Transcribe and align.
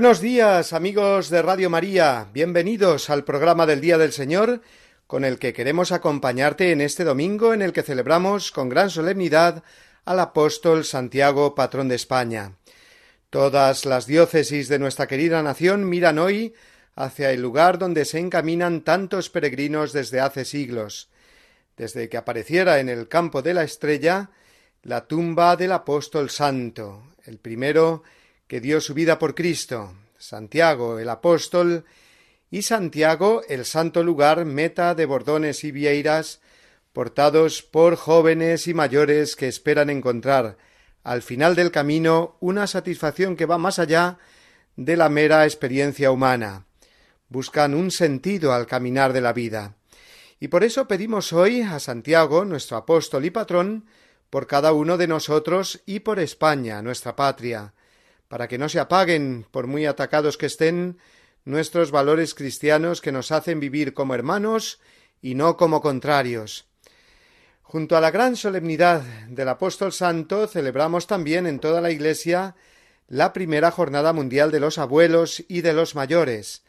Buenos 0.00 0.22
días 0.22 0.72
amigos 0.72 1.28
de 1.28 1.42
Radio 1.42 1.68
María, 1.68 2.28
bienvenidos 2.32 3.10
al 3.10 3.22
programa 3.22 3.66
del 3.66 3.82
Día 3.82 3.98
del 3.98 4.12
Señor 4.12 4.62
con 5.06 5.26
el 5.26 5.38
que 5.38 5.52
queremos 5.52 5.92
acompañarte 5.92 6.72
en 6.72 6.80
este 6.80 7.04
domingo 7.04 7.52
en 7.52 7.60
el 7.60 7.74
que 7.74 7.82
celebramos 7.82 8.50
con 8.50 8.70
gran 8.70 8.88
solemnidad 8.88 9.62
al 10.06 10.20
apóstol 10.20 10.86
Santiago, 10.86 11.54
patrón 11.54 11.88
de 11.88 11.96
España. 11.96 12.54
Todas 13.28 13.84
las 13.84 14.06
diócesis 14.06 14.70
de 14.70 14.78
nuestra 14.78 15.06
querida 15.06 15.42
nación 15.42 15.86
miran 15.86 16.18
hoy 16.18 16.54
hacia 16.94 17.30
el 17.30 17.42
lugar 17.42 17.78
donde 17.78 18.06
se 18.06 18.20
encaminan 18.20 18.80
tantos 18.80 19.28
peregrinos 19.28 19.92
desde 19.92 20.20
hace 20.20 20.46
siglos, 20.46 21.10
desde 21.76 22.08
que 22.08 22.16
apareciera 22.16 22.80
en 22.80 22.88
el 22.88 23.06
campo 23.06 23.42
de 23.42 23.52
la 23.52 23.64
estrella 23.64 24.30
la 24.82 25.06
tumba 25.06 25.56
del 25.56 25.72
apóstol 25.72 26.30
santo, 26.30 27.02
el 27.26 27.36
primero 27.36 28.02
que 28.50 28.60
dio 28.60 28.80
su 28.80 28.94
vida 28.94 29.16
por 29.20 29.36
Cristo, 29.36 29.94
Santiago 30.18 30.98
el 30.98 31.08
apóstol, 31.08 31.84
y 32.50 32.62
Santiago 32.62 33.42
el 33.48 33.64
santo 33.64 34.02
lugar 34.02 34.44
meta 34.44 34.96
de 34.96 35.06
bordones 35.06 35.62
y 35.62 35.70
vieiras, 35.70 36.40
portados 36.92 37.62
por 37.62 37.94
jóvenes 37.94 38.66
y 38.66 38.74
mayores 38.74 39.36
que 39.36 39.46
esperan 39.46 39.88
encontrar 39.88 40.56
al 41.04 41.22
final 41.22 41.54
del 41.54 41.70
camino 41.70 42.38
una 42.40 42.66
satisfacción 42.66 43.36
que 43.36 43.46
va 43.46 43.56
más 43.56 43.78
allá 43.78 44.18
de 44.74 44.96
la 44.96 45.08
mera 45.08 45.44
experiencia 45.44 46.10
humana. 46.10 46.66
Buscan 47.28 47.72
un 47.72 47.92
sentido 47.92 48.52
al 48.52 48.66
caminar 48.66 49.12
de 49.12 49.20
la 49.20 49.32
vida. 49.32 49.76
Y 50.40 50.48
por 50.48 50.64
eso 50.64 50.88
pedimos 50.88 51.32
hoy 51.32 51.62
a 51.62 51.78
Santiago, 51.78 52.44
nuestro 52.44 52.78
apóstol 52.78 53.24
y 53.24 53.30
patrón, 53.30 53.86
por 54.28 54.48
cada 54.48 54.72
uno 54.72 54.96
de 54.96 55.06
nosotros 55.06 55.82
y 55.86 56.00
por 56.00 56.18
España, 56.18 56.82
nuestra 56.82 57.14
patria, 57.14 57.74
para 58.30 58.46
que 58.46 58.58
no 58.58 58.68
se 58.68 58.78
apaguen, 58.78 59.44
por 59.50 59.66
muy 59.66 59.86
atacados 59.86 60.38
que 60.38 60.46
estén, 60.46 60.98
nuestros 61.44 61.90
valores 61.90 62.36
cristianos 62.36 63.00
que 63.00 63.10
nos 63.10 63.32
hacen 63.32 63.58
vivir 63.58 63.92
como 63.92 64.14
hermanos 64.14 64.78
y 65.20 65.34
no 65.34 65.56
como 65.56 65.80
contrarios. 65.80 66.68
Junto 67.60 67.96
a 67.96 68.00
la 68.00 68.12
gran 68.12 68.36
solemnidad 68.36 69.02
del 69.28 69.48
apóstol 69.48 69.92
santo 69.92 70.46
celebramos 70.46 71.08
también 71.08 71.44
en 71.48 71.58
toda 71.58 71.80
la 71.80 71.90
Iglesia 71.90 72.54
la 73.08 73.32
primera 73.32 73.72
jornada 73.72 74.12
mundial 74.12 74.52
de 74.52 74.60
los 74.60 74.78
abuelos 74.78 75.42
y 75.48 75.62
de 75.62 75.72
los 75.72 75.96
mayores, 75.96 76.62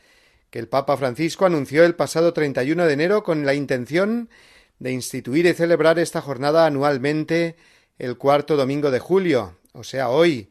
que 0.49 0.57
el 0.57 0.67
Papa 0.67 0.97
Francisco 0.97 1.45
anunció 1.45 1.83
el 1.83 1.93
pasado 1.93 2.33
31 2.33 2.87
de 2.87 2.93
enero 2.93 3.23
con 3.23 3.45
la 3.45 3.53
intención 3.53 4.31
de 4.79 4.93
instituir 4.93 5.45
y 5.45 5.53
celebrar 5.53 5.99
esta 5.99 6.21
jornada 6.21 6.65
anualmente 6.65 7.55
el 7.99 8.17
cuarto 8.17 8.55
domingo 8.57 8.89
de 8.89 8.97
julio, 8.97 9.59
o 9.73 9.83
sea, 9.83 10.09
hoy, 10.09 10.49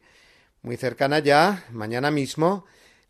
muy 0.61 0.77
cercana 0.77 1.19
ya, 1.19 1.65
mañana 1.71 2.11
mismo, 2.11 2.65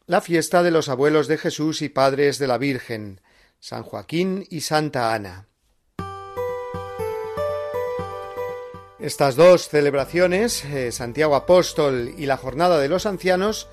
la 0.06 0.22
fiesta 0.22 0.63
de 0.63 0.72
los 0.72 0.89
abuelos 0.89 1.28
de 1.28 1.38
Jesús 1.38 1.81
y 1.81 1.89
padres 1.89 2.39
de 2.39 2.47
la 2.47 2.57
Virgen, 2.57 3.22
San 3.59 3.84
Joaquín 3.84 4.45
y 4.50 4.62
Santa 4.62 5.13
Ana. 5.13 5.47
Estas 9.00 9.35
dos 9.35 9.67
celebraciones, 9.67 10.63
eh, 10.66 10.91
Santiago 10.91 11.35
Apóstol 11.35 12.13
y 12.17 12.28
la 12.28 12.38
Jornada 12.38 12.79
de 12.79 12.88
los 12.88 13.06
Ancianos, 13.06 13.67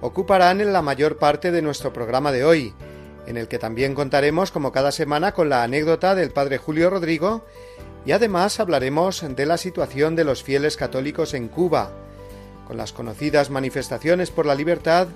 ocuparán 0.00 0.60
en 0.60 0.72
la 0.72 0.82
mayor 0.82 1.18
parte 1.18 1.52
de 1.52 1.62
nuestro 1.62 1.92
programa 1.92 2.32
de 2.32 2.44
hoy, 2.44 2.74
en 3.26 3.36
el 3.36 3.46
que 3.46 3.60
también 3.60 3.94
contaremos, 3.94 4.50
como 4.50 4.72
cada 4.72 4.90
semana, 4.90 5.32
con 5.32 5.48
la 5.48 5.62
anécdota 5.62 6.16
del 6.16 6.32
Padre 6.32 6.58
Julio 6.58 6.90
Rodrigo 6.90 7.46
y 8.04 8.12
además 8.12 8.58
hablaremos 8.58 9.24
de 9.36 9.46
la 9.46 9.56
situación 9.56 10.16
de 10.16 10.24
los 10.24 10.42
fieles 10.42 10.76
católicos 10.76 11.34
en 11.34 11.46
Cuba, 11.48 11.92
con 12.72 12.78
las 12.78 12.94
conocidas 12.94 13.50
manifestaciones 13.50 14.30
por 14.30 14.46
la 14.46 14.54
libertad 14.54 15.06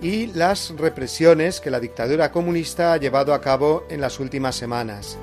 y 0.00 0.28
las 0.28 0.72
represiones 0.78 1.60
que 1.60 1.68
la 1.68 1.80
dictadura 1.80 2.30
comunista 2.30 2.92
ha 2.92 2.98
llevado 2.98 3.34
a 3.34 3.40
cabo 3.40 3.82
en 3.90 4.00
las 4.00 4.20
últimas 4.20 4.54
semanas. 4.54 5.18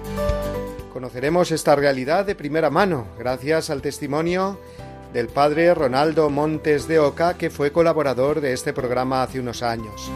Conoceremos 0.91 1.49
esta 1.53 1.73
realidad 1.77 2.25
de 2.25 2.35
primera 2.35 2.69
mano 2.69 3.07
gracias 3.17 3.69
al 3.69 3.81
testimonio 3.81 4.59
del 5.13 5.29
padre 5.29 5.73
Ronaldo 5.73 6.29
Montes 6.29 6.89
de 6.89 6.99
Oca, 6.99 7.37
que 7.37 7.49
fue 7.49 7.71
colaborador 7.71 8.41
de 8.41 8.51
este 8.51 8.73
programa 8.73 9.23
hace 9.23 9.39
unos 9.39 9.63
años. 9.63 10.11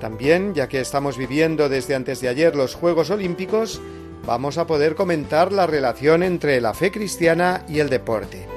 También, 0.00 0.52
ya 0.52 0.66
que 0.66 0.80
estamos 0.80 1.16
viviendo 1.16 1.68
desde 1.68 1.94
antes 1.94 2.20
de 2.20 2.28
ayer 2.28 2.56
los 2.56 2.74
Juegos 2.74 3.10
Olímpicos, 3.10 3.80
vamos 4.26 4.58
a 4.58 4.66
poder 4.66 4.96
comentar 4.96 5.52
la 5.52 5.68
relación 5.68 6.24
entre 6.24 6.60
la 6.60 6.74
fe 6.74 6.90
cristiana 6.90 7.64
y 7.68 7.78
el 7.78 7.88
deporte. 7.88 8.55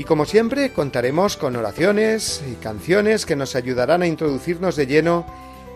Y 0.00 0.04
como 0.04 0.24
siempre, 0.24 0.72
contaremos 0.72 1.36
con 1.36 1.56
oraciones 1.56 2.42
y 2.50 2.54
canciones 2.54 3.26
que 3.26 3.36
nos 3.36 3.54
ayudarán 3.54 4.00
a 4.00 4.06
introducirnos 4.06 4.74
de 4.74 4.86
lleno 4.86 5.26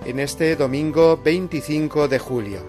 en 0.07 0.19
este 0.19 0.57
domingo 0.57 1.21
25 1.23 2.09
de 2.09 2.19
julio. 2.19 2.61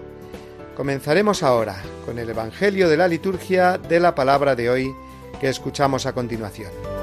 Comenzaremos 0.76 1.42
ahora 1.42 1.82
con 2.04 2.18
el 2.18 2.28
Evangelio 2.28 2.90
de 2.90 2.98
la 2.98 3.08
liturgia 3.08 3.78
de 3.78 4.00
la 4.00 4.14
palabra 4.14 4.54
de 4.54 4.68
hoy 4.68 4.94
que 5.40 5.48
escuchamos 5.48 6.04
a 6.04 6.12
continuación. 6.12 6.95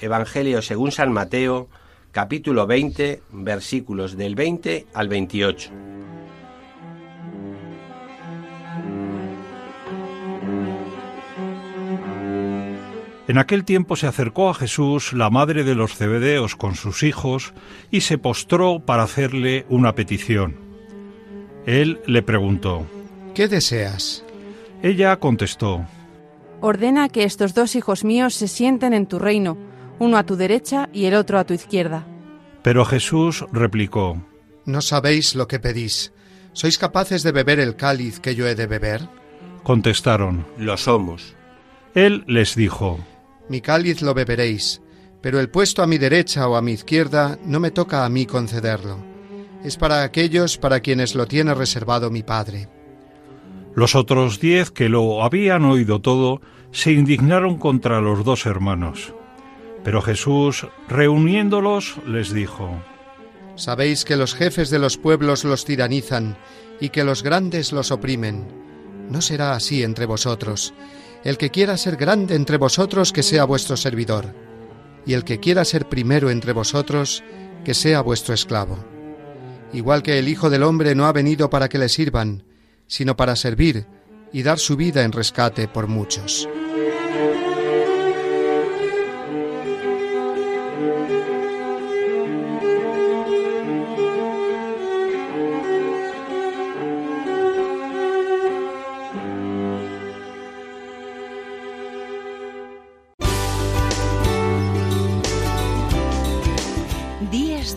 Evangelio 0.00 0.62
según 0.62 0.92
San 0.92 1.12
Mateo, 1.12 1.68
capítulo 2.12 2.66
20, 2.66 3.22
versículos 3.32 4.16
del 4.16 4.34
20 4.34 4.86
al 4.94 5.08
28. 5.08 5.70
En 13.28 13.38
aquel 13.38 13.64
tiempo 13.64 13.94
se 13.94 14.08
acercó 14.08 14.50
a 14.50 14.54
Jesús 14.54 15.12
la 15.12 15.30
madre 15.30 15.62
de 15.62 15.76
los 15.76 15.94
cebedeos 15.94 16.56
con 16.56 16.74
sus 16.74 17.04
hijos 17.04 17.54
y 17.92 18.00
se 18.00 18.18
postró 18.18 18.80
para 18.80 19.04
hacerle 19.04 19.66
una 19.68 19.94
petición. 19.94 20.56
Él 21.64 22.00
le 22.06 22.22
preguntó, 22.22 22.86
¿Qué 23.34 23.46
deseas? 23.46 24.24
Ella 24.82 25.16
contestó, 25.18 25.86
Ordena 26.60 27.08
que 27.08 27.22
estos 27.22 27.54
dos 27.54 27.76
hijos 27.76 28.02
míos 28.04 28.34
se 28.34 28.48
sienten 28.48 28.92
en 28.92 29.06
tu 29.06 29.20
reino, 29.20 29.56
uno 30.00 30.16
a 30.16 30.24
tu 30.24 30.34
derecha 30.34 30.88
y 30.92 31.04
el 31.04 31.14
otro 31.14 31.38
a 31.38 31.44
tu 31.44 31.54
izquierda. 31.54 32.04
Pero 32.62 32.84
Jesús 32.84 33.44
replicó, 33.52 34.20
No 34.64 34.80
sabéis 34.80 35.36
lo 35.36 35.46
que 35.46 35.60
pedís. 35.60 36.12
¿Sois 36.52 36.78
capaces 36.78 37.22
de 37.22 37.30
beber 37.30 37.60
el 37.60 37.76
cáliz 37.76 38.18
que 38.18 38.34
yo 38.34 38.48
he 38.48 38.56
de 38.56 38.66
beber? 38.66 39.02
Contestaron, 39.62 40.46
Lo 40.58 40.76
somos. 40.76 41.36
Él 41.94 42.24
les 42.26 42.56
dijo, 42.56 42.98
Mi 43.48 43.60
cáliz 43.60 44.02
lo 44.02 44.14
beberéis, 44.14 44.82
pero 45.20 45.38
el 45.38 45.50
puesto 45.50 45.82
a 45.82 45.86
mi 45.86 45.98
derecha 45.98 46.48
o 46.48 46.56
a 46.56 46.62
mi 46.62 46.72
izquierda 46.72 47.38
no 47.44 47.60
me 47.60 47.70
toca 47.70 48.04
a 48.04 48.08
mí 48.08 48.26
concederlo. 48.26 48.98
Es 49.62 49.76
para 49.76 50.02
aquellos 50.02 50.56
para 50.56 50.80
quienes 50.80 51.14
lo 51.14 51.26
tiene 51.26 51.54
reservado 51.54 52.10
mi 52.10 52.22
Padre. 52.22 52.68
Los 53.74 53.94
otros 53.94 54.40
diez 54.40 54.70
que 54.70 54.88
lo 54.88 55.22
habían 55.22 55.64
oído 55.64 56.00
todo 56.00 56.40
se 56.72 56.92
indignaron 56.92 57.58
contra 57.58 58.00
los 58.00 58.24
dos 58.24 58.46
hermanos. 58.46 59.14
Pero 59.84 60.02
Jesús, 60.02 60.66
reuniéndolos, 60.88 61.96
les 62.06 62.32
dijo, 62.32 62.82
Sabéis 63.56 64.04
que 64.04 64.16
los 64.16 64.34
jefes 64.34 64.70
de 64.70 64.78
los 64.78 64.96
pueblos 64.96 65.44
los 65.44 65.64
tiranizan 65.64 66.36
y 66.80 66.90
que 66.90 67.04
los 67.04 67.22
grandes 67.22 67.72
los 67.72 67.90
oprimen. 67.90 68.46
No 69.10 69.20
será 69.20 69.52
así 69.52 69.82
entre 69.82 70.06
vosotros. 70.06 70.72
El 71.24 71.36
que 71.36 71.50
quiera 71.50 71.76
ser 71.76 71.96
grande 71.96 72.34
entre 72.34 72.56
vosotros, 72.56 73.12
que 73.12 73.22
sea 73.22 73.44
vuestro 73.44 73.76
servidor. 73.76 74.34
Y 75.04 75.12
el 75.12 75.24
que 75.24 75.40
quiera 75.40 75.64
ser 75.64 75.88
primero 75.88 76.30
entre 76.30 76.52
vosotros, 76.52 77.22
que 77.64 77.74
sea 77.74 78.00
vuestro 78.00 78.34
esclavo. 78.34 78.78
igual 79.72 80.02
que 80.02 80.18
el 80.18 80.28
Hijo 80.28 80.50
del 80.50 80.64
Hombre 80.64 80.94
no 80.94 81.06
ha 81.06 81.12
venido 81.12 81.48
para 81.48 81.68
que 81.68 81.78
le 81.78 81.88
sirvan, 81.88 82.42
sino 82.86 83.16
para 83.16 83.36
servir 83.36 83.86
y 84.32 84.42
dar 84.42 84.58
su 84.58 84.76
vida 84.76 85.04
en 85.04 85.12
rescate 85.12 85.68
por 85.68 85.86
muchos. 85.86 86.48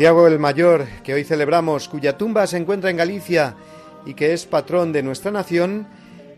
Santiago 0.00 0.26
el 0.26 0.38
Mayor, 0.38 0.86
que 1.04 1.12
hoy 1.12 1.24
celebramos, 1.24 1.86
cuya 1.86 2.16
tumba 2.16 2.46
se 2.46 2.56
encuentra 2.56 2.88
en 2.88 2.96
Galicia 2.96 3.54
y 4.06 4.14
que 4.14 4.32
es 4.32 4.46
patrón 4.46 4.92
de 4.92 5.02
nuestra 5.02 5.30
nación, 5.30 5.86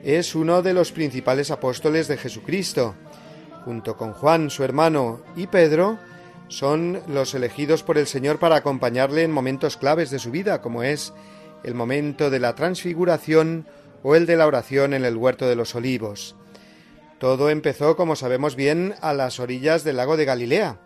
es 0.02 0.34
uno 0.34 0.62
de 0.62 0.74
los 0.74 0.90
principales 0.90 1.52
apóstoles 1.52 2.08
de 2.08 2.16
Jesucristo. 2.16 2.96
Junto 3.64 3.96
con 3.96 4.14
Juan, 4.14 4.50
su 4.50 4.64
hermano, 4.64 5.20
y 5.36 5.46
Pedro, 5.46 5.96
son 6.48 7.02
los 7.06 7.34
elegidos 7.34 7.84
por 7.84 7.98
el 7.98 8.08
Señor 8.08 8.40
para 8.40 8.56
acompañarle 8.56 9.22
en 9.22 9.30
momentos 9.30 9.76
claves 9.76 10.10
de 10.10 10.18
su 10.18 10.32
vida, 10.32 10.60
como 10.60 10.82
es 10.82 11.12
el 11.62 11.74
momento 11.74 12.30
de 12.30 12.40
la 12.40 12.56
transfiguración 12.56 13.68
o 14.02 14.16
el 14.16 14.26
de 14.26 14.34
la 14.34 14.48
oración 14.48 14.92
en 14.92 15.04
el 15.04 15.16
huerto 15.16 15.46
de 15.46 15.54
los 15.54 15.76
olivos. 15.76 16.34
Todo 17.20 17.48
empezó, 17.48 17.94
como 17.94 18.16
sabemos 18.16 18.56
bien, 18.56 18.96
a 19.02 19.12
las 19.12 19.38
orillas 19.38 19.84
del 19.84 19.98
lago 19.98 20.16
de 20.16 20.24
Galilea, 20.24 20.78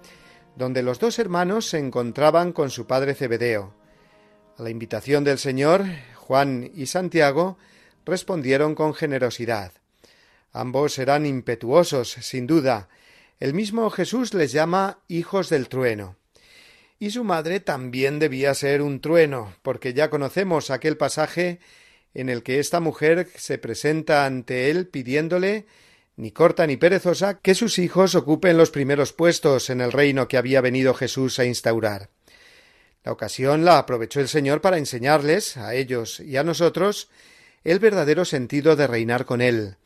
donde 0.57 0.83
los 0.83 0.99
dos 0.99 1.19
hermanos 1.19 1.69
se 1.69 1.79
encontraban 1.79 2.53
con 2.53 2.71
su 2.71 2.87
padre 2.87 3.15
Zebedeo. 3.15 3.75
A 4.59 4.63
la 4.63 4.71
invitación 4.71 5.23
del 5.23 5.39
Señor, 5.39 5.85
Juan 6.15 6.71
y 6.75 6.87
Santiago 6.87 7.59
respondieron 8.05 8.75
con 8.75 8.95
generosidad. 8.95 9.73
Ambos 10.53 10.99
eran 10.99 11.27
impetuosos, 11.27 12.11
sin 12.11 12.47
duda. 12.47 12.89
El 13.39 13.53
mismo 13.53 13.91
Jesús 13.91 14.33
les 14.33 14.53
llama 14.53 15.01
hijos 15.09 15.51
del 15.51 15.69
trueno. 15.69 16.17
Y 16.99 17.11
su 17.11 17.25
madre 17.25 17.61
también 17.61 18.19
debía 18.19 18.55
ser 18.55 18.81
un 18.81 19.03
trueno, 19.03 19.55
porque 19.63 19.93
ya 19.93 20.09
conocemos 20.09 20.71
aquel 20.71 20.97
pasaje 20.97 21.61
en 22.15 22.31
el 22.31 22.43
que 22.43 22.59
esta 22.59 22.81
mujer 22.81 23.29
se 23.37 23.59
presenta 23.59 24.25
ante 24.25 24.71
él 24.71 24.89
pidiéndole 24.89 25.67
ni 26.17 26.33
corta 26.33 26.67
ni 26.67 26.77
perezosa, 26.77 27.41
que 27.41 27.55
sus 27.55 27.79
hijos 27.79 28.15
ocupen 28.15 28.57
los 28.57 28.71
primeros 28.71 29.13
puestos 29.13 29.71
en 29.71 29.81
el 29.81 29.93
reino 29.93 30.29
que 30.29 30.39
había 30.39 30.61
venido 30.61 30.95
Jesús 30.95 31.39
a 31.39 31.45
instaurar. 31.45 32.11
La 33.05 33.13
ocasión 33.13 33.65
la 33.65 33.79
aprovechó 33.79 34.21
el 34.21 34.29
Señor 34.29 34.61
para 34.61 34.79
enseñarles, 34.79 35.57
a 35.57 35.75
ellos 35.75 36.21
y 36.21 36.37
a 36.37 36.43
nosotros, 36.43 37.09
el 37.65 37.79
verdadero 37.79 38.25
sentido 38.25 38.77
de 38.77 38.87
reinar 38.87 39.27
con 39.27 39.41
Él, 39.41 39.77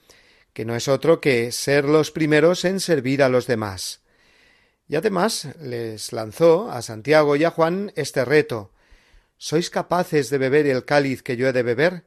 que 0.53 0.65
no 0.65 0.75
es 0.77 0.89
otro 0.89 1.21
que 1.21 1.53
ser 1.53 1.85
los 1.85 2.11
primeros 2.11 2.65
en 2.65 2.81
servir 2.81 3.23
a 3.23 3.29
los 3.29 3.47
demás. 3.47 4.01
Y 4.89 4.97
además 4.97 5.49
les 5.61 6.13
lanzó 6.13 6.71
a 6.71 6.83
Santiago 6.83 7.37
y 7.37 7.45
a 7.45 7.51
Juan 7.51 7.93
este 7.97 8.25
reto 8.25 8.73
¿Sois 9.43 9.71
capaces 9.71 10.29
de 10.29 10.37
beber 10.37 10.67
el 10.67 10.85
cáliz 10.85 11.23
que 11.23 11.35
yo 11.35 11.49
he 11.49 11.53
de 11.55 11.63
beber? 11.63 12.05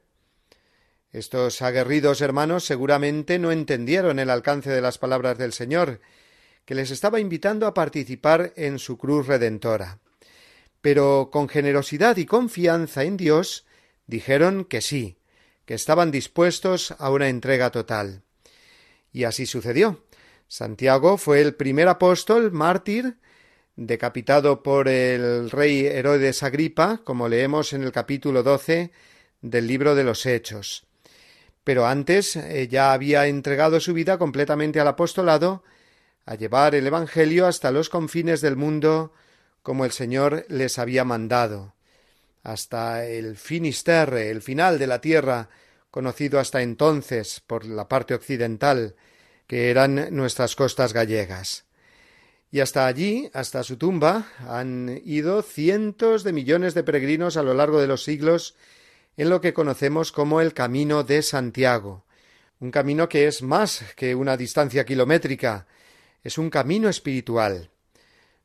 Estos 1.14 1.62
aguerridos 1.62 2.20
hermanos 2.22 2.64
seguramente 2.64 3.38
no 3.38 3.52
entendieron 3.52 4.18
el 4.18 4.30
alcance 4.30 4.70
de 4.70 4.80
las 4.80 4.98
palabras 4.98 5.38
del 5.38 5.52
Señor, 5.52 6.00
que 6.64 6.74
les 6.74 6.90
estaba 6.90 7.20
invitando 7.20 7.68
a 7.68 7.72
participar 7.72 8.52
en 8.56 8.80
su 8.80 8.98
cruz 8.98 9.28
redentora. 9.28 10.00
Pero 10.80 11.28
con 11.30 11.48
generosidad 11.48 12.16
y 12.16 12.26
confianza 12.26 13.04
en 13.04 13.16
Dios 13.16 13.64
dijeron 14.08 14.64
que 14.64 14.80
sí, 14.80 15.16
que 15.66 15.74
estaban 15.74 16.10
dispuestos 16.10 16.96
a 16.98 17.12
una 17.12 17.28
entrega 17.28 17.70
total. 17.70 18.22
Y 19.12 19.22
así 19.22 19.46
sucedió. 19.46 20.02
Santiago 20.48 21.16
fue 21.16 21.40
el 21.42 21.54
primer 21.54 21.86
apóstol 21.86 22.50
mártir 22.50 23.18
decapitado 23.76 24.64
por 24.64 24.88
el 24.88 25.48
rey 25.48 25.86
Herodes 25.86 26.42
Agripa, 26.42 27.02
como 27.04 27.28
leemos 27.28 27.72
en 27.72 27.84
el 27.84 27.92
capítulo 27.92 28.42
doce 28.42 28.90
del 29.42 29.68
libro 29.68 29.94
de 29.94 30.02
los 30.02 30.26
Hechos 30.26 30.88
pero 31.64 31.86
antes 31.86 32.36
eh, 32.36 32.68
ya 32.68 32.92
había 32.92 33.26
entregado 33.26 33.80
su 33.80 33.94
vida 33.94 34.18
completamente 34.18 34.80
al 34.80 34.88
apostolado, 34.88 35.64
a 36.26 36.36
llevar 36.36 36.74
el 36.74 36.86
Evangelio 36.86 37.46
hasta 37.46 37.70
los 37.70 37.88
confines 37.88 38.40
del 38.40 38.56
mundo, 38.56 39.12
como 39.62 39.84
el 39.84 39.92
Señor 39.92 40.44
les 40.48 40.78
había 40.78 41.04
mandado, 41.04 41.74
hasta 42.42 43.06
el 43.06 43.36
Finisterre, 43.36 44.30
el 44.30 44.42
final 44.42 44.78
de 44.78 44.86
la 44.86 45.00
tierra, 45.00 45.48
conocido 45.90 46.38
hasta 46.38 46.60
entonces 46.60 47.40
por 47.46 47.64
la 47.64 47.88
parte 47.88 48.14
occidental, 48.14 48.94
que 49.46 49.70
eran 49.70 50.14
nuestras 50.14 50.56
costas 50.56 50.92
gallegas. 50.92 51.64
Y 52.50 52.60
hasta 52.60 52.86
allí, 52.86 53.30
hasta 53.32 53.62
su 53.62 53.76
tumba, 53.78 54.28
han 54.46 55.00
ido 55.04 55.42
cientos 55.42 56.24
de 56.24 56.32
millones 56.32 56.74
de 56.74 56.84
peregrinos 56.84 57.36
a 57.36 57.42
lo 57.42 57.54
largo 57.54 57.80
de 57.80 57.86
los 57.86 58.04
siglos 58.04 58.54
en 59.16 59.30
lo 59.30 59.40
que 59.40 59.54
conocemos 59.54 60.12
como 60.12 60.40
el 60.40 60.54
Camino 60.54 61.04
de 61.04 61.22
Santiago, 61.22 62.04
un 62.60 62.70
camino 62.70 63.08
que 63.08 63.26
es 63.26 63.42
más 63.42 63.84
que 63.96 64.14
una 64.14 64.36
distancia 64.36 64.84
kilométrica, 64.84 65.66
es 66.22 66.38
un 66.38 66.50
camino 66.50 66.88
espiritual. 66.88 67.70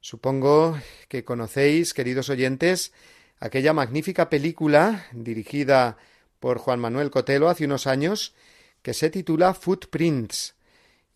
Supongo 0.01 0.77
que 1.07 1.23
conocéis, 1.23 1.93
queridos 1.93 2.29
oyentes, 2.29 2.91
aquella 3.39 3.73
magnífica 3.73 4.29
película 4.29 5.05
dirigida 5.11 5.97
por 6.39 6.57
Juan 6.57 6.79
Manuel 6.79 7.11
Cotelo 7.11 7.49
hace 7.49 7.65
unos 7.65 7.87
años, 7.87 8.33
que 8.81 8.93
se 8.93 9.09
titula 9.09 9.53
Footprints, 9.53 10.55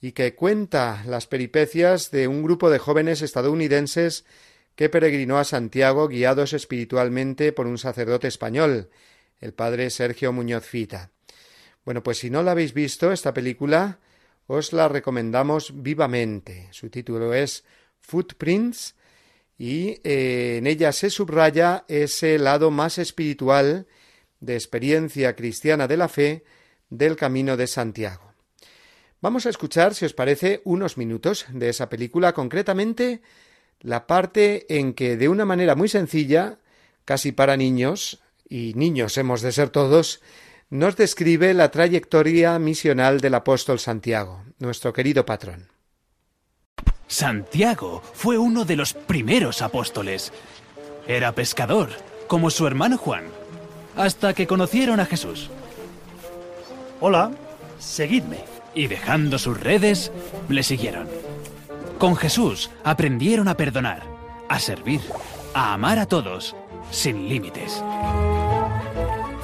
y 0.01 0.11
que 0.11 0.35
cuenta 0.35 1.01
las 1.07 1.27
peripecias 1.27 2.11
de 2.11 2.27
un 2.27 2.43
grupo 2.43 2.69
de 2.69 2.77
jóvenes 2.77 3.21
estadounidenses 3.21 4.25
que 4.75 4.89
peregrinó 4.89 5.37
a 5.37 5.45
Santiago 5.45 6.09
guiados 6.09 6.51
espiritualmente 6.51 7.53
por 7.53 7.67
un 7.67 7.77
sacerdote 7.77 8.27
español, 8.27 8.89
el 9.43 9.53
padre 9.53 9.89
Sergio 9.89 10.31
Muñoz 10.31 10.63
Fita. 10.65 11.11
Bueno, 11.83 12.01
pues 12.01 12.19
si 12.19 12.29
no 12.29 12.43
la 12.43 12.51
habéis 12.51 12.73
visto, 12.73 13.11
esta 13.11 13.33
película 13.33 13.99
os 14.47 14.71
la 14.71 14.87
recomendamos 14.87 15.83
vivamente. 15.83 16.69
Su 16.71 16.89
título 16.89 17.33
es 17.33 17.65
Footprints 17.99 18.95
y 19.57 19.99
eh, 20.05 20.55
en 20.59 20.67
ella 20.67 20.93
se 20.93 21.09
subraya 21.09 21.83
ese 21.89 22.39
lado 22.39 22.71
más 22.71 22.97
espiritual 22.97 23.85
de 24.39 24.55
experiencia 24.55 25.35
cristiana 25.35 25.89
de 25.89 25.97
la 25.97 26.07
fe 26.07 26.45
del 26.89 27.17
Camino 27.17 27.57
de 27.57 27.67
Santiago. 27.67 28.33
Vamos 29.19 29.45
a 29.45 29.49
escuchar, 29.49 29.93
si 29.93 30.05
os 30.05 30.13
parece, 30.13 30.61
unos 30.63 30.97
minutos 30.97 31.47
de 31.49 31.67
esa 31.67 31.89
película, 31.89 32.31
concretamente 32.31 33.21
la 33.81 34.07
parte 34.07 34.65
en 34.69 34.93
que 34.93 35.17
de 35.17 35.27
una 35.27 35.43
manera 35.43 35.75
muy 35.75 35.89
sencilla, 35.89 36.59
casi 37.03 37.33
para 37.33 37.57
niños, 37.57 38.22
y 38.47 38.73
niños 38.75 39.17
hemos 39.17 39.41
de 39.41 39.51
ser 39.51 39.69
todos, 39.69 40.21
nos 40.69 40.95
describe 40.95 41.53
la 41.53 41.69
trayectoria 41.69 42.57
misional 42.59 43.21
del 43.21 43.35
apóstol 43.35 43.79
Santiago, 43.79 44.43
nuestro 44.59 44.91
querido 44.91 45.25
patrón. 45.25 45.69
Santiago 47.07 48.01
fue 48.13 48.37
uno 48.39 48.65
de 48.65 48.75
los 48.75 48.93
primeros 48.93 49.61
apóstoles. 49.61 50.33
Era 51.07 51.33
pescador, 51.33 51.89
como 52.27 52.49
su 52.49 52.65
hermano 52.65 52.97
Juan, 52.97 53.25
hasta 53.95 54.33
que 54.33 54.47
conocieron 54.47 54.99
a 54.99 55.05
Jesús. 55.05 55.49
Hola, 56.99 57.31
seguidme. 57.77 58.39
Y 58.75 58.87
dejando 58.87 59.37
sus 59.37 59.59
redes, 59.59 60.11
le 60.49 60.63
siguieron. 60.63 61.07
Con 61.99 62.15
Jesús 62.15 62.71
aprendieron 62.83 63.47
a 63.47 63.55
perdonar, 63.55 64.01
a 64.49 64.59
servir, 64.59 65.01
a 65.53 65.73
amar 65.73 65.99
a 65.99 66.07
todos, 66.07 66.55
sin 66.89 67.29
límites. 67.29 67.83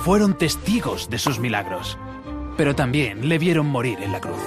Fueron 0.09 0.35
testigos 0.35 1.11
de 1.11 1.19
sus 1.19 1.37
milagros, 1.37 1.95
pero 2.57 2.75
también 2.75 3.29
le 3.29 3.37
vieron 3.37 3.67
morir 3.67 3.99
en 4.01 4.11
la 4.11 4.19
cruz. 4.19 4.41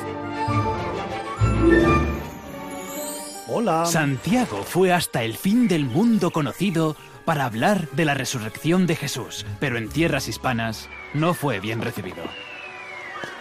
Hola. 3.46 3.86
Santiago 3.86 4.64
fue 4.64 4.92
hasta 4.92 5.22
el 5.22 5.36
fin 5.36 5.68
del 5.68 5.84
mundo 5.84 6.32
conocido 6.32 6.96
para 7.24 7.44
hablar 7.44 7.88
de 7.90 8.04
la 8.04 8.14
resurrección 8.14 8.88
de 8.88 8.96
Jesús, 8.96 9.46
pero 9.60 9.78
en 9.78 9.88
tierras 9.88 10.26
hispanas 10.26 10.88
no 11.14 11.32
fue 11.32 11.60
bien 11.60 11.80
recibido. 11.80 12.24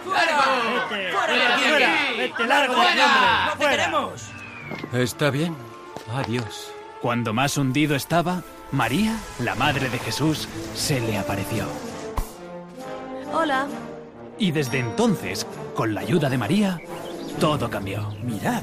Vete, 0.04 1.10
fuera, 1.10 1.88
vete, 2.16 2.46
largo 2.46 2.74
hombre. 2.74 3.02
¡No 3.46 3.58
te 3.58 3.66
queremos! 3.66 4.22
Está 4.92 5.30
bien. 5.30 5.56
Adiós. 6.14 6.72
Cuando 7.00 7.32
más 7.32 7.58
hundido 7.58 7.96
estaba, 7.96 8.44
María, 8.70 9.18
la 9.40 9.56
madre 9.56 9.88
de 9.88 9.98
Jesús, 9.98 10.48
se 10.76 11.00
le 11.00 11.18
apareció. 11.18 11.66
Hola. 13.32 13.66
Y 14.38 14.50
desde 14.50 14.78
entonces, 14.78 15.46
con 15.74 15.94
la 15.94 16.00
ayuda 16.00 16.28
de 16.28 16.38
María, 16.38 16.80
todo 17.40 17.70
cambió. 17.70 18.10
Mirad. 18.22 18.62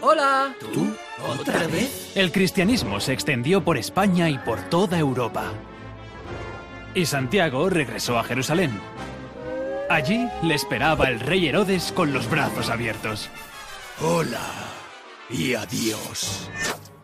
Hola. 0.00 0.54
¿Tú? 0.72 0.94
¿Otra 1.28 1.66
vez? 1.66 2.12
El 2.14 2.30
cristianismo 2.30 3.00
se 3.00 3.12
extendió 3.12 3.64
por 3.64 3.76
España 3.76 4.28
y 4.28 4.38
por 4.38 4.60
toda 4.68 4.98
Europa. 4.98 5.44
Y 6.94 7.06
Santiago 7.06 7.68
regresó 7.68 8.18
a 8.18 8.24
Jerusalén. 8.24 8.78
Allí 9.90 10.28
le 10.42 10.54
esperaba 10.54 11.08
el 11.08 11.20
rey 11.20 11.46
Herodes 11.46 11.92
con 11.92 12.12
los 12.12 12.28
brazos 12.28 12.70
abiertos. 12.70 13.28
Hola 14.00 14.40
y 15.30 15.54
adiós. 15.54 16.50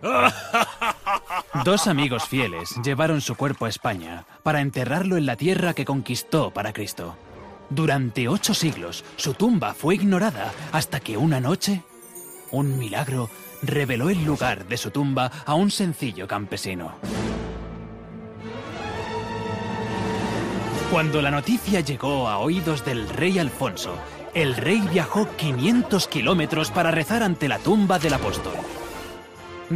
Dos 1.65 1.87
amigos 1.87 2.25
fieles 2.25 2.75
llevaron 2.83 3.21
su 3.21 3.37
cuerpo 3.37 3.67
a 3.67 3.69
España 3.69 4.25
para 4.43 4.63
enterrarlo 4.63 5.19
en 5.19 5.27
la 5.27 5.37
tierra 5.37 5.75
que 5.75 5.85
conquistó 5.85 6.51
para 6.51 6.73
Cristo. 6.73 7.15
Durante 7.69 8.27
ocho 8.27 8.55
siglos 8.55 9.05
su 9.17 9.35
tumba 9.35 9.75
fue 9.75 9.97
ignorada 9.97 10.51
hasta 10.73 10.99
que 11.01 11.19
una 11.19 11.41
noche 11.41 11.83
un 12.53 12.79
milagro 12.79 13.29
reveló 13.63 14.09
el 14.09 14.25
lugar 14.25 14.67
de 14.67 14.79
su 14.79 14.91
tumba 14.91 15.31
a 15.45 15.55
un 15.55 15.71
sencillo 15.71 16.27
campesino. 16.27 16.95
Cuando 20.91 21.21
la 21.21 21.31
noticia 21.31 21.81
llegó 21.81 22.29
a 22.29 22.39
oídos 22.39 22.83
del 22.85 23.09
rey 23.11 23.39
Alfonso, 23.39 23.95
el 24.35 24.57
rey 24.57 24.81
viajó 24.91 25.29
500 25.37 26.09
kilómetros 26.09 26.71
para 26.71 26.91
rezar 26.91 27.23
ante 27.23 27.47
la 27.47 27.59
tumba 27.59 27.99
del 27.99 28.15
apóstol. 28.15 28.55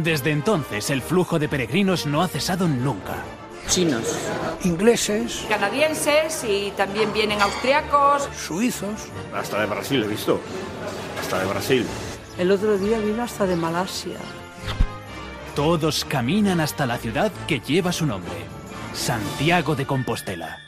Desde 0.03 0.29
entonces 0.29 0.91
el 0.91 1.01
flujo 1.01 1.39
de 1.39 1.49
peregrinos 1.49 2.05
no 2.05 2.21
ha 2.21 2.27
cesado 2.27 2.67
nunca. 2.67 3.15
Chinos, 3.67 4.15
ingleses, 4.63 5.43
canadienses 5.49 6.43
y 6.47 6.71
también 6.77 7.11
vienen 7.13 7.41
austriacos, 7.41 8.29
suizos. 8.37 9.07
Hasta 9.33 9.61
de 9.61 9.65
Brasil 9.65 10.03
he 10.03 10.07
visto. 10.07 10.39
Hasta 11.19 11.39
de 11.39 11.45
Brasil. 11.47 11.85
El 12.37 12.51
otro 12.51 12.77
día 12.77 12.99
vino 12.99 13.23
hasta 13.23 13.47
de 13.47 13.55
Malasia. 13.55 14.17
Todos 15.55 16.05
caminan 16.05 16.59
hasta 16.59 16.85
la 16.85 16.99
ciudad 16.99 17.31
que 17.47 17.59
lleva 17.59 17.91
su 17.91 18.05
nombre, 18.05 18.35
Santiago 18.93 19.75
de 19.75 19.87
Compostela. 19.87 20.59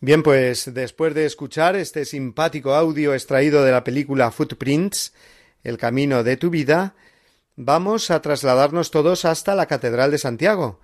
Bien, 0.00 0.22
pues 0.22 0.74
después 0.74 1.14
de 1.14 1.24
escuchar 1.24 1.76
este 1.76 2.04
simpático 2.04 2.74
audio 2.74 3.14
extraído 3.14 3.64
de 3.64 3.72
la 3.72 3.82
película 3.82 4.30
Footprints, 4.30 5.14
El 5.66 5.78
camino 5.78 6.22
de 6.22 6.36
tu 6.36 6.48
vida, 6.48 6.94
vamos 7.56 8.12
a 8.12 8.22
trasladarnos 8.22 8.92
todos 8.92 9.24
hasta 9.24 9.56
la 9.56 9.66
Catedral 9.66 10.12
de 10.12 10.18
Santiago, 10.18 10.78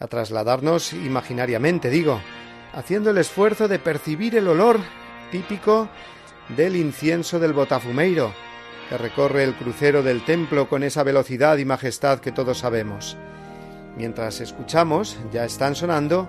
a 0.00 0.08
trasladarnos 0.08 0.92
imaginariamente, 0.92 1.88
digo, 1.88 2.20
haciendo 2.72 3.10
el 3.10 3.18
esfuerzo 3.18 3.68
de 3.68 3.78
percibir 3.78 4.34
el 4.34 4.48
olor 4.48 4.80
típico 5.30 5.88
del 6.56 6.74
incienso 6.74 7.38
del 7.38 7.52
Botafumeiro, 7.52 8.34
que 8.88 8.98
recorre 8.98 9.44
el 9.44 9.54
crucero 9.54 10.02
del 10.02 10.24
templo 10.24 10.68
con 10.68 10.82
esa 10.82 11.04
velocidad 11.04 11.56
y 11.58 11.64
majestad 11.64 12.18
que 12.18 12.32
todos 12.32 12.58
sabemos. 12.58 13.16
Mientras 13.96 14.40
escuchamos, 14.40 15.16
ya 15.32 15.44
están 15.44 15.76
sonando 15.76 16.28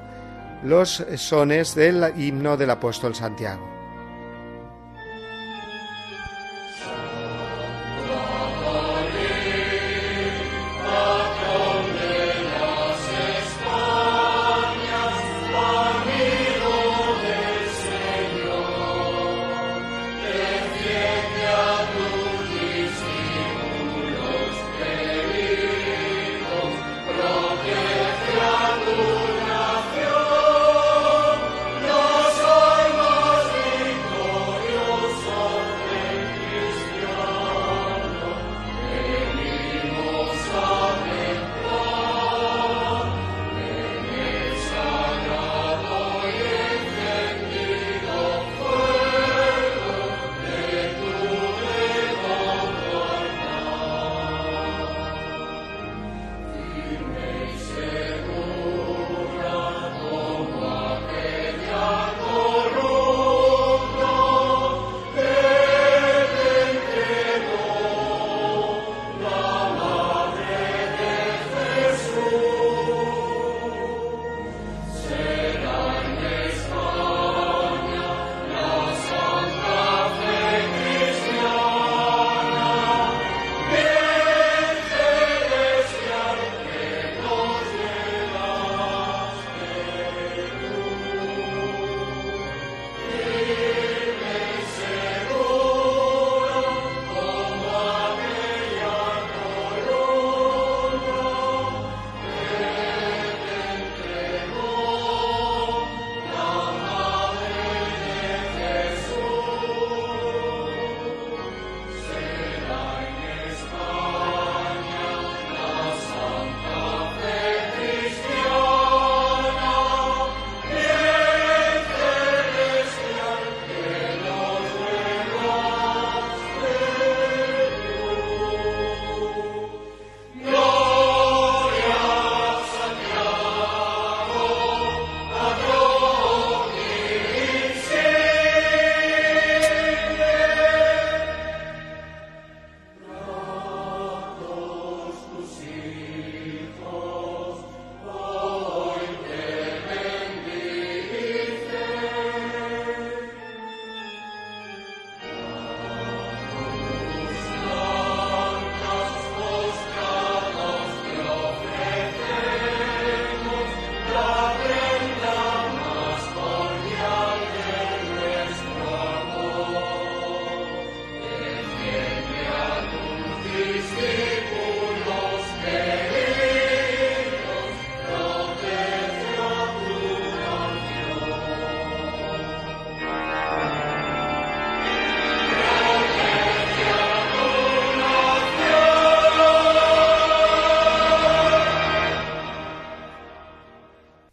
los 0.63 1.03
sones 1.15 1.73
del 1.73 2.13
himno 2.19 2.55
del 2.55 2.69
apóstol 2.69 3.15
Santiago. 3.15 3.78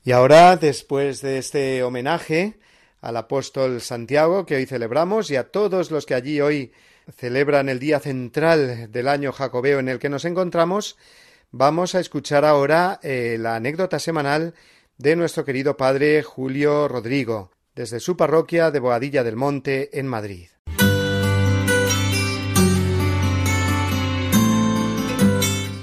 Y 0.06 0.12
ahora, 0.12 0.56
después 0.56 1.20
de 1.20 1.38
este 1.38 1.82
homenaje 1.82 2.60
al 3.00 3.16
apóstol 3.16 3.80
Santiago 3.80 4.46
que 4.46 4.54
hoy 4.54 4.64
celebramos 4.64 5.32
y 5.32 5.36
a 5.36 5.50
todos 5.50 5.90
los 5.90 6.06
que 6.06 6.14
allí 6.14 6.40
hoy 6.40 6.70
celebran 7.16 7.68
el 7.68 7.80
día 7.80 7.98
central 7.98 8.92
del 8.92 9.08
año 9.08 9.32
jacobeo 9.32 9.80
en 9.80 9.88
el 9.88 9.98
que 9.98 10.08
nos 10.08 10.24
encontramos, 10.24 10.96
vamos 11.50 11.96
a 11.96 12.00
escuchar 12.00 12.44
ahora 12.44 13.00
eh, 13.02 13.36
la 13.40 13.56
anécdota 13.56 13.98
semanal 13.98 14.54
de 14.96 15.16
nuestro 15.16 15.44
querido 15.44 15.76
padre 15.76 16.22
Julio 16.22 16.86
Rodrigo, 16.86 17.50
desde 17.74 17.98
su 17.98 18.16
parroquia 18.16 18.70
de 18.70 18.78
Boadilla 18.78 19.24
del 19.24 19.34
Monte, 19.34 19.98
en 19.98 20.06
Madrid. 20.06 20.46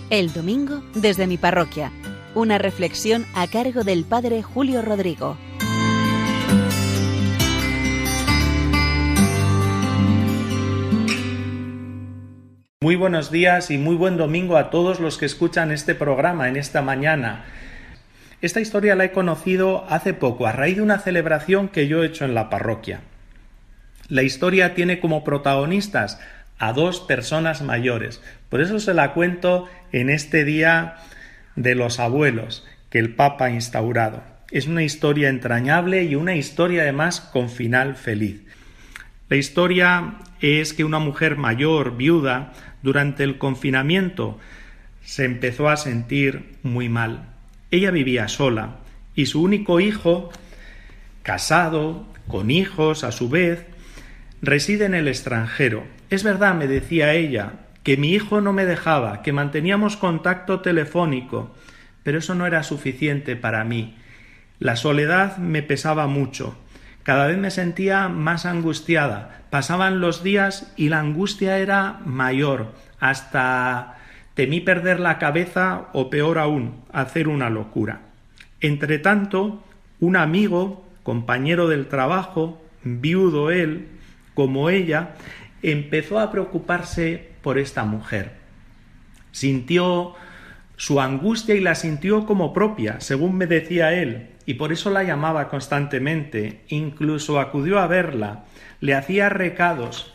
El 0.10 0.32
domingo 0.32 0.82
desde 0.94 1.28
mi 1.28 1.38
parroquia 1.38 1.92
una 2.36 2.58
reflexión 2.58 3.26
a 3.36 3.48
cargo 3.48 3.84
del 3.84 4.06
Padre 4.06 4.42
Julio 4.42 4.82
Rodrigo. 4.82 5.38
Muy 12.82 12.96
buenos 12.98 13.32
días 13.32 13.72
y 13.72 13.78
muy 13.78 13.96
buen 13.96 14.18
domingo 14.18 14.58
a 14.58 14.70
todos 14.70 15.00
los 15.00 15.18
que 15.18 15.26
escuchan 15.26 15.72
este 15.72 15.96
programa 15.96 16.50
en 16.50 16.58
esta 16.58 16.82
mañana. 16.82 17.46
Esta 18.42 18.60
historia 18.60 18.96
la 18.96 19.06
he 19.06 19.12
conocido 19.12 19.86
hace 19.88 20.14
poco, 20.14 20.48
a 20.48 20.52
raíz 20.52 20.76
de 20.76 20.82
una 20.82 21.00
celebración 21.00 21.70
que 21.70 21.88
yo 21.88 22.04
he 22.04 22.08
hecho 22.08 22.26
en 22.26 22.36
la 22.36 22.50
parroquia. 22.50 23.00
La 24.10 24.24
historia 24.24 24.76
tiene 24.76 25.00
como 25.00 25.24
protagonistas 25.24 26.20
a 26.60 26.74
dos 26.74 27.00
personas 27.00 27.62
mayores. 27.62 28.22
Por 28.50 28.60
eso 28.60 28.80
se 28.80 28.94
la 28.94 29.14
cuento 29.14 29.70
en 29.94 30.10
este 30.10 30.44
día 30.44 30.98
de 31.56 31.76
los 31.76 32.00
abuelos 32.00 32.66
que 32.90 33.00
el 33.00 33.16
Papa 33.16 33.46
ha 33.46 33.52
instaurado. 33.52 34.24
Es 34.52 34.68
una 34.68 34.84
historia 34.84 35.30
entrañable 35.30 36.04
y 36.04 36.16
una 36.16 36.36
historia 36.36 36.84
además 36.84 37.22
con 37.22 37.50
final 37.50 37.96
feliz. 37.96 38.42
La 39.30 39.38
historia 39.38 40.16
es 40.42 40.74
que 40.74 40.84
una 40.84 41.00
mujer 41.00 41.38
mayor, 41.38 41.98
viuda, 41.98 42.54
durante 42.84 43.24
el 43.24 43.38
confinamiento 43.38 44.38
se 45.04 45.26
empezó 45.26 45.70
a 45.70 45.78
sentir 45.78 46.58
muy 46.62 46.90
mal. 46.90 47.30
Ella 47.72 47.92
vivía 47.92 48.28
sola 48.28 48.76
y 49.16 49.26
su 49.26 49.42
único 49.42 49.80
hijo, 49.80 50.32
casado, 51.24 52.06
con 52.28 52.52
hijos 52.52 53.04
a 53.04 53.12
su 53.12 53.30
vez, 53.30 53.66
reside 54.42 54.86
en 54.86 54.94
el 54.94 55.08
extranjero. 55.08 55.86
Es 56.10 56.24
verdad, 56.24 56.54
me 56.54 56.68
decía 56.68 57.14
ella, 57.14 57.54
que 57.84 57.98
mi 57.98 58.14
hijo 58.14 58.42
no 58.42 58.54
me 58.54 58.66
dejaba, 58.66 59.22
que 59.22 59.34
manteníamos 59.34 59.98
contacto 59.98 60.62
telefónico, 60.62 61.54
pero 62.04 62.20
eso 62.20 62.34
no 62.34 62.48
era 62.48 62.64
suficiente 62.64 63.36
para 63.36 63.64
mí. 63.64 63.96
La 64.60 64.76
soledad 64.76 65.38
me 65.38 65.62
pesaba 65.62 66.08
mucho. 66.08 66.56
Cada 67.04 67.28
vez 67.28 67.38
me 67.38 67.52
sentía 67.52 68.08
más 68.08 68.46
angustiada. 68.46 69.42
Pasaban 69.50 70.00
los 70.00 70.24
días 70.24 70.72
y 70.78 70.88
la 70.88 71.00
angustia 71.00 71.58
era 71.58 72.00
mayor, 72.06 72.74
hasta 73.00 73.98
temí 74.34 74.62
perder 74.62 75.02
la 75.02 75.20
cabeza 75.20 75.88
o 75.92 76.10
peor 76.10 76.40
aún, 76.40 76.82
hacer 76.94 77.28
una 77.28 77.50
locura. 77.50 78.02
Entre 78.62 79.00
tanto, 79.00 79.62
un 80.00 80.16
amigo, 80.16 80.88
compañero 81.04 81.68
del 81.68 81.88
trabajo, 81.88 82.62
viudo 82.84 83.52
él, 83.52 83.90
como 84.34 84.70
ella, 84.70 85.16
empezó 85.62 86.20
a 86.20 86.32
preocuparse 86.32 87.33
por 87.44 87.60
esta 87.60 87.84
mujer. 87.84 88.32
Sintió 89.32 90.16
su 90.76 91.00
angustia 91.00 91.54
y 91.54 91.60
la 91.60 91.76
sintió 91.76 92.26
como 92.26 92.54
propia, 92.54 93.00
según 93.00 93.36
me 93.36 93.46
decía 93.46 93.94
él, 93.94 94.30
y 94.48 94.56
por 94.56 94.74
eso 94.74 94.90
la 94.90 95.04
llamaba 95.04 95.48
constantemente, 95.50 96.64
incluso 96.70 97.40
acudió 97.40 97.78
a 97.80 97.88
verla, 97.88 98.46
le 98.82 98.96
hacía 98.96 99.30
recados, 99.30 100.12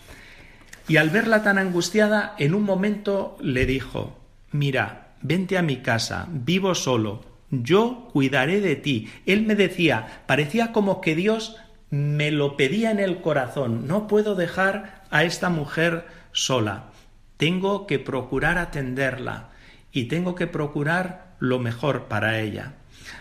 y 0.89 0.97
al 0.97 1.11
verla 1.11 1.43
tan 1.43 1.59
angustiada, 1.59 2.35
en 2.39 2.55
un 2.55 2.65
momento 2.65 3.37
le 3.41 3.67
dijo 3.67 4.19
Mira, 4.51 5.13
vente 5.23 5.59
a 5.59 5.63
mi 5.63 5.77
casa, 5.77 6.27
vivo 6.31 6.75
solo, 6.75 7.23
yo 7.51 8.09
cuidaré 8.13 8.61
de 8.61 8.77
ti. 8.77 9.09
Él 9.27 9.47
me 9.47 9.55
decía, 9.55 10.23
parecía 10.27 10.73
como 10.73 11.01
que 11.01 11.15
Dios 11.15 11.57
me 11.91 12.31
lo 12.31 12.57
pedía 12.57 12.91
en 12.91 13.01
el 13.01 13.21
corazón, 13.21 13.87
no 13.87 14.07
puedo 14.07 14.35
dejar 14.35 15.05
a 15.11 15.25
esta 15.25 15.49
mujer 15.49 16.07
sola. 16.33 16.85
Tengo 17.39 17.87
que 17.87 17.99
procurar 17.99 18.59
atenderla 18.59 19.49
y 19.91 20.05
tengo 20.05 20.35
que 20.35 20.47
procurar 20.47 21.37
lo 21.39 21.59
mejor 21.59 22.05
para 22.09 22.41
ella. 22.41 22.75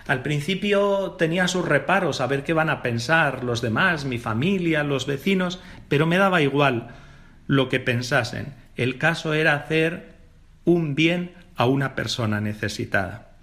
Al 0.08 0.22
principio 0.22 1.12
tenía 1.12 1.48
sus 1.48 1.66
reparos 1.66 2.20
a 2.20 2.28
ver 2.28 2.44
qué 2.44 2.54
van 2.54 2.70
a 2.70 2.82
pensar 2.82 3.44
los 3.44 3.62
demás, 3.62 4.06
mi 4.06 4.18
familia, 4.18 4.84
los 4.84 5.06
vecinos, 5.06 5.62
pero 5.88 6.06
me 6.06 6.18
daba 6.18 6.42
igual 6.42 6.90
lo 7.46 7.70
que 7.70 7.80
pensasen. 7.80 8.54
El 8.76 8.98
caso 8.98 9.34
era 9.34 9.54
hacer 9.54 10.16
un 10.66 10.96
bien 10.96 11.34
a 11.56 11.66
una 11.66 11.96
persona 11.96 12.42
necesitada. 12.42 13.36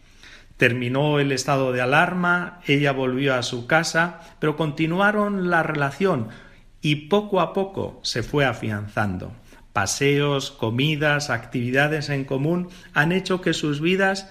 Terminó 0.57 1.19
el 1.19 1.33
estado 1.33 1.73
de 1.73 1.83
alarma, 1.83 2.61
ella 2.67 2.93
volvió 2.93 3.35
a 3.35 3.43
su 3.43 3.67
casa, 3.67 4.21
pero 4.39 4.57
continuaron 4.57 5.51
la 5.51 5.63
relación 5.63 6.29
y 6.81 6.97
poco 7.09 7.41
a 7.41 7.53
poco 7.53 8.01
se 8.03 8.23
fue 8.23 8.45
afianzando. 8.45 9.33
Paseos, 9.75 10.53
comidas, 10.53 11.31
actividades 11.31 12.09
en 12.09 12.25
común 12.25 12.69
han 12.95 13.11
hecho 13.11 13.41
que 13.41 13.53
sus 13.53 13.81
vidas 13.81 14.31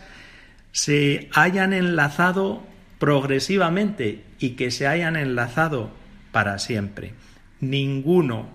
se 0.72 1.30
hayan 1.34 1.74
enlazado 1.74 2.64
progresivamente 2.98 4.24
y 4.40 4.52
que 4.52 4.72
se 4.72 4.88
hayan 4.88 5.18
enlazado 5.18 5.92
para 6.32 6.60
siempre. 6.60 7.14
Ninguno, 7.60 8.48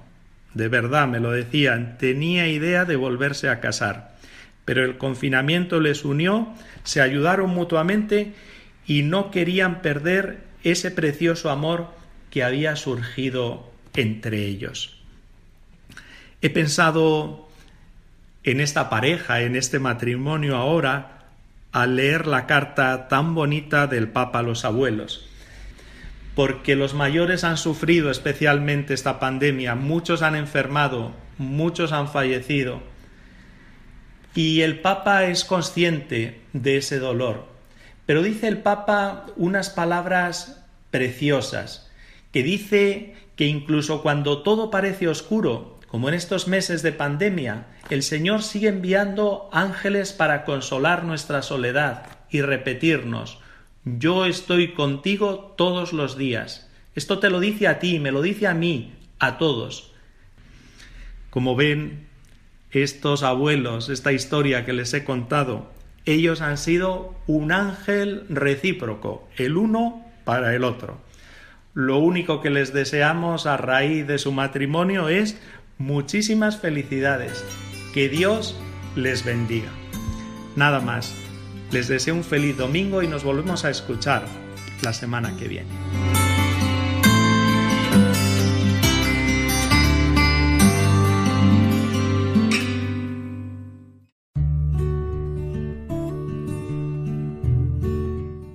de 0.55 0.69
verdad 0.69 1.07
me 1.07 1.21
lo 1.21 1.31
decían, 1.31 1.99
tenía 1.99 2.49
idea 2.49 2.87
de 2.87 2.97
volverse 2.97 3.51
a 3.51 3.61
casar, 3.61 4.17
pero 4.65 4.83
el 4.83 4.97
confinamiento 4.97 5.81
les 5.81 6.07
unió, 6.07 6.55
se 6.85 7.03
ayudaron 7.03 7.51
mutuamente 7.51 8.33
y 8.87 9.03
no 9.03 9.31
querían 9.31 9.83
perder 9.83 10.39
ese 10.65 10.91
precioso 10.91 11.51
amor 11.51 11.89
que 12.31 12.43
había 12.43 12.77
surgido 12.77 13.71
entre 13.95 14.47
ellos. 14.47 14.98
He 16.41 16.51
pensado 16.51 17.49
en 18.45 18.61
esta 18.61 18.89
pareja, 18.89 19.43
en 19.43 19.57
este 19.57 19.81
matrimonio 19.81 20.57
ahora, 20.57 21.27
al 21.73 21.97
leer 21.97 22.29
la 22.29 22.47
carta 22.47 23.09
tan 23.09 23.35
bonita 23.35 23.89
del 23.89 24.09
Papa 24.09 24.39
a 24.39 24.43
los 24.43 24.65
abuelos. 24.65 25.29
Porque 26.37 26.77
los 26.77 26.95
mayores 26.95 27.43
han 27.43 27.57
sufrido 27.57 28.11
especialmente 28.11 28.95
esta 28.95 29.19
pandemia, 29.19 29.75
muchos 29.75 30.23
han 30.23 30.37
enfermado, 30.37 31.13
muchos 31.39 31.91
han 31.91 32.09
fallecido. 32.09 32.81
Y 34.37 34.61
el 34.61 34.79
Papa 34.81 35.25
es 35.25 35.45
consciente 35.45 36.41
de 36.53 36.77
ese 36.77 37.01
dolor. 37.01 37.47
Pero 38.07 38.23
dice 38.23 38.47
el 38.47 38.59
Papa 38.59 39.27
unas 39.37 39.71
palabras 39.71 40.65
preciosas, 40.93 41.91
que 42.31 42.45
dice 42.45 43.17
que 43.35 43.47
incluso 43.47 44.03
cuando 44.03 44.43
todo 44.43 44.71
parece 44.71 45.09
oscuro, 45.09 45.78
como 45.89 46.09
en 46.09 46.15
estos 46.15 46.49
meses 46.49 46.83
de 46.83 46.93
pandemia, 46.93 47.67
el 47.91 48.03
Señor 48.03 48.43
sigue 48.43 48.69
enviando 48.69 49.49
ángeles 49.53 50.13
para 50.13 50.45
consolar 50.45 51.05
nuestra 51.05 51.43
soledad 51.43 52.07
y 52.31 52.43
repetirnos, 52.43 53.39
yo 53.85 54.27
estoy 54.27 54.75
contigo 54.75 55.55
todos 55.57 55.95
los 55.95 56.19
días. 56.19 56.71
Esto 56.95 57.19
te 57.21 57.31
lo 57.31 57.41
dice 57.41 57.69
a 57.69 57.79
ti, 57.79 57.99
me 57.99 58.13
lo 58.13 58.21
dice 58.21 58.47
a 58.47 58.55
mí, 58.55 58.93
a 59.19 59.39
todos. 59.39 59.93
Como 61.31 61.57
ven, 61.57 62.07
estos 62.71 63.23
abuelos, 63.23 63.89
esta 63.89 64.13
historia 64.13 64.67
que 64.67 64.75
les 64.75 64.93
he 64.93 65.05
contado, 65.05 65.73
ellos 66.05 66.43
han 66.43 66.59
sido 66.59 67.15
un 67.27 67.51
ángel 67.51 68.27
recíproco, 68.29 69.27
el 69.37 69.57
uno 69.57 70.05
para 70.25 70.55
el 70.55 70.65
otro. 70.65 71.01
Lo 71.73 71.99
único 71.99 72.41
que 72.41 72.51
les 72.51 72.73
deseamos 72.73 73.47
a 73.47 73.57
raíz 73.57 74.07
de 74.07 74.19
su 74.19 74.33
matrimonio 74.33 75.09
es 75.09 75.41
muchísimas 75.79 76.59
felicidades. 76.59 77.45
Que 77.95 78.09
Dios 78.09 78.59
les 78.97 79.25
bendiga. 79.25 79.71
Nada 80.57 80.81
más. 80.81 81.15
Les 81.71 81.87
deseo 81.89 82.15
un 82.15 82.25
feliz 82.25 82.57
domingo 82.57 83.03
y 83.03 83.09
nos 83.09 83.25
volvemos 83.25 83.65
a 83.65 83.71
escuchar 83.71 84.25
la 84.83 84.93
semana 84.93 85.37
que 85.37 85.49
viene. 85.49 85.69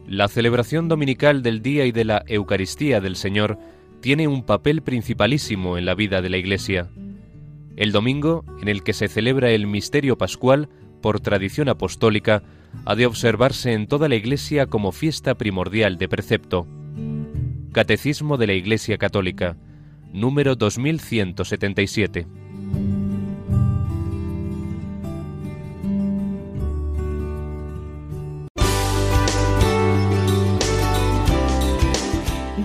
La 0.08 0.28
celebración 0.28 0.90
dominical 0.90 1.42
del 1.42 1.64
Día 1.64 1.86
y 1.86 1.92
de 1.92 2.06
la 2.06 2.24
Eucaristía 2.28 3.02
del 3.02 3.16
Señor 3.16 3.58
tiene 4.00 4.28
un 4.28 4.44
papel 4.44 4.84
principalísimo 4.84 5.78
en 5.78 5.86
la 5.86 5.96
vida 5.96 6.22
de 6.22 6.30
la 6.30 6.38
Iglesia. 6.38 6.90
El 7.76 7.92
domingo, 7.92 8.46
en 8.62 8.68
el 8.68 8.84
que 8.84 8.94
se 8.94 9.08
celebra 9.08 9.50
el 9.50 9.66
misterio 9.66 10.18
pascual, 10.18 10.70
por 11.02 11.20
tradición 11.20 11.70
apostólica, 11.70 12.44
ha 12.86 12.96
de 12.96 13.06
observarse 13.06 13.74
en 13.74 13.88
toda 13.88 14.08
la 14.08 14.16
Iglesia 14.16 14.68
como 14.68 14.92
fiesta 14.92 15.36
primordial 15.36 15.98
de 15.98 16.08
precepto. 16.08 16.68
Catecismo 17.72 18.38
de 18.38 18.48
la 18.48 18.54
Iglesia 18.54 18.98
Católica, 18.98 19.58
número 20.12 20.56
2177. 20.56 22.28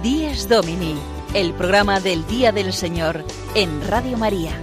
Díez 0.03 0.49
Domini, 0.49 0.95
el 1.35 1.55
programa 1.55 1.99
del 1.99 2.27
Día 2.27 2.53
del 2.53 2.75
Señor 2.75 3.25
en 3.55 3.81
Radio 3.89 4.19
María. 4.19 4.61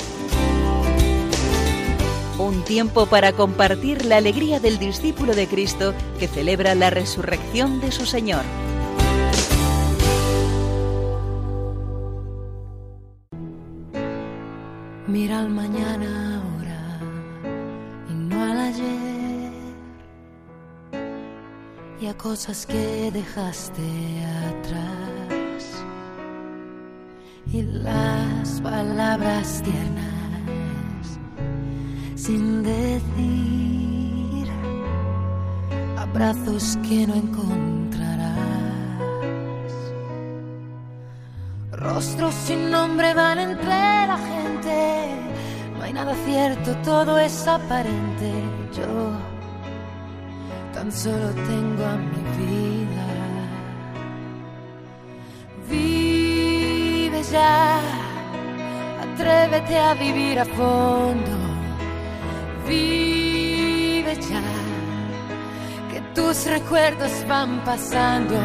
Un 2.37 2.63
tiempo 2.65 3.05
para 3.05 3.31
compartir 3.31 4.03
la 4.03 4.17
alegría 4.17 4.59
del 4.59 4.77
discípulo 4.77 5.35
de 5.35 5.47
Cristo 5.47 5.93
que 6.19 6.27
celebra 6.27 6.75
la 6.75 6.89
resurrección 6.89 7.79
de 7.79 7.93
su 7.93 8.05
Señor. 8.05 8.43
Mira 15.07 15.39
al 15.39 15.49
mañana 15.49 16.41
ahora 16.41 16.99
y 18.09 18.13
no 18.13 18.43
al 18.43 18.59
ayer. 18.59 19.53
Y 22.01 22.07
a 22.07 22.17
cosas 22.17 22.65
que 22.65 23.11
dejaste 23.13 23.81
atrás. 24.49 25.85
Y 27.53 27.61
las 27.61 28.59
palabras 28.59 29.61
tiernas 29.63 30.14
sin 32.25 32.63
decir. 32.63 34.47
Abrazos 35.97 36.77
que 36.87 37.05
no 37.05 37.13
encontrarás. 37.13 38.35
Rostros 41.71 42.33
sin 42.33 42.71
nombre 42.71 43.13
van 43.13 43.37
entre 43.39 43.67
la 44.11 44.17
gente. 44.31 44.77
No 45.77 45.83
hay 45.83 45.93
nada 45.93 46.15
cierto, 46.25 46.75
todo 46.77 47.19
es 47.19 47.47
aparente. 47.47 48.31
Yo 48.75 49.11
tan 50.73 50.91
solo 50.91 51.29
tengo 51.51 51.85
a 51.85 51.95
mi 52.11 52.23
vida. 52.39 53.07
Vive 55.69 57.21
ya, 57.31 57.79
atrévete 59.03 59.77
a 59.77 59.93
vivir 59.93 60.39
a 60.39 60.45
fondo. 60.45 61.44
Vive 62.67 64.15
ya, 64.15 64.41
que 65.91 66.01
tus 66.15 66.45
recuerdos 66.47 67.11
van 67.27 67.63
pasando. 67.63 68.35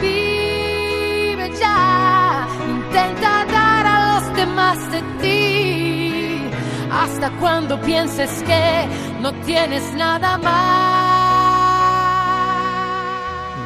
Vive 0.00 1.50
ya, 1.58 2.46
intenta 2.68 3.44
dar 3.46 3.86
a 3.86 4.20
los 4.20 4.36
demás 4.36 4.78
de 4.92 5.02
ti. 5.20 6.50
Hasta 6.92 7.30
cuando 7.40 7.80
pienses 7.80 8.30
que 8.44 8.86
no 9.20 9.32
tienes 9.42 9.82
nada 9.94 10.38
más. 10.38 11.22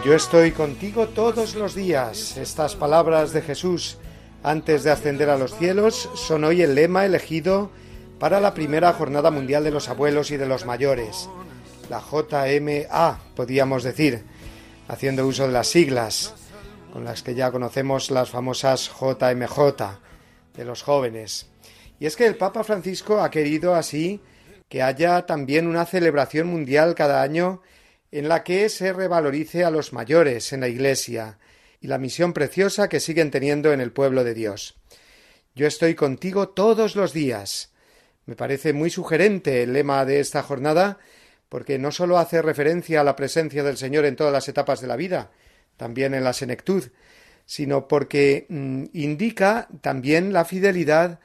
Yo 0.05 0.14
estoy 0.14 0.53
contigo 0.53 1.09
todos 1.09 1.57
los 1.57 1.75
días. 1.75 2.37
Estas 2.37 2.77
palabras 2.77 3.33
de 3.33 3.42
Jesús 3.42 3.99
antes 4.44 4.85
de 4.85 4.92
ascender 4.92 5.29
a 5.29 5.37
los 5.37 5.53
cielos 5.57 6.09
son 6.14 6.44
hoy 6.44 6.62
el 6.62 6.77
lema 6.77 7.05
elegido 7.05 7.72
para 8.18 8.40
la 8.40 8.55
primera 8.55 8.92
Jornada 8.92 9.31
Mundial 9.31 9.64
de 9.64 9.70
los 9.70 9.88
Abuelos 9.88 10.31
y 10.31 10.37
de 10.37 10.46
los 10.46 10.64
Mayores, 10.64 11.29
la 11.90 12.00
JMA, 12.00 13.20
podríamos 13.35 13.83
decir, 13.83 14.24
haciendo 14.88 15.26
uso 15.26 15.46
de 15.46 15.52
las 15.52 15.68
siglas, 15.68 16.35
con 16.92 17.05
las 17.05 17.22
que 17.22 17.35
ya 17.35 17.50
conocemos 17.50 18.11
las 18.11 18.31
famosas 18.31 18.90
JMJ, 18.90 19.59
de 20.55 20.64
los 20.64 20.83
jóvenes. 20.83 21.46
Y 22.00 22.07
es 22.07 22.16
que 22.16 22.26
el 22.26 22.37
Papa 22.37 22.64
Francisco 22.64 23.20
ha 23.20 23.31
querido 23.31 23.74
así 23.74 24.20
que 24.68 24.83
haya 24.83 25.26
también 25.26 25.66
una 25.66 25.85
celebración 25.85 26.48
mundial 26.48 26.94
cada 26.94 27.22
año 27.22 27.62
en 28.11 28.29
la 28.29 28.42
que 28.42 28.68
se 28.68 28.92
revalorice 28.92 29.64
a 29.64 29.70
los 29.70 29.92
mayores 29.92 30.52
en 30.52 30.61
la 30.61 30.68
Iglesia 30.68 31.38
y 31.81 31.87
la 31.88 31.98
misión 31.98 32.33
preciosa 32.33 32.88
que 32.88 33.00
siguen 33.00 33.31
teniendo 33.31 33.72
en 33.72 33.81
el 33.81 33.92
pueblo 33.92 34.24
de 34.24 34.35
Dios. 34.35 34.76
Yo 35.55 35.66
estoy 35.66 35.94
contigo 35.94 36.48
todos 36.48 36.96
los 36.96 37.12
días. 37.12 37.72
Me 38.26 38.34
parece 38.34 38.72
muy 38.72 38.90
sugerente 38.90 39.62
el 39.62 39.72
lema 39.72 40.04
de 40.04 40.18
esta 40.20 40.42
jornada, 40.42 40.98
porque 41.48 41.78
no 41.78 41.92
sólo 41.92 42.18
hace 42.18 42.42
referencia 42.42 43.00
a 43.00 43.04
la 43.04 43.14
presencia 43.14 43.62
del 43.62 43.76
Señor 43.76 44.04
en 44.04 44.16
todas 44.16 44.32
las 44.32 44.48
etapas 44.48 44.80
de 44.80 44.88
la 44.88 44.96
vida, 44.96 45.30
también 45.76 46.12
en 46.12 46.24
la 46.24 46.32
senectud, 46.32 46.84
sino 47.46 47.86
porque 47.86 48.46
mm, 48.48 48.86
indica 48.92 49.68
también 49.80 50.32
la 50.32 50.44
fidelidad, 50.44 51.20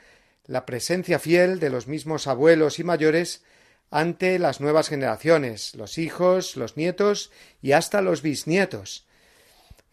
la 0.45 0.67
presencia 0.67 1.17
fiel 1.17 1.59
de 1.59 1.71
los 1.71 1.87
mismos 1.87 2.27
abuelos 2.27 2.77
y 2.77 2.83
mayores 2.83 3.43
ante 3.89 4.37
las 4.37 4.61
nuevas 4.61 4.87
generaciones, 4.87 5.73
los 5.75 5.97
hijos, 5.97 6.55
los 6.55 6.77
nietos 6.77 7.31
y 7.61 7.71
hasta 7.71 8.01
los 8.01 8.21
bisnietos. 8.21 9.07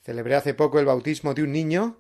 Celebré 0.04 0.34
hace 0.36 0.52
poco 0.52 0.78
el 0.78 0.86
bautismo 0.86 1.32
de 1.32 1.42
un 1.42 1.52
niño 1.52 1.98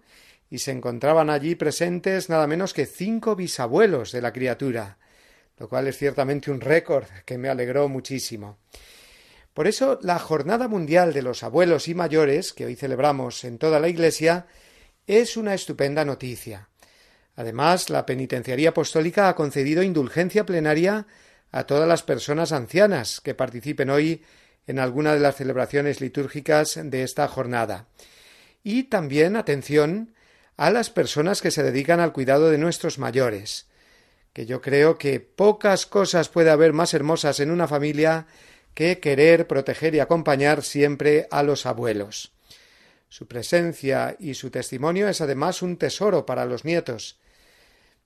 y 0.50 0.58
se 0.58 0.70
encontraban 0.70 1.30
allí 1.30 1.54
presentes 1.54 2.28
nada 2.28 2.46
menos 2.46 2.72
que 2.72 2.86
cinco 2.86 3.36
bisabuelos 3.36 4.12
de 4.12 4.22
la 4.22 4.32
criatura, 4.32 4.98
lo 5.58 5.68
cual 5.68 5.88
es 5.88 5.98
ciertamente 5.98 6.50
un 6.50 6.60
récord 6.60 7.04
que 7.24 7.38
me 7.38 7.48
alegró 7.48 7.88
muchísimo. 7.88 8.58
Por 9.52 9.66
eso 9.66 9.98
la 10.02 10.18
Jornada 10.18 10.68
Mundial 10.68 11.12
de 11.12 11.22
los 11.22 11.42
Abuelos 11.42 11.88
y 11.88 11.94
Mayores, 11.94 12.52
que 12.52 12.64
hoy 12.64 12.76
celebramos 12.76 13.44
en 13.44 13.58
toda 13.58 13.80
la 13.80 13.88
Iglesia, 13.88 14.46
es 15.06 15.36
una 15.36 15.54
estupenda 15.54 16.04
noticia. 16.04 16.68
Además, 17.34 17.90
la 17.90 18.06
Penitenciaría 18.06 18.70
Apostólica 18.70 19.28
ha 19.28 19.34
concedido 19.34 19.82
indulgencia 19.82 20.46
plenaria 20.46 21.06
a 21.50 21.64
todas 21.64 21.88
las 21.88 22.02
personas 22.02 22.52
ancianas 22.52 23.20
que 23.20 23.34
participen 23.34 23.90
hoy 23.90 24.22
en 24.66 24.78
alguna 24.78 25.14
de 25.14 25.20
las 25.20 25.36
celebraciones 25.36 26.00
litúrgicas 26.00 26.78
de 26.82 27.02
esta 27.02 27.26
jornada. 27.26 27.88
Y 28.62 28.84
también, 28.84 29.34
atención, 29.34 30.14
a 30.58 30.70
las 30.72 30.90
personas 30.90 31.40
que 31.40 31.52
se 31.52 31.62
dedican 31.62 32.00
al 32.00 32.12
cuidado 32.12 32.50
de 32.50 32.58
nuestros 32.58 32.98
mayores, 32.98 33.68
que 34.32 34.44
yo 34.44 34.60
creo 34.60 34.98
que 34.98 35.20
pocas 35.20 35.86
cosas 35.86 36.28
puede 36.28 36.50
haber 36.50 36.72
más 36.72 36.92
hermosas 36.94 37.38
en 37.38 37.52
una 37.52 37.68
familia 37.68 38.26
que 38.74 38.98
querer, 38.98 39.46
proteger 39.46 39.94
y 39.94 40.00
acompañar 40.00 40.64
siempre 40.64 41.28
a 41.30 41.44
los 41.44 41.64
abuelos. 41.64 42.32
Su 43.08 43.28
presencia 43.28 44.16
y 44.18 44.34
su 44.34 44.50
testimonio 44.50 45.08
es 45.08 45.20
además 45.20 45.62
un 45.62 45.76
tesoro 45.76 46.26
para 46.26 46.44
los 46.44 46.64
nietos. 46.64 47.20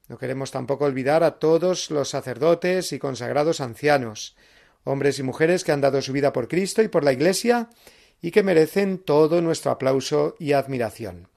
No 0.08 0.18
queremos 0.18 0.50
tampoco 0.50 0.84
olvidar 0.84 1.24
a 1.24 1.38
todos 1.38 1.90
los 1.90 2.10
sacerdotes 2.10 2.92
y 2.92 2.98
consagrados 2.98 3.62
ancianos, 3.62 4.36
hombres 4.84 5.18
y 5.18 5.22
mujeres 5.22 5.64
que 5.64 5.72
han 5.72 5.80
dado 5.80 6.02
su 6.02 6.12
vida 6.12 6.34
por 6.34 6.48
Cristo 6.48 6.82
y 6.82 6.88
por 6.88 7.02
la 7.02 7.14
Iglesia 7.14 7.70
y 8.20 8.30
que 8.30 8.42
merecen 8.42 8.98
todo 8.98 9.40
nuestro 9.40 9.70
aplauso 9.70 10.36
y 10.38 10.52
admiración. 10.52 11.31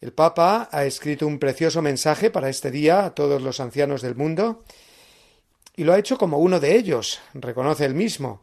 El 0.00 0.12
Papa 0.12 0.68
ha 0.72 0.84
escrito 0.84 1.26
un 1.26 1.38
precioso 1.38 1.80
mensaje 1.80 2.30
para 2.30 2.50
este 2.50 2.70
día 2.70 3.06
a 3.06 3.14
todos 3.14 3.40
los 3.40 3.60
ancianos 3.60 4.02
del 4.02 4.14
mundo 4.14 4.62
y 5.74 5.84
lo 5.84 5.94
ha 5.94 5.98
hecho 5.98 6.18
como 6.18 6.38
uno 6.38 6.60
de 6.60 6.76
ellos, 6.76 7.20
reconoce 7.32 7.86
él 7.86 7.94
mismo, 7.94 8.42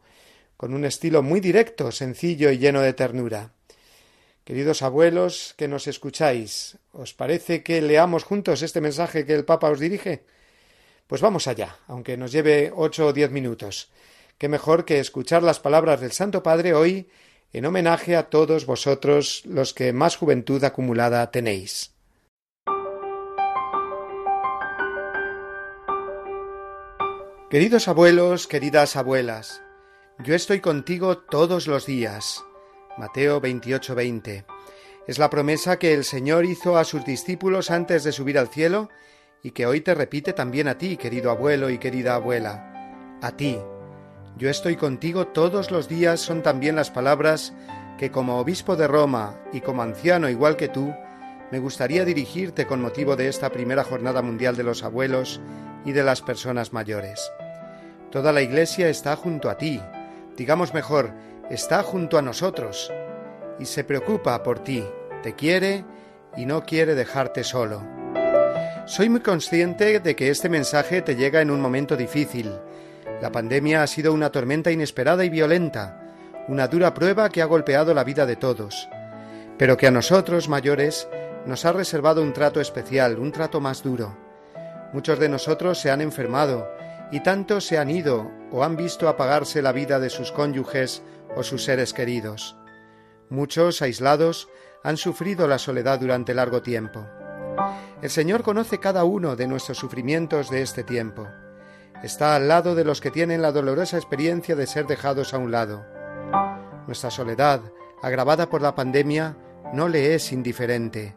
con 0.58 0.74
un 0.74 0.84
estilo 0.84 1.22
muy 1.22 1.40
directo, 1.40 1.92
sencillo 1.92 2.52
y 2.52 2.58
lleno 2.58 2.82
de 2.82 2.94
ternura. 2.94 3.52
Queridos 4.44 4.82
abuelos 4.82 5.54
que 5.56 5.68
nos 5.68 5.88
escucháis, 5.88 6.78
¿os 6.92 7.14
parece 7.14 7.64
que 7.64 7.82
leamos 7.82 8.24
juntos 8.24 8.62
este 8.62 8.82
mensaje 8.82 9.26
que 9.26 9.34
el 9.34 9.46
Papa 9.46 9.70
os 9.70 9.80
dirige? 9.80 10.24
Pues 11.08 11.22
vamos 11.22 11.48
allá, 11.48 11.78
aunque 11.88 12.18
nos 12.18 12.32
lleve 12.32 12.72
ocho 12.76 13.08
o 13.08 13.14
diez 13.14 13.30
minutos. 13.30 13.90
Qué 14.38 14.50
mejor 14.50 14.86
que 14.86 15.00
escuchar 15.00 15.44
las 15.44 15.60
palabras 15.60 16.02
del 16.02 16.12
Santo 16.12 16.42
Padre 16.42 16.74
hoy 16.74 17.10
en 17.54 17.66
homenaje 17.66 18.16
a 18.16 18.30
todos 18.30 18.66
vosotros 18.66 19.44
los 19.46 19.74
que 19.74 19.94
más 19.94 20.18
juventud 20.18 20.64
acumulada 20.64 21.30
tenéis. 21.30 21.94
Queridos 27.52 27.88
abuelos, 27.88 28.48
queridas 28.48 28.96
abuelas, 28.96 29.62
yo 30.18 30.34
estoy 30.34 30.60
contigo 30.60 31.20
todos 31.20 31.68
los 31.68 31.86
días. 31.86 32.44
Mateo 32.98 33.40
28:20. 33.40 34.46
Es 35.08 35.20
la 35.20 35.30
promesa 35.30 35.78
que 35.78 35.94
el 35.94 36.04
Señor 36.04 36.46
hizo 36.46 36.78
a 36.78 36.84
sus 36.84 37.06
discípulos 37.06 37.70
antes 37.70 38.04
de 38.04 38.12
subir 38.12 38.40
al 38.40 38.48
cielo 38.48 38.90
y 39.44 39.52
que 39.52 39.68
hoy 39.68 39.82
te 39.82 39.94
repite 39.94 40.34
también 40.34 40.68
a 40.68 40.78
ti, 40.80 40.98
querido 40.98 41.30
abuelo 41.30 41.70
y 41.70 41.78
querida 41.78 42.16
abuela. 42.16 43.20
A 43.22 43.36
ti. 43.38 43.60
Yo 44.38 44.50
estoy 44.50 44.76
contigo 44.76 45.28
todos 45.28 45.70
los 45.70 45.88
días 45.88 46.20
son 46.20 46.42
también 46.42 46.76
las 46.76 46.90
palabras 46.90 47.54
que 48.00 48.10
como 48.10 48.40
obispo 48.40 48.76
de 48.76 48.88
Roma 48.88 49.40
y 49.54 49.62
como 49.62 49.84
anciano 49.84 50.28
igual 50.28 50.56
que 50.58 50.70
tú, 50.70 50.94
me 51.52 51.60
gustaría 51.60 52.04
dirigirte 52.04 52.66
con 52.66 52.82
motivo 52.82 53.16
de 53.16 53.28
esta 53.28 53.52
primera 53.52 53.84
jornada 53.84 54.24
mundial 54.24 54.56
de 54.56 54.64
los 54.64 54.84
abuelos 54.84 55.40
y 55.86 55.92
de 55.92 56.04
las 56.04 56.22
personas 56.22 56.74
mayores. 56.74 57.32
Toda 58.12 58.32
la 58.32 58.42
Iglesia 58.42 58.90
está 58.90 59.16
junto 59.16 59.52
a 59.52 59.58
ti, 59.58 59.80
digamos 60.36 60.74
mejor, 60.74 61.14
está 61.52 61.84
junto 61.84 62.18
a 62.18 62.24
nosotros, 62.24 62.92
y 63.60 63.66
se 63.66 63.84
preocupa 63.84 64.42
por 64.42 64.60
ti, 64.60 64.84
te 65.22 65.36
quiere 65.36 65.86
y 66.36 66.48
no 66.48 66.66
quiere 66.66 66.96
dejarte 66.96 67.44
solo. 67.44 67.84
Soy 68.86 69.10
muy 69.10 69.22
consciente 69.22 70.00
de 70.00 70.16
que 70.16 70.30
este 70.30 70.50
mensaje 70.50 71.02
te 71.04 71.16
llega 71.16 71.42
en 71.42 71.52
un 71.52 71.62
momento 71.62 71.96
difícil. 71.96 72.52
La 73.22 73.32
pandemia 73.32 73.84
ha 73.84 73.88
sido 73.88 74.14
una 74.14 74.32
tormenta 74.32 74.72
inesperada 74.72 75.24
y 75.24 75.30
violenta, 75.30 76.00
una 76.48 76.68
dura 76.68 76.94
prueba 76.94 77.30
que 77.30 77.42
ha 77.42 77.46
golpeado 77.46 77.94
la 77.94 78.04
vida 78.04 78.26
de 78.26 78.36
todos, 78.36 78.90
pero 79.58 79.78
que 79.78 79.88
a 79.88 79.92
nosotros 79.92 80.50
mayores 80.50 81.08
nos 81.46 81.66
ha 81.66 81.72
reservado 81.72 82.22
un 82.22 82.34
trato 82.34 82.60
especial, 82.60 83.20
un 83.20 83.32
trato 83.32 83.62
más 83.62 83.84
duro. 83.84 84.18
Muchos 84.94 85.20
de 85.20 85.30
nosotros 85.30 85.80
se 85.80 85.90
han 85.90 86.02
enfermado 86.02 86.70
y 87.12 87.22
tantos 87.22 87.66
se 87.66 87.78
han 87.78 87.90
ido 87.90 88.32
o 88.52 88.64
han 88.64 88.76
visto 88.76 89.08
apagarse 89.08 89.62
la 89.62 89.72
vida 89.72 90.00
de 90.00 90.10
sus 90.10 90.32
cónyuges 90.32 91.02
o 91.36 91.44
sus 91.44 91.64
seres 91.64 91.94
queridos. 91.94 92.56
Muchos, 93.30 93.82
aislados, 93.82 94.50
han 94.84 94.98
sufrido 94.98 95.48
la 95.48 95.58
soledad 95.58 96.00
durante 96.00 96.34
largo 96.34 96.62
tiempo. 96.62 97.08
El 98.02 98.10
Señor 98.10 98.44
conoce 98.44 98.80
cada 98.80 99.04
uno 99.06 99.36
de 99.36 99.48
nuestros 99.48 99.78
sufrimientos 99.78 100.50
de 100.50 100.62
este 100.62 100.84
tiempo. 100.84 101.28
Está 102.04 102.36
al 102.36 102.50
lado 102.50 102.76
de 102.76 102.84
los 102.84 103.00
que 103.00 103.12
tienen 103.12 103.42
la 103.42 103.54
dolorosa 103.54 103.96
experiencia 103.96 104.58
de 104.58 104.68
ser 104.68 104.88
dejados 104.88 105.34
a 105.34 105.38
un 105.38 105.52
lado. 105.52 105.86
Nuestra 106.86 107.10
soledad, 107.10 107.62
agravada 108.02 108.50
por 108.50 108.62
la 108.62 108.76
pandemia, 108.76 109.38
no 109.72 109.88
le 109.88 110.14
es 110.14 110.34
indiferente. 110.34 111.16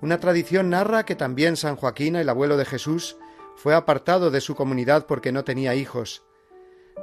Una 0.00 0.18
tradición 0.18 0.70
narra 0.70 1.04
que 1.04 1.14
también 1.14 1.56
San 1.56 1.76
Joaquín, 1.76 2.16
el 2.16 2.28
abuelo 2.28 2.56
de 2.56 2.64
Jesús, 2.64 3.16
fue 3.54 3.76
apartado 3.76 4.32
de 4.32 4.40
su 4.40 4.56
comunidad 4.56 5.06
porque 5.06 5.30
no 5.30 5.44
tenía 5.44 5.76
hijos. 5.76 6.24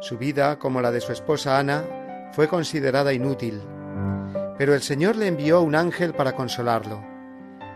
Su 0.01 0.17
vida, 0.17 0.59
como 0.59 0.81
la 0.81 0.91
de 0.91 0.99
su 0.99 1.13
esposa 1.13 1.57
Ana, 1.57 2.31
fue 2.33 2.49
considerada 2.49 3.13
inútil. 3.13 3.61
Pero 4.57 4.73
el 4.73 4.81
Señor 4.81 5.15
le 5.15 5.27
envió 5.27 5.61
un 5.61 5.75
ángel 5.75 6.13
para 6.13 6.35
consolarlo. 6.35 7.01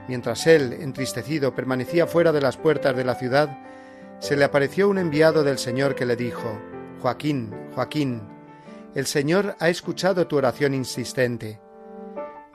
Mientras 0.10 0.48
él, 0.48 0.74
entristecido, 0.74 1.56
permanecía 1.56 2.08
fuera 2.08 2.34
de 2.34 2.42
las 2.42 2.58
puertas 2.58 2.94
de 2.94 3.06
la 3.06 3.16
ciudad, 3.16 3.58
se 4.20 4.36
le 4.36 4.44
apareció 4.44 4.90
un 4.90 4.98
enviado 4.98 5.44
del 5.44 5.58
Señor 5.58 5.96
que 5.96 6.06
le 6.06 6.16
dijo, 6.16 6.60
Joaquín, 7.02 7.54
Joaquín, 7.74 8.22
el 8.96 9.06
Señor 9.06 9.56
ha 9.60 9.70
escuchado 9.70 10.28
tu 10.28 10.38
oración 10.38 10.74
insistente. 10.74 11.62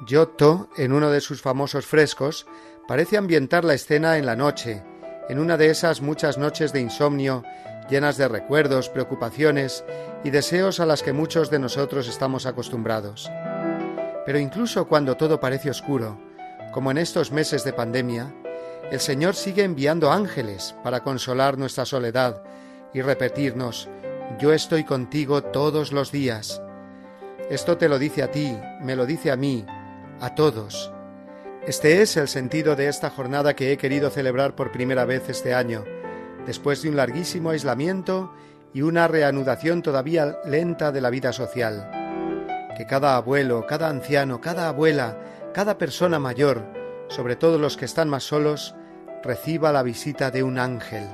Giotto, 0.06 0.68
en 0.76 0.92
uno 0.92 1.10
de 1.10 1.20
sus 1.20 1.40
famosos 1.40 1.86
frescos, 1.86 2.46
parece 2.86 3.16
ambientar 3.16 3.64
la 3.64 3.74
escena 3.74 4.18
en 4.18 4.26
la 4.26 4.36
noche, 4.36 4.82
en 5.28 5.38
una 5.38 5.56
de 5.56 5.70
esas 5.70 6.02
muchas 6.02 6.36
noches 6.36 6.72
de 6.72 6.80
insomnio, 6.80 7.42
llenas 7.88 8.18
de 8.18 8.28
recuerdos, 8.28 8.90
preocupaciones 8.90 9.84
y 10.22 10.30
deseos 10.30 10.80
a 10.80 10.86
las 10.86 11.02
que 11.02 11.12
muchos 11.12 11.50
de 11.50 11.58
nosotros 11.58 12.08
estamos 12.08 12.44
acostumbrados. 12.44 13.30
Pero 14.26 14.38
incluso 14.38 14.86
cuando 14.86 15.16
todo 15.16 15.40
parece 15.40 15.70
oscuro, 15.70 16.20
como 16.72 16.90
en 16.90 16.98
estos 16.98 17.30
meses 17.30 17.64
de 17.64 17.72
pandemia, 17.72 18.34
el 18.90 19.00
Señor 19.00 19.34
sigue 19.34 19.64
enviando 19.64 20.12
ángeles 20.12 20.74
para 20.82 21.00
consolar 21.00 21.58
nuestra 21.58 21.84
soledad 21.84 22.42
y 22.92 23.02
repetirnos, 23.02 23.88
yo 24.38 24.52
estoy 24.52 24.84
contigo 24.84 25.42
todos 25.42 25.92
los 25.92 26.12
días. 26.12 26.62
Esto 27.50 27.76
te 27.76 27.88
lo 27.88 27.98
dice 27.98 28.22
a 28.22 28.30
ti, 28.30 28.56
me 28.82 28.96
lo 28.96 29.06
dice 29.06 29.30
a 29.30 29.36
mí, 29.36 29.64
a 30.20 30.34
todos. 30.34 30.92
Este 31.66 32.02
es 32.02 32.16
el 32.16 32.28
sentido 32.28 32.76
de 32.76 32.88
esta 32.88 33.10
jornada 33.10 33.54
que 33.56 33.72
he 33.72 33.78
querido 33.78 34.10
celebrar 34.10 34.54
por 34.54 34.70
primera 34.70 35.04
vez 35.04 35.28
este 35.28 35.54
año, 35.54 35.84
después 36.46 36.82
de 36.82 36.90
un 36.90 36.96
larguísimo 36.96 37.50
aislamiento 37.50 38.32
y 38.72 38.82
una 38.82 39.08
reanudación 39.08 39.82
todavía 39.82 40.38
lenta 40.44 40.92
de 40.92 41.00
la 41.00 41.10
vida 41.10 41.32
social. 41.32 41.90
Que 42.76 42.86
cada 42.86 43.16
abuelo, 43.16 43.64
cada 43.66 43.88
anciano, 43.88 44.40
cada 44.40 44.68
abuela, 44.68 45.16
cada 45.52 45.78
persona 45.78 46.18
mayor, 46.18 46.83
sobre 47.14 47.36
todo 47.36 47.58
los 47.58 47.76
que 47.76 47.84
están 47.84 48.08
más 48.08 48.24
solos, 48.24 48.74
reciba 49.22 49.72
la 49.72 49.84
visita 49.84 50.32
de 50.32 50.42
un 50.42 50.58
ángel. 50.58 51.06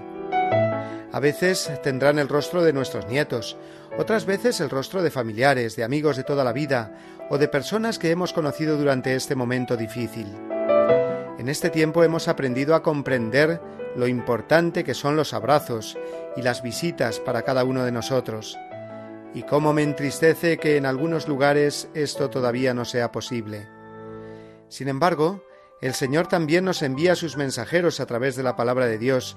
A 1.12 1.20
veces 1.20 1.70
tendrán 1.82 2.18
el 2.18 2.28
rostro 2.28 2.62
de 2.62 2.72
nuestros 2.72 3.06
nietos, 3.06 3.58
otras 3.98 4.24
veces 4.24 4.60
el 4.60 4.70
rostro 4.70 5.02
de 5.02 5.10
familiares, 5.10 5.76
de 5.76 5.84
amigos 5.84 6.16
de 6.16 6.24
toda 6.24 6.42
la 6.42 6.54
vida 6.54 6.94
o 7.28 7.36
de 7.36 7.48
personas 7.48 7.98
que 7.98 8.10
hemos 8.10 8.32
conocido 8.32 8.78
durante 8.78 9.14
este 9.14 9.34
momento 9.34 9.76
difícil. 9.76 10.26
En 11.38 11.50
este 11.50 11.68
tiempo 11.68 12.02
hemos 12.02 12.28
aprendido 12.28 12.74
a 12.74 12.82
comprender 12.82 13.60
lo 13.94 14.06
importante 14.06 14.84
que 14.84 14.94
son 14.94 15.16
los 15.16 15.34
abrazos 15.34 15.98
y 16.34 16.42
las 16.42 16.62
visitas 16.62 17.20
para 17.20 17.42
cada 17.42 17.64
uno 17.64 17.84
de 17.84 17.92
nosotros, 17.92 18.56
y 19.34 19.42
cómo 19.42 19.74
me 19.74 19.82
entristece 19.82 20.56
que 20.56 20.78
en 20.78 20.86
algunos 20.86 21.28
lugares 21.28 21.88
esto 21.92 22.30
todavía 22.30 22.72
no 22.72 22.86
sea 22.86 23.12
posible. 23.12 23.68
Sin 24.68 24.88
embargo, 24.88 25.42
el 25.80 25.94
Señor 25.94 26.26
también 26.26 26.64
nos 26.64 26.82
envía 26.82 27.16
sus 27.16 27.36
mensajeros 27.36 28.00
a 28.00 28.06
través 28.06 28.36
de 28.36 28.42
la 28.42 28.54
palabra 28.54 28.86
de 28.86 28.98
Dios, 28.98 29.36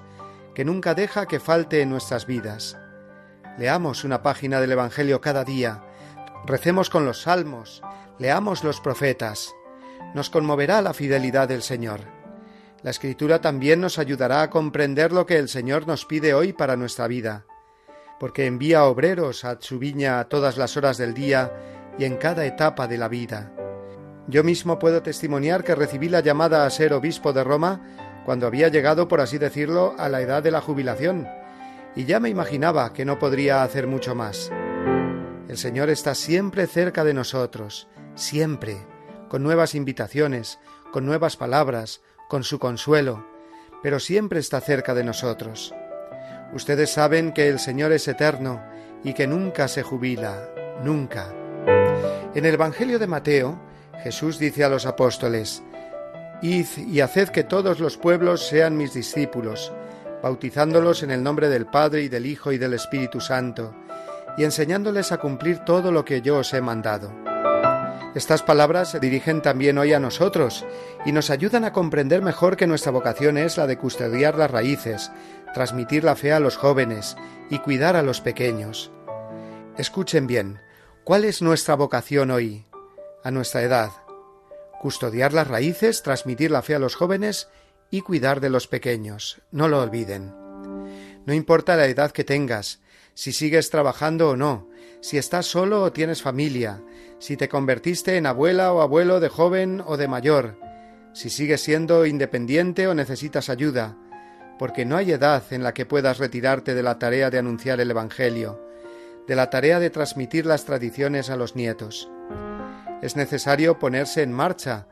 que 0.54 0.64
nunca 0.64 0.94
deja 0.94 1.26
que 1.26 1.40
falte 1.40 1.80
en 1.80 1.90
nuestras 1.90 2.26
vidas. 2.26 2.76
Leamos 3.58 4.04
una 4.04 4.22
página 4.22 4.60
del 4.60 4.72
Evangelio 4.72 5.20
cada 5.20 5.44
día, 5.44 5.82
recemos 6.46 6.90
con 6.90 7.06
los 7.06 7.22
salmos, 7.22 7.82
leamos 8.18 8.62
los 8.62 8.80
profetas. 8.80 9.54
Nos 10.14 10.28
conmoverá 10.28 10.82
la 10.82 10.92
fidelidad 10.92 11.48
del 11.48 11.62
Señor. 11.62 12.00
La 12.82 12.90
Escritura 12.90 13.40
también 13.40 13.80
nos 13.80 13.98
ayudará 13.98 14.42
a 14.42 14.50
comprender 14.50 15.12
lo 15.12 15.24
que 15.24 15.38
el 15.38 15.48
Señor 15.48 15.86
nos 15.86 16.04
pide 16.04 16.34
hoy 16.34 16.52
para 16.52 16.76
nuestra 16.76 17.08
vida, 17.08 17.46
porque 18.20 18.46
envía 18.46 18.84
obreros 18.84 19.44
a 19.46 19.56
su 19.60 19.78
viña 19.78 20.20
a 20.20 20.28
todas 20.28 20.58
las 20.58 20.76
horas 20.76 20.98
del 20.98 21.14
día 21.14 21.52
y 21.98 22.04
en 22.04 22.16
cada 22.16 22.44
etapa 22.44 22.86
de 22.86 22.98
la 22.98 23.08
vida. 23.08 23.50
Yo 24.26 24.42
mismo 24.42 24.78
puedo 24.78 25.02
testimoniar 25.02 25.64
que 25.64 25.74
recibí 25.74 26.08
la 26.08 26.20
llamada 26.20 26.64
a 26.64 26.70
ser 26.70 26.94
obispo 26.94 27.32
de 27.32 27.44
Roma 27.44 27.80
cuando 28.24 28.46
había 28.46 28.68
llegado, 28.68 29.06
por 29.06 29.20
así 29.20 29.36
decirlo, 29.36 29.94
a 29.98 30.08
la 30.08 30.22
edad 30.22 30.42
de 30.42 30.50
la 30.50 30.62
jubilación, 30.62 31.28
y 31.94 32.06
ya 32.06 32.20
me 32.20 32.30
imaginaba 32.30 32.92
que 32.92 33.04
no 33.04 33.18
podría 33.18 33.62
hacer 33.62 33.86
mucho 33.86 34.14
más. 34.14 34.50
El 35.48 35.58
Señor 35.58 35.90
está 35.90 36.14
siempre 36.14 36.66
cerca 36.66 37.04
de 37.04 37.12
nosotros, 37.12 37.86
siempre, 38.14 38.78
con 39.28 39.42
nuevas 39.42 39.74
invitaciones, 39.74 40.58
con 40.90 41.04
nuevas 41.04 41.36
palabras, 41.36 42.00
con 42.28 42.44
su 42.44 42.58
consuelo, 42.58 43.26
pero 43.82 44.00
siempre 44.00 44.40
está 44.40 44.60
cerca 44.62 44.94
de 44.94 45.04
nosotros. 45.04 45.74
Ustedes 46.54 46.90
saben 46.90 47.32
que 47.32 47.48
el 47.48 47.58
Señor 47.58 47.92
es 47.92 48.08
eterno 48.08 48.62
y 49.02 49.12
que 49.12 49.26
nunca 49.26 49.68
se 49.68 49.82
jubila, 49.82 50.48
nunca. 50.82 51.30
En 52.34 52.46
el 52.46 52.54
Evangelio 52.54 52.98
de 52.98 53.06
Mateo, 53.06 53.60
Jesús 54.04 54.38
dice 54.38 54.62
a 54.62 54.68
los 54.68 54.84
apóstoles, 54.84 55.62
Id 56.42 56.66
y 56.76 57.00
haced 57.00 57.30
que 57.30 57.42
todos 57.42 57.80
los 57.80 57.96
pueblos 57.96 58.46
sean 58.46 58.76
mis 58.76 58.92
discípulos, 58.92 59.72
bautizándolos 60.22 61.02
en 61.02 61.10
el 61.10 61.22
nombre 61.22 61.48
del 61.48 61.64
Padre 61.64 62.02
y 62.02 62.08
del 62.08 62.26
Hijo 62.26 62.52
y 62.52 62.58
del 62.58 62.74
Espíritu 62.74 63.22
Santo, 63.22 63.74
y 64.36 64.44
enseñándoles 64.44 65.10
a 65.10 65.16
cumplir 65.16 65.60
todo 65.60 65.90
lo 65.90 66.04
que 66.04 66.20
yo 66.20 66.36
os 66.36 66.52
he 66.52 66.60
mandado. 66.60 67.10
Estas 68.14 68.42
palabras 68.42 68.90
se 68.90 69.00
dirigen 69.00 69.40
también 69.40 69.78
hoy 69.78 69.94
a 69.94 70.00
nosotros 70.00 70.66
y 71.06 71.12
nos 71.12 71.30
ayudan 71.30 71.64
a 71.64 71.72
comprender 71.72 72.20
mejor 72.20 72.58
que 72.58 72.66
nuestra 72.66 72.92
vocación 72.92 73.38
es 73.38 73.56
la 73.56 73.66
de 73.66 73.78
custodiar 73.78 74.36
las 74.36 74.50
raíces, 74.50 75.10
transmitir 75.54 76.04
la 76.04 76.14
fe 76.14 76.34
a 76.34 76.40
los 76.40 76.58
jóvenes 76.58 77.16
y 77.48 77.58
cuidar 77.58 77.96
a 77.96 78.02
los 78.02 78.20
pequeños. 78.20 78.92
Escuchen 79.78 80.26
bien, 80.26 80.60
¿cuál 81.04 81.24
es 81.24 81.40
nuestra 81.40 81.74
vocación 81.74 82.30
hoy, 82.30 82.66
a 83.24 83.30
nuestra 83.32 83.62
edad? 83.62 83.90
Custodiar 84.80 85.32
las 85.32 85.48
raíces, 85.48 86.02
transmitir 86.02 86.50
la 86.50 86.62
fe 86.62 86.74
a 86.74 86.78
los 86.78 86.94
jóvenes 86.94 87.48
y 87.90 88.02
cuidar 88.02 88.40
de 88.40 88.50
los 88.50 88.68
pequeños. 88.68 89.40
No 89.50 89.66
lo 89.66 89.82
olviden. 89.82 90.32
No 91.26 91.32
importa 91.32 91.76
la 91.76 91.86
edad 91.86 92.12
que 92.12 92.22
tengas, 92.22 92.80
si 93.14 93.32
sigues 93.32 93.70
trabajando 93.70 94.30
o 94.30 94.36
no, 94.36 94.68
si 95.00 95.18
estás 95.18 95.46
solo 95.46 95.82
o 95.82 95.92
tienes 95.92 96.22
familia, 96.22 96.82
si 97.18 97.36
te 97.36 97.48
convertiste 97.48 98.16
en 98.16 98.26
abuela 98.26 98.72
o 98.72 98.82
abuelo 98.82 99.20
de 99.20 99.28
joven 99.28 99.82
o 99.86 99.96
de 99.96 100.08
mayor, 100.08 100.58
si 101.14 101.30
sigues 101.30 101.62
siendo 101.62 102.06
independiente 102.06 102.88
o 102.88 102.94
necesitas 102.94 103.48
ayuda, 103.48 103.96
porque 104.58 104.84
no 104.84 104.96
hay 104.96 105.12
edad 105.12 105.42
en 105.50 105.62
la 105.62 105.72
que 105.72 105.86
puedas 105.86 106.18
retirarte 106.18 106.74
de 106.74 106.82
la 106.82 106.98
tarea 106.98 107.30
de 107.30 107.38
anunciar 107.38 107.80
el 107.80 107.90
Evangelio, 107.90 108.60
de 109.26 109.36
la 109.36 109.48
tarea 109.48 109.80
de 109.80 109.90
transmitir 109.90 110.44
las 110.44 110.64
tradiciones 110.64 111.30
a 111.30 111.36
los 111.36 111.56
nietos. 111.56 112.10
Es 113.04 113.16
necesario 113.16 113.78
ponerse 113.78 114.22
en 114.22 114.32
marcha 114.32 114.86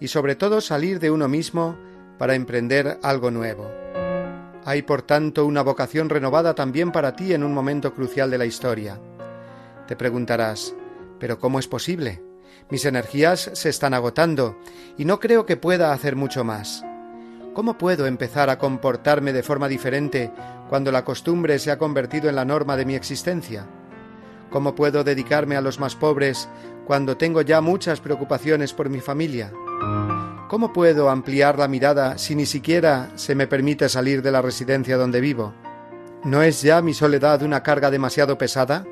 y 0.00 0.08
sobre 0.08 0.36
todo 0.36 0.62
salir 0.62 1.00
de 1.00 1.10
uno 1.10 1.28
mismo 1.28 1.76
para 2.16 2.34
emprender 2.34 2.98
algo 3.02 3.30
nuevo. 3.30 3.70
Hay 4.64 4.80
por 4.80 5.02
tanto 5.02 5.44
una 5.44 5.60
vocación 5.60 6.08
renovada 6.08 6.54
también 6.54 6.92
para 6.92 7.14
ti 7.14 7.34
en 7.34 7.44
un 7.44 7.52
momento 7.52 7.92
crucial 7.92 8.30
de 8.30 8.38
la 8.38 8.46
historia. 8.46 8.98
Te 9.86 9.96
preguntarás, 9.96 10.74
¿pero 11.20 11.38
cómo 11.38 11.58
es 11.58 11.68
posible? 11.68 12.22
Mis 12.70 12.86
energías 12.86 13.50
se 13.52 13.68
están 13.68 13.92
agotando 13.92 14.58
y 14.96 15.04
no 15.04 15.20
creo 15.20 15.44
que 15.44 15.58
pueda 15.58 15.92
hacer 15.92 16.16
mucho 16.16 16.44
más. 16.44 16.82
¿Cómo 17.52 17.76
puedo 17.76 18.06
empezar 18.06 18.48
a 18.48 18.58
comportarme 18.58 19.34
de 19.34 19.42
forma 19.42 19.68
diferente 19.68 20.32
cuando 20.70 20.90
la 20.90 21.04
costumbre 21.04 21.58
se 21.58 21.70
ha 21.70 21.76
convertido 21.76 22.30
en 22.30 22.36
la 22.36 22.46
norma 22.46 22.78
de 22.78 22.86
mi 22.86 22.94
existencia? 22.94 23.66
¿Cómo 24.48 24.74
puedo 24.74 25.04
dedicarme 25.04 25.56
a 25.56 25.60
los 25.60 25.78
más 25.78 25.94
pobres 25.94 26.48
cuando 26.88 27.18
tengo 27.18 27.42
ya 27.42 27.60
muchas 27.60 28.00
preocupaciones 28.00 28.72
por 28.72 28.88
mi 28.88 29.02
familia? 29.02 29.52
¿Cómo 30.48 30.72
puedo 30.72 31.10
ampliar 31.10 31.58
la 31.58 31.68
mirada 31.68 32.16
si 32.16 32.34
ni 32.34 32.46
siquiera 32.46 33.10
se 33.14 33.34
me 33.34 33.46
permite 33.46 33.90
salir 33.90 34.22
de 34.22 34.32
la 34.32 34.40
residencia 34.40 34.96
donde 34.96 35.20
vivo? 35.20 35.52
¿No 36.24 36.42
es 36.42 36.62
ya 36.62 36.80
mi 36.80 36.94
soledad 36.94 37.42
una 37.42 37.62
carga 37.62 37.90
demasiado 37.90 38.38
pesada? 38.38 38.86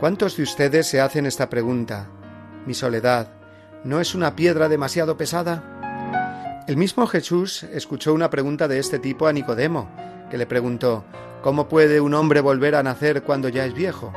¿Cuántos 0.00 0.38
de 0.38 0.44
ustedes 0.44 0.86
se 0.86 1.02
hacen 1.02 1.26
esta 1.26 1.50
pregunta? 1.50 2.08
¿Mi 2.64 2.72
soledad 2.72 3.28
no 3.84 4.00
es 4.00 4.14
una 4.14 4.34
piedra 4.34 4.70
demasiado 4.70 5.18
pesada? 5.18 6.64
El 6.66 6.78
mismo 6.78 7.06
Jesús 7.06 7.64
escuchó 7.64 8.14
una 8.14 8.30
pregunta 8.30 8.66
de 8.66 8.78
este 8.78 8.98
tipo 8.98 9.26
a 9.26 9.32
Nicodemo, 9.34 9.90
que 10.30 10.38
le 10.38 10.46
preguntó 10.46 11.04
¿Cómo 11.42 11.68
puede 11.68 12.00
un 12.00 12.14
hombre 12.14 12.40
volver 12.40 12.74
a 12.74 12.82
nacer 12.82 13.22
cuando 13.24 13.50
ya 13.50 13.66
es 13.66 13.74
viejo? 13.74 14.10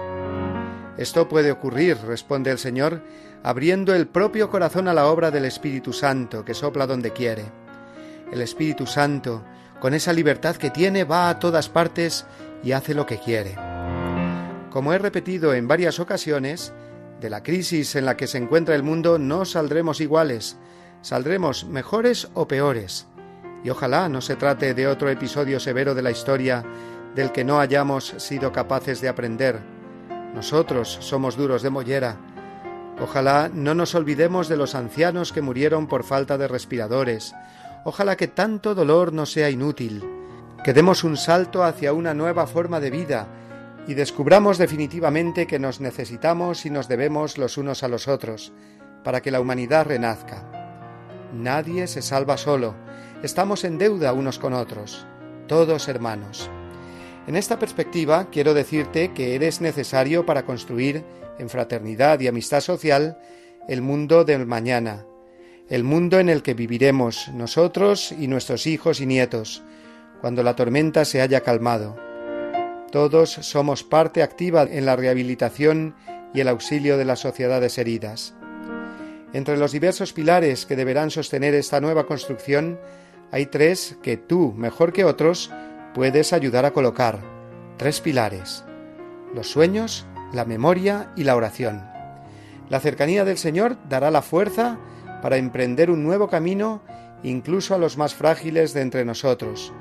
Esto 0.98 1.30
puede 1.30 1.52
ocurrir, 1.52 1.98
responde 2.06 2.50
el 2.50 2.58
Señor, 2.58 3.02
abriendo 3.44 3.94
el 3.94 4.08
propio 4.08 4.50
corazón 4.50 4.88
a 4.88 4.94
la 4.94 5.08
obra 5.08 5.30
del 5.30 5.46
Espíritu 5.46 5.94
Santo, 5.94 6.44
que 6.44 6.56
sopla 6.56 6.88
donde 6.88 7.14
quiere. 7.14 7.46
El 8.32 8.42
Espíritu 8.42 8.88
Santo, 8.88 9.44
con 9.80 9.94
esa 9.94 10.12
libertad 10.12 10.56
que 10.56 10.72
tiene, 10.72 11.04
va 11.04 11.30
a 11.30 11.40
todas 11.40 11.70
partes 11.70 12.26
y 12.64 12.72
hace 12.72 12.96
lo 12.96 13.06
que 13.06 13.20
quiere. 13.20 13.56
Como 14.72 14.92
he 14.92 14.98
repetido 14.98 15.54
en 15.54 15.68
varias 15.68 16.00
ocasiones, 16.00 16.74
de 17.22 17.30
la 17.30 17.42
crisis 17.44 17.96
en 17.96 18.06
la 18.06 18.18
que 18.18 18.28
se 18.28 18.38
encuentra 18.38 18.76
el 18.76 18.84
mundo 18.84 19.18
no 19.18 19.46
saldremos 19.46 20.02
iguales, 20.02 20.58
saldremos 21.02 21.66
mejores 21.66 22.30
o 22.34 22.48
peores. 22.48 23.08
Y 23.64 23.70
ojalá 23.70 24.08
no 24.10 24.22
se 24.22 24.36
trate 24.36 24.74
de 24.74 24.88
otro 24.88 25.10
episodio 25.10 25.60
severo 25.60 25.96
de 25.96 26.02
la 26.02 26.12
historia 26.12 26.64
del 27.16 27.32
que 27.32 27.44
no 27.44 27.60
hayamos 27.60 28.14
sido 28.18 28.52
capaces 28.52 29.02
de 29.02 29.10
aprender, 29.10 29.77
nosotros 30.34 30.98
somos 31.02 31.36
duros 31.36 31.62
de 31.62 31.70
mollera. 31.70 32.18
Ojalá 33.00 33.50
no 33.54 33.74
nos 33.74 33.96
olvidemos 33.96 34.48
de 34.48 34.58
los 34.58 34.76
ancianos 34.76 35.32
que 35.32 35.42
murieron 35.42 35.88
por 35.88 36.04
falta 36.04 36.38
de 36.38 36.48
respiradores. 36.48 37.34
Ojalá 37.84 38.16
que 38.16 38.28
tanto 38.28 38.76
dolor 38.76 39.13
no 39.13 39.26
sea 39.26 39.50
inútil. 39.50 40.04
Que 40.63 40.74
demos 40.74 41.04
un 41.04 41.18
salto 41.18 41.63
hacia 41.63 41.94
una 41.94 42.13
nueva 42.13 42.48
forma 42.48 42.80
de 42.80 42.90
vida 42.90 43.28
y 43.88 43.94
descubramos 43.94 44.58
definitivamente 44.58 45.48
que 45.48 45.60
nos 45.60 45.80
necesitamos 45.80 46.66
y 46.66 46.70
nos 46.70 46.88
debemos 46.88 47.38
los 47.38 47.58
unos 47.58 47.84
a 47.84 47.88
los 47.88 48.08
otros 48.08 48.52
para 49.04 49.22
que 49.22 49.32
la 49.32 49.40
humanidad 49.40 49.86
renazca. 49.86 50.44
Nadie 51.34 51.88
se 51.88 52.02
salva 52.02 52.38
solo. 52.38 52.76
Estamos 53.24 53.63
en 53.63 53.78
deuda 53.78 54.12
unos 54.13 54.40
con 54.40 54.54
otros, 54.54 55.08
todos 55.48 55.88
hermanos. 55.88 56.50
En 57.28 57.36
esta 57.36 57.60
perspectiva 57.60 58.30
quiero 58.32 58.54
decirte 58.54 59.12
que 59.13 59.36
eres 59.36 59.60
necesario 59.60 60.26
para 60.26 60.46
construir, 60.46 61.04
en 61.38 61.50
fraternidad 61.50 62.22
y 62.22 62.28
amistad 62.28 62.62
social, 62.62 63.20
el 63.68 63.82
mundo 63.82 64.24
del 64.24 64.46
mañana, 64.46 65.06
el 65.70 65.84
mundo 65.84 66.20
en 66.20 66.30
el 66.30 66.42
que 66.42 66.54
viviremos 66.54 67.28
nosotros 67.34 68.13
y 68.13 68.28
nuestros 68.28 68.66
hijos 68.66 69.02
y 69.02 69.06
nietos, 69.06 69.62
cuando 70.22 70.42
la 70.42 70.56
tormenta 70.56 71.04
se 71.04 71.22
haya 71.22 71.42
calmado. 71.42 71.98
Todos 72.92 73.30
somos 73.30 73.84
parte 73.84 74.24
activa 74.24 74.63
en 74.63 74.86
la 74.86 74.96
rehabilitación 74.96 75.96
y 76.34 76.40
el 76.40 76.48
auxilio 76.48 76.98
de 76.98 77.06
las 77.06 77.20
sociedades 77.20 77.78
heridas. 77.78 78.34
Entre 79.34 79.58
los 79.58 79.74
diversos 79.74 80.13
pilares 80.13 80.66
que 80.66 80.78
deberán 80.78 81.12
sostener 81.12 81.54
esta 81.54 81.82
nueva 81.82 82.06
construcción, 82.08 82.80
hay 83.32 83.48
tres 83.48 83.98
que 84.02 84.16
tú, 84.16 84.54
mejor 84.54 84.94
que 84.94 85.04
otros, 85.04 85.52
puedes 85.98 86.32
ayudar 86.32 86.64
a 86.64 86.74
colocar 86.74 87.18
tres 87.78 88.02
pilares, 88.02 88.64
los 89.34 89.50
sueños, 89.50 90.06
la 90.32 90.46
memoria 90.46 91.12
y 91.16 91.24
la 91.24 91.36
oración. 91.36 91.90
La 92.70 92.80
cercanía 92.80 93.26
del 93.26 93.40
Señor 93.40 93.78
dará 93.90 94.12
la 94.12 94.22
fuerza 94.22 94.78
para 95.24 95.38
emprender 95.38 95.90
un 95.90 96.04
nuevo 96.04 96.30
camino 96.30 96.84
incluso 97.24 97.74
a 97.74 97.80
los 97.80 97.98
más 97.98 98.14
frágiles 98.14 98.76
de 98.76 98.82
entre 98.82 99.06
nosotros, 99.06 99.74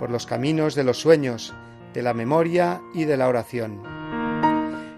por 0.00 0.10
los 0.10 0.26
caminos 0.26 0.74
de 0.74 0.82
los 0.82 0.98
sueños, 0.98 1.54
de 1.94 2.02
la 2.02 2.14
memoria 2.14 2.80
y 2.92 3.04
de 3.04 3.16
la 3.16 3.28
oración. 3.28 3.80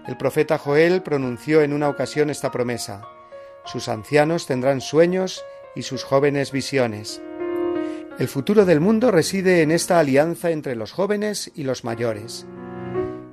El 0.07 0.17
profeta 0.17 0.57
Joel 0.57 1.03
pronunció 1.03 1.61
en 1.61 1.71
una 1.71 1.87
ocasión 1.87 2.31
esta 2.31 2.49
promesa, 2.49 3.03
sus 3.63 3.87
ancianos 3.89 4.47
tendrán 4.47 4.81
sueños 4.81 5.45
y 5.75 5.83
sus 5.83 6.03
jóvenes 6.03 6.51
visiones. 6.51 7.21
El 8.19 8.27
futuro 8.27 8.65
del 8.65 8.79
mundo 8.79 9.09
reside 9.09 9.63
en 9.63 9.71
esta 9.71 9.97
alianza 9.97 10.51
entre 10.51 10.75
los 10.75 10.91
jóvenes 10.91 11.51
y 11.55 11.63
los 11.63 11.83
mayores. 11.83 12.45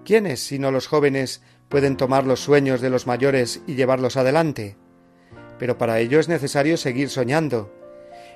¿Quiénes, 0.06 0.40
sino 0.40 0.70
los 0.70 0.86
jóvenes, 0.86 1.42
pueden 1.68 1.98
tomar 1.98 2.26
los 2.26 2.40
sueños 2.40 2.80
de 2.80 2.88
los 2.88 3.06
mayores 3.06 3.60
y 3.66 3.74
llevarlos 3.74 4.16
adelante? 4.16 4.78
Pero 5.58 5.76
para 5.76 6.00
ello 6.00 6.18
es 6.18 6.30
necesario 6.30 6.78
seguir 6.78 7.10
soñando. 7.10 7.70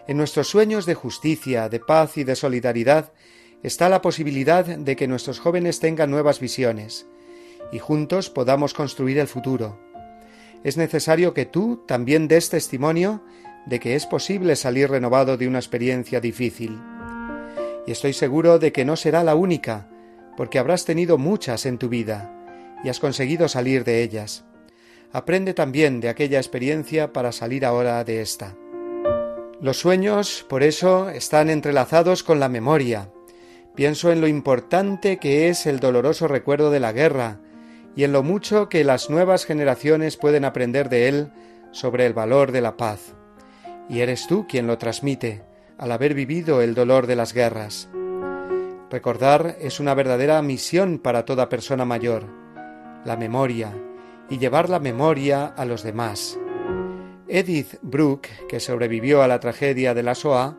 En 0.07 0.19
nuestros 0.19 0.49
sueños 0.49 0.85
de 0.85 0.93
justicia, 0.93 1.71
de 1.71 1.81
paz 1.81 2.19
y 2.19 2.25
de 2.25 2.37
solidaridad 2.37 3.15
está 3.63 3.89
la 3.89 4.03
posibilidad 4.03 4.67
de 4.67 4.97
que 4.97 5.09
nuestros 5.09 5.41
jóvenes 5.41 5.81
tengan 5.81 6.11
nuevas 6.11 6.41
visiones 6.41 7.07
y 7.73 7.79
juntos 7.79 8.29
podamos 8.29 8.75
construir 8.75 9.19
el 9.19 9.29
futuro. 9.29 9.81
Es 10.63 10.77
necesario 10.77 11.33
que 11.33 11.47
tú 11.47 11.83
también 11.87 12.29
des 12.29 12.51
testimonio 12.51 13.23
de 13.67 13.81
que 13.81 13.95
es 13.95 14.07
posible 14.07 14.57
salir 14.57 14.91
renovado 14.91 15.37
de 15.37 15.49
una 15.49 15.59
experiencia 15.59 16.21
difícil. 16.21 16.81
Y 17.87 17.93
estoy 17.93 18.13
seguro 18.13 18.59
de 18.59 18.73
que 18.73 18.85
no 18.85 18.97
será 18.97 19.25
la 19.25 19.35
única, 19.35 19.89
porque 20.37 20.59
habrás 20.59 20.85
tenido 20.85 21.19
muchas 21.19 21.67
en 21.67 21.79
tu 21.79 21.89
vida 21.89 22.31
y 22.83 22.89
has 22.89 23.01
conseguido 23.01 23.49
salir 23.49 23.85
de 23.85 24.03
ellas. 24.03 24.45
Aprende 25.13 25.55
también 25.55 26.01
de 26.01 26.09
aquella 26.09 26.39
experiencia 26.39 27.13
para 27.13 27.33
salir 27.33 27.65
ahora 27.65 28.03
de 28.05 28.21
esta. 28.21 28.55
Los 29.61 29.79
sueños, 29.79 30.45
por 30.49 30.63
eso, 30.63 31.09
están 31.09 31.49
entrelazados 31.49 32.23
con 32.23 32.41
la 32.41 32.49
memoria. 32.49 33.11
Pienso 33.75 34.13
en 34.13 34.21
lo 34.21 34.29
importante 34.29 35.19
que 35.19 35.49
es 35.49 35.67
el 35.67 35.81
doloroso 35.81 36.29
recuerdo 36.29 36.71
de 36.71 36.81
la 36.81 36.93
guerra 36.93 37.41
y 37.97 38.05
en 38.05 38.13
lo 38.13 38.23
mucho 38.23 38.69
que 38.69 38.85
las 38.85 39.09
nuevas 39.09 39.47
generaciones 39.47 40.17
pueden 40.17 40.45
aprender 40.45 40.89
de 40.89 41.09
él 41.09 41.33
sobre 41.71 42.07
el 42.07 42.13
valor 42.13 42.53
de 42.53 42.61
la 42.61 42.77
paz 42.77 43.15
y 43.89 44.01
eres 44.01 44.27
tú 44.27 44.47
quien 44.49 44.67
lo 44.67 44.79
transmite, 44.79 45.43
al 45.79 45.93
haber 45.93 46.15
vivido 46.15 46.63
el 46.63 46.75
dolor 46.75 47.07
de 47.07 47.17
las 47.17 47.35
guerras. 47.35 47.89
Recordar 48.91 49.57
es 49.61 49.81
una 49.81 49.95
verdadera 49.95 50.41
misión 50.43 50.99
para 50.99 51.25
toda 51.25 51.49
persona 51.49 51.85
mayor, 51.85 52.27
la 53.05 53.17
memoria, 53.17 53.73
y 54.31 54.39
llevar 54.39 54.71
la 54.71 54.79
memoria 54.79 55.47
a 55.47 55.65
los 55.65 55.83
demás. 55.83 56.39
Edith 57.29 57.79
Brooke, 57.83 58.29
que 58.49 58.61
sobrevivió 58.61 59.23
a 59.23 59.29
la 59.29 59.41
tragedia 59.41 59.95
de 59.95 60.03
la 60.03 60.13
Shoah, 60.13 60.57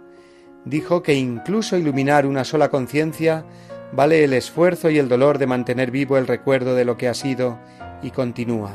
dijo 0.65 1.01
que 1.03 1.13
incluso 1.13 1.77
iluminar 1.77 2.25
una 2.25 2.43
sola 2.43 2.69
conciencia 2.69 3.45
vale 3.93 4.23
el 4.23 4.33
esfuerzo 4.33 4.89
y 4.89 4.97
el 4.97 5.07
dolor 5.07 5.37
de 5.37 5.47
mantener 5.47 5.91
vivo 5.91 6.17
el 6.17 6.27
recuerdo 6.27 6.75
de 6.75 6.85
lo 6.85 6.97
que 6.97 7.07
ha 7.07 7.13
sido 7.13 7.59
y 8.01 8.11
continúa. 8.11 8.71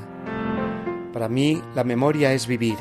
Para 1.12 1.28
mí, 1.28 1.60
la 1.74 1.84
memoria 1.84 2.32
es 2.32 2.46
vivir. 2.46 2.76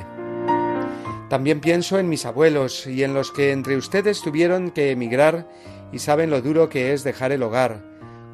También 1.29 1.59
pienso 1.59 1.99
en 1.99 2.09
mis 2.09 2.25
abuelos 2.25 2.87
y 2.87 3.03
en 3.03 3.13
los 3.13 3.31
que 3.31 3.51
entre 3.51 3.77
ustedes 3.77 4.21
tuvieron 4.21 4.71
que 4.71 4.89
emigrar 4.89 5.47
y 5.91 5.99
saben 5.99 6.31
lo 6.31 6.41
duro 6.41 6.69
que 6.69 6.91
es 6.91 7.03
dejar 7.03 7.31
el 7.31 7.43
hogar, 7.43 7.83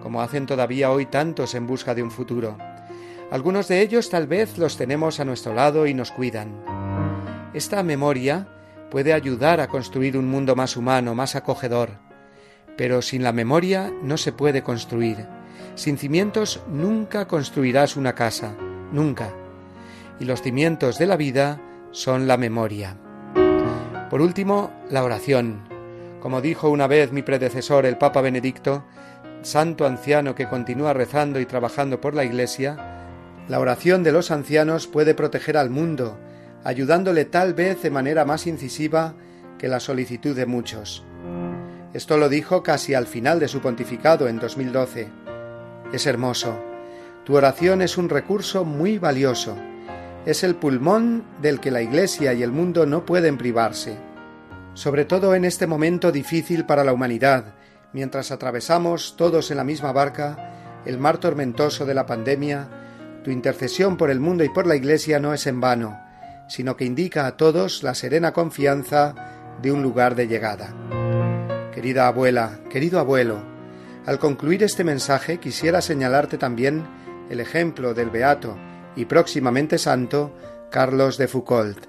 como 0.01 0.21
hacen 0.21 0.45
todavía 0.45 0.91
hoy 0.91 1.05
tantos 1.05 1.55
en 1.55 1.67
busca 1.67 1.93
de 1.93 2.03
un 2.03 2.11
futuro. 2.11 2.57
Algunos 3.31 3.67
de 3.67 3.81
ellos 3.81 4.09
tal 4.09 4.27
vez 4.27 4.57
los 4.57 4.77
tenemos 4.77 5.19
a 5.19 5.25
nuestro 5.25 5.53
lado 5.53 5.87
y 5.87 5.93
nos 5.93 6.11
cuidan. 6.11 6.63
Esta 7.53 7.83
memoria 7.83 8.47
puede 8.89 9.11
ayudar 9.11 9.59
a 9.59 9.67
construir 9.67 10.15
un 10.15 10.29
mundo 10.29 10.55
más 10.55 10.77
humano, 10.77 11.15
más 11.15 11.35
acogedor. 11.35 11.89
Pero 12.77 13.01
sin 13.01 13.23
la 13.23 13.33
memoria 13.33 13.91
no 14.03 14.15
se 14.15 14.31
puede 14.31 14.61
construir. 14.61 15.25
Sin 15.75 15.97
cimientos 15.97 16.61
nunca 16.69 17.27
construirás 17.27 17.97
una 17.97 18.13
casa, 18.13 18.55
nunca. 18.91 19.33
Y 20.19 20.25
los 20.25 20.41
cimientos 20.41 20.97
de 20.97 21.07
la 21.07 21.17
vida 21.17 21.59
son 21.95 22.27
la 22.27 22.35
memoria. 22.35 22.97
Por 24.09 24.21
último, 24.21 24.69
la 24.89 25.01
oración. 25.01 25.61
Como 26.19 26.41
dijo 26.41 26.69
una 26.69 26.87
vez 26.87 27.13
mi 27.13 27.21
predecesor, 27.21 27.85
el 27.85 27.97
Papa 27.97 28.19
Benedicto, 28.19 28.83
santo 29.43 29.85
anciano 29.85 30.35
que 30.35 30.49
continúa 30.49 30.91
rezando 30.91 31.39
y 31.39 31.45
trabajando 31.45 32.01
por 32.01 32.13
la 32.13 32.25
Iglesia, 32.25 32.75
la 33.47 33.61
oración 33.61 34.03
de 34.03 34.11
los 34.11 34.29
ancianos 34.29 34.87
puede 34.87 35.15
proteger 35.15 35.55
al 35.55 35.69
mundo, 35.69 36.19
ayudándole 36.65 37.23
tal 37.23 37.53
vez 37.53 37.81
de 37.81 37.91
manera 37.91 38.25
más 38.25 38.45
incisiva 38.45 39.13
que 39.57 39.69
la 39.69 39.79
solicitud 39.79 40.35
de 40.35 40.45
muchos. 40.45 41.05
Esto 41.93 42.17
lo 42.17 42.27
dijo 42.27 42.61
casi 42.61 42.93
al 42.93 43.07
final 43.07 43.39
de 43.39 43.47
su 43.47 43.61
pontificado 43.61 44.27
en 44.27 44.39
2012. 44.39 45.07
Es 45.93 46.05
hermoso. 46.07 46.59
Tu 47.23 47.37
oración 47.37 47.81
es 47.81 47.97
un 47.97 48.09
recurso 48.09 48.65
muy 48.65 48.97
valioso 48.97 49.55
es 50.25 50.43
el 50.43 50.55
pulmón 50.55 51.23
del 51.41 51.59
que 51.59 51.69
la 51.69 51.81
Iglesia 51.81 52.33
y 52.33 52.41
el 52.41 52.51
mundo 52.51 52.85
no 52.85 53.05
pueden 53.05 53.37
privarse. 53.37 53.97
sobre 54.73 55.05
todo 55.05 55.35
en 55.35 55.45
este 55.45 55.67
momento 55.67 56.11
difícil 56.11 56.65
para 56.65 56.83
la 56.83 56.91
humanidad, 56.91 57.53
mientras 57.93 58.31
atravesamos 58.31 59.15
todos 59.15 59.49
en 59.49 59.55
la 59.55 59.63
misma 59.63 59.93
barca 59.93 60.81
el 60.85 60.97
mar 60.97 61.17
tormentoso 61.17 61.85
de 61.85 61.93
la 61.93 62.05
pandemia, 62.05 62.67
tu 63.23 63.31
intercesión 63.31 63.95
por 63.95 64.11
el 64.11 64.19
mundo 64.19 64.43
y 64.43 64.49
por 64.49 64.67
la 64.67 64.75
Iglesia 64.75 65.17
no 65.17 65.33
es 65.33 65.47
en 65.47 65.61
vano, 65.61 65.97
sino 66.49 66.75
que 66.75 66.83
indica 66.83 67.25
a 67.25 67.37
todos 67.37 67.83
la 67.83 67.95
serena 67.95 68.33
confianza 68.33 69.15
de 69.61 69.71
un 69.71 69.81
lugar 69.81 70.13
de 70.15 70.27
llegada. 70.27 70.73
Querida 71.73 72.07
abuela, 72.07 72.59
querido 72.69 72.99
abuelo, 72.99 73.39
al 74.05 74.19
concluir 74.19 74.61
este 74.61 74.83
mensaje 74.83 75.39
quisiera 75.39 75.81
señalarte 75.81 76.37
también 76.37 76.83
el 77.29 77.39
ejemplo 77.39 77.93
del 77.93 78.09
beato 78.09 78.57
y 78.95 79.05
próximamente 79.05 79.77
santo 79.77 80.33
Carlos 80.71 81.17
de 81.17 81.27
Foucault. 81.27 81.87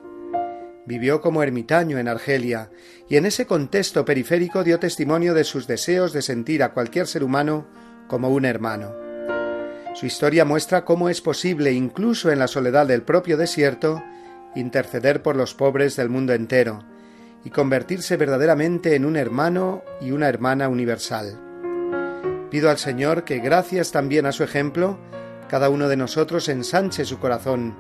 Vivió 0.87 1.21
como 1.21 1.43
ermitaño 1.43 1.99
en 1.99 2.09
Argelia 2.09 2.71
y 3.09 3.17
en 3.17 3.27
ese 3.27 3.47
contexto 3.47 4.05
periférico 4.05 4.63
dio 4.63 4.79
testimonio 4.79 5.35
de 5.35 5.45
sus 5.45 5.67
deseos 5.67 6.13
de 6.13 6.23
sentir 6.23 6.63
a 6.63 6.73
cualquier 6.73 7.07
ser 7.07 7.25
humano 7.25 7.67
como 8.07 8.31
un 8.31 8.45
hermano. 8.45 8.95
Su 9.95 10.07
historia 10.07 10.45
muestra 10.45 10.85
cómo 10.85 11.09
es 11.09 11.21
posible, 11.21 11.73
incluso 11.73 12.31
en 12.31 12.39
la 12.39 12.49
soledad 12.49 12.87
del 12.87 13.03
propio 13.03 13.37
desierto, 13.37 14.03
interceder 14.55 15.23
por 15.23 15.37
los 15.37 15.55
pobres 15.55 15.97
del 15.97 16.09
mundo 16.09 16.35
entero 16.35 16.85
y 17.45 17.51
convertirse 17.51 18.17
verdaderamente 18.17 18.95
en 18.95 19.05
un 19.05 19.17
hermano 19.17 19.83
y 20.01 20.11
una 20.11 20.29
hermana 20.29 20.69
universal. 20.69 21.41
Pido 22.51 22.71
al 22.71 22.79
Señor 22.79 23.25
que, 23.25 23.39
gracias 23.39 23.91
también 23.91 24.27
a 24.27 24.33
su 24.33 24.45
ejemplo, 24.45 24.99
cada 25.49 25.69
uno 25.71 25.89
de 25.89 25.97
nosotros 25.97 26.49
ensanche 26.49 27.05
su 27.05 27.19
corazón 27.19 27.75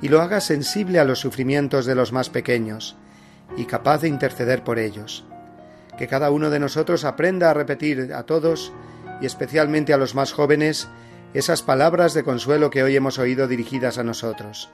y 0.00 0.08
lo 0.08 0.22
haga 0.22 0.40
sensible 0.40 0.98
a 0.98 1.04
los 1.04 1.20
sufrimientos 1.20 1.86
de 1.86 1.94
los 1.94 2.12
más 2.12 2.30
pequeños 2.30 2.96
y 3.56 3.64
capaz 3.64 4.02
de 4.02 4.08
interceder 4.08 4.62
por 4.62 4.78
ellos. 4.78 5.24
Que 5.96 6.06
cada 6.06 6.30
uno 6.30 6.50
de 6.50 6.60
nosotros 6.60 7.04
aprenda 7.04 7.50
a 7.50 7.54
repetir 7.54 8.12
a 8.14 8.22
todos 8.24 8.72
y 9.20 9.26
especialmente 9.26 9.92
a 9.92 9.96
los 9.96 10.14
más 10.14 10.32
jóvenes 10.32 10.88
esas 11.34 11.62
palabras 11.62 12.14
de 12.14 12.24
consuelo 12.24 12.70
que 12.70 12.82
hoy 12.82 12.96
hemos 12.96 13.18
oído 13.18 13.48
dirigidas 13.48 13.98
a 13.98 14.04
nosotros. 14.04 14.70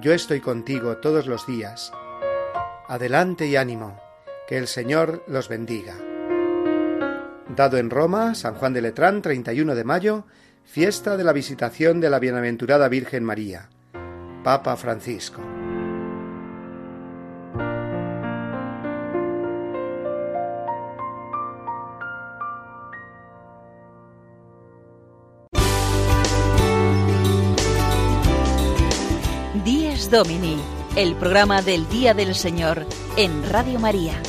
Yo 0.00 0.12
estoy 0.12 0.40
contigo 0.40 0.98
todos 0.98 1.26
los 1.26 1.46
días. 1.46 1.92
Adelante 2.86 3.46
y 3.46 3.56
ánimo. 3.56 3.98
Que 4.46 4.58
el 4.58 4.66
Señor 4.66 5.24
los 5.26 5.48
bendiga. 5.48 5.94
Dado 7.56 7.78
en 7.78 7.90
Roma, 7.90 8.34
San 8.34 8.54
Juan 8.54 8.72
de 8.72 8.82
Letrán, 8.82 9.22
31 9.22 9.74
de 9.74 9.84
mayo, 9.84 10.26
fiesta 10.70 11.16
de 11.16 11.24
la 11.24 11.32
visitación 11.32 12.00
de 12.00 12.08
la 12.08 12.20
Bienaventurada 12.20 12.88
Virgen 12.88 13.24
María. 13.24 13.68
Papa 14.44 14.76
Francisco. 14.76 15.42
Díez 29.64 30.08
Domini, 30.08 30.56
el 30.94 31.16
programa 31.16 31.62
del 31.62 31.88
Día 31.88 32.14
del 32.14 32.36
Señor 32.36 32.86
en 33.16 33.42
Radio 33.50 33.80
María. 33.80 34.22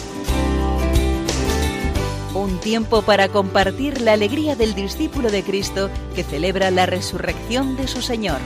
Un 2.34 2.59
tiempo 2.59 3.01
para 3.01 3.27
compartir 3.27 3.99
la 3.99 4.13
alegría 4.13 4.55
del 4.55 4.73
discípulo 4.73 5.29
de 5.29 5.43
Cristo 5.43 5.89
que 6.15 6.23
celebra 6.23 6.71
la 6.71 6.86
resurrección 6.86 7.75
de 7.75 7.89
su 7.89 8.01
Señor. 8.01 8.39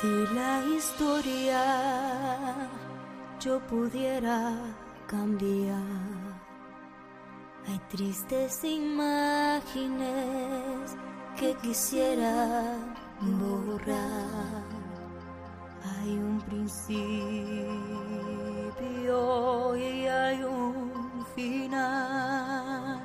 Si 0.00 0.34
la 0.34 0.64
historia 0.74 1.62
yo 3.38 3.60
pudiera 3.68 4.54
cambiar, 5.06 6.41
hay 7.66 7.78
tristes 7.90 8.64
imágenes 8.64 10.10
que 11.38 11.54
quisiera 11.62 12.76
borrar. 13.20 14.64
Hay 15.84 16.10
un 16.10 16.40
principio 16.40 17.66
y 19.76 20.06
hay 20.06 20.42
un 20.42 21.24
final, 21.34 23.00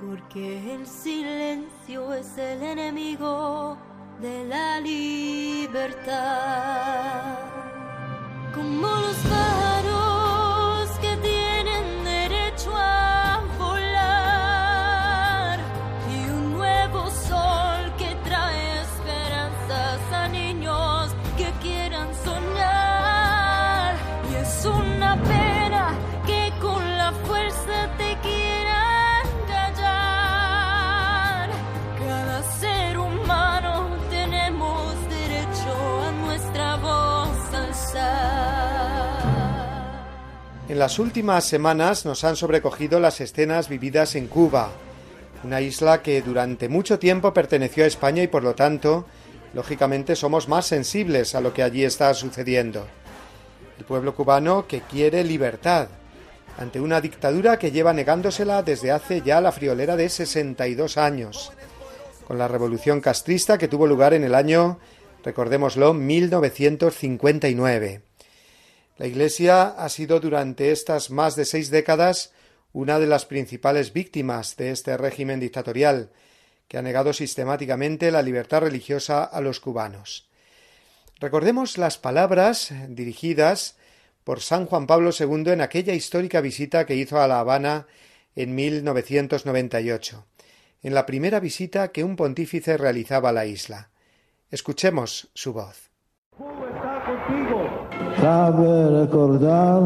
porque 0.00 0.74
el 0.74 0.86
silencio 0.86 2.12
es 2.12 2.36
el 2.38 2.62
enemigo 2.62 3.76
de 4.20 4.44
la 4.44 4.80
libertad. 4.80 6.12
Como 8.54 8.86
los 8.86 9.16
las 40.82 40.98
últimas 40.98 41.44
semanas 41.44 42.04
nos 42.04 42.24
han 42.24 42.34
sobrecogido 42.34 42.98
las 42.98 43.20
escenas 43.20 43.68
vividas 43.68 44.16
en 44.16 44.26
Cuba, 44.26 44.72
una 45.44 45.60
isla 45.60 46.02
que 46.02 46.20
durante 46.22 46.68
mucho 46.68 46.98
tiempo 46.98 47.32
perteneció 47.32 47.84
a 47.84 47.86
España 47.86 48.24
y 48.24 48.26
por 48.26 48.42
lo 48.42 48.56
tanto, 48.56 49.06
lógicamente, 49.54 50.16
somos 50.16 50.48
más 50.48 50.66
sensibles 50.66 51.36
a 51.36 51.40
lo 51.40 51.54
que 51.54 51.62
allí 51.62 51.84
está 51.84 52.12
sucediendo. 52.14 52.88
El 53.78 53.84
pueblo 53.84 54.16
cubano 54.16 54.66
que 54.66 54.80
quiere 54.80 55.22
libertad 55.22 55.86
ante 56.58 56.80
una 56.80 57.00
dictadura 57.00 57.60
que 57.60 57.70
lleva 57.70 57.92
negándosela 57.92 58.64
desde 58.64 58.90
hace 58.90 59.22
ya 59.22 59.40
la 59.40 59.52
friolera 59.52 59.94
de 59.94 60.08
62 60.08 60.98
años, 60.98 61.52
con 62.26 62.38
la 62.38 62.48
revolución 62.48 63.00
castrista 63.00 63.56
que 63.56 63.68
tuvo 63.68 63.86
lugar 63.86 64.14
en 64.14 64.24
el 64.24 64.34
año, 64.34 64.80
recordémoslo, 65.22 65.94
1959. 65.94 68.11
La 68.98 69.06
Iglesia 69.06 69.68
ha 69.68 69.88
sido 69.88 70.20
durante 70.20 70.70
estas 70.70 71.10
más 71.10 71.34
de 71.34 71.44
seis 71.44 71.70
décadas 71.70 72.32
una 72.72 72.98
de 72.98 73.06
las 73.06 73.26
principales 73.26 73.92
víctimas 73.92 74.56
de 74.56 74.70
este 74.70 74.96
régimen 74.96 75.40
dictatorial, 75.40 76.10
que 76.68 76.78
ha 76.78 76.82
negado 76.82 77.12
sistemáticamente 77.12 78.10
la 78.10 78.22
libertad 78.22 78.62
religiosa 78.62 79.24
a 79.24 79.40
los 79.40 79.60
cubanos. 79.60 80.28
Recordemos 81.20 81.78
las 81.78 81.98
palabras 81.98 82.72
dirigidas 82.88 83.76
por 84.24 84.40
San 84.40 84.66
Juan 84.66 84.86
Pablo 84.86 85.10
II 85.18 85.50
en 85.52 85.60
aquella 85.60 85.94
histórica 85.94 86.40
visita 86.40 86.86
que 86.86 86.96
hizo 86.96 87.20
a 87.20 87.28
La 87.28 87.40
Habana 87.40 87.86
en 88.36 88.54
1998, 88.54 90.26
en 90.82 90.94
la 90.94 91.06
primera 91.06 91.40
visita 91.40 91.92
que 91.92 92.04
un 92.04 92.16
pontífice 92.16 92.76
realizaba 92.76 93.30
a 93.30 93.32
la 93.32 93.46
isla. 93.46 93.90
Escuchemos 94.50 95.30
su 95.34 95.52
voz. 95.52 95.90
Cabe 98.22 99.00
recordar 99.00 99.82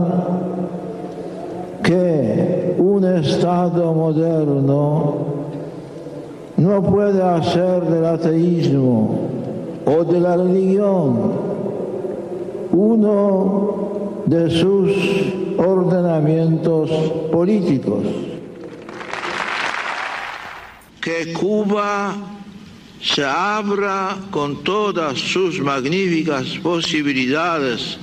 que 1.82 2.74
un 2.76 3.03
Estado 3.03 3.95
moderno 3.95 5.14
no 6.59 6.82
puede 6.82 7.22
hacer 7.22 7.84
del 7.84 8.05
ateísmo 8.05 9.30
o 9.87 10.05
de 10.05 10.20
la 10.20 10.37
religión 10.37 11.32
uno 12.72 14.20
de 14.26 14.51
sus 14.51 14.93
ordenamientos 15.57 16.91
políticos. 17.32 18.05
Que 21.01 21.32
Cuba 21.32 22.12
se 23.01 23.24
abra 23.24 24.14
con 24.30 24.62
todas 24.62 25.18
sus 25.18 25.59
magníficas 25.59 26.59
posibilidades 26.62 27.99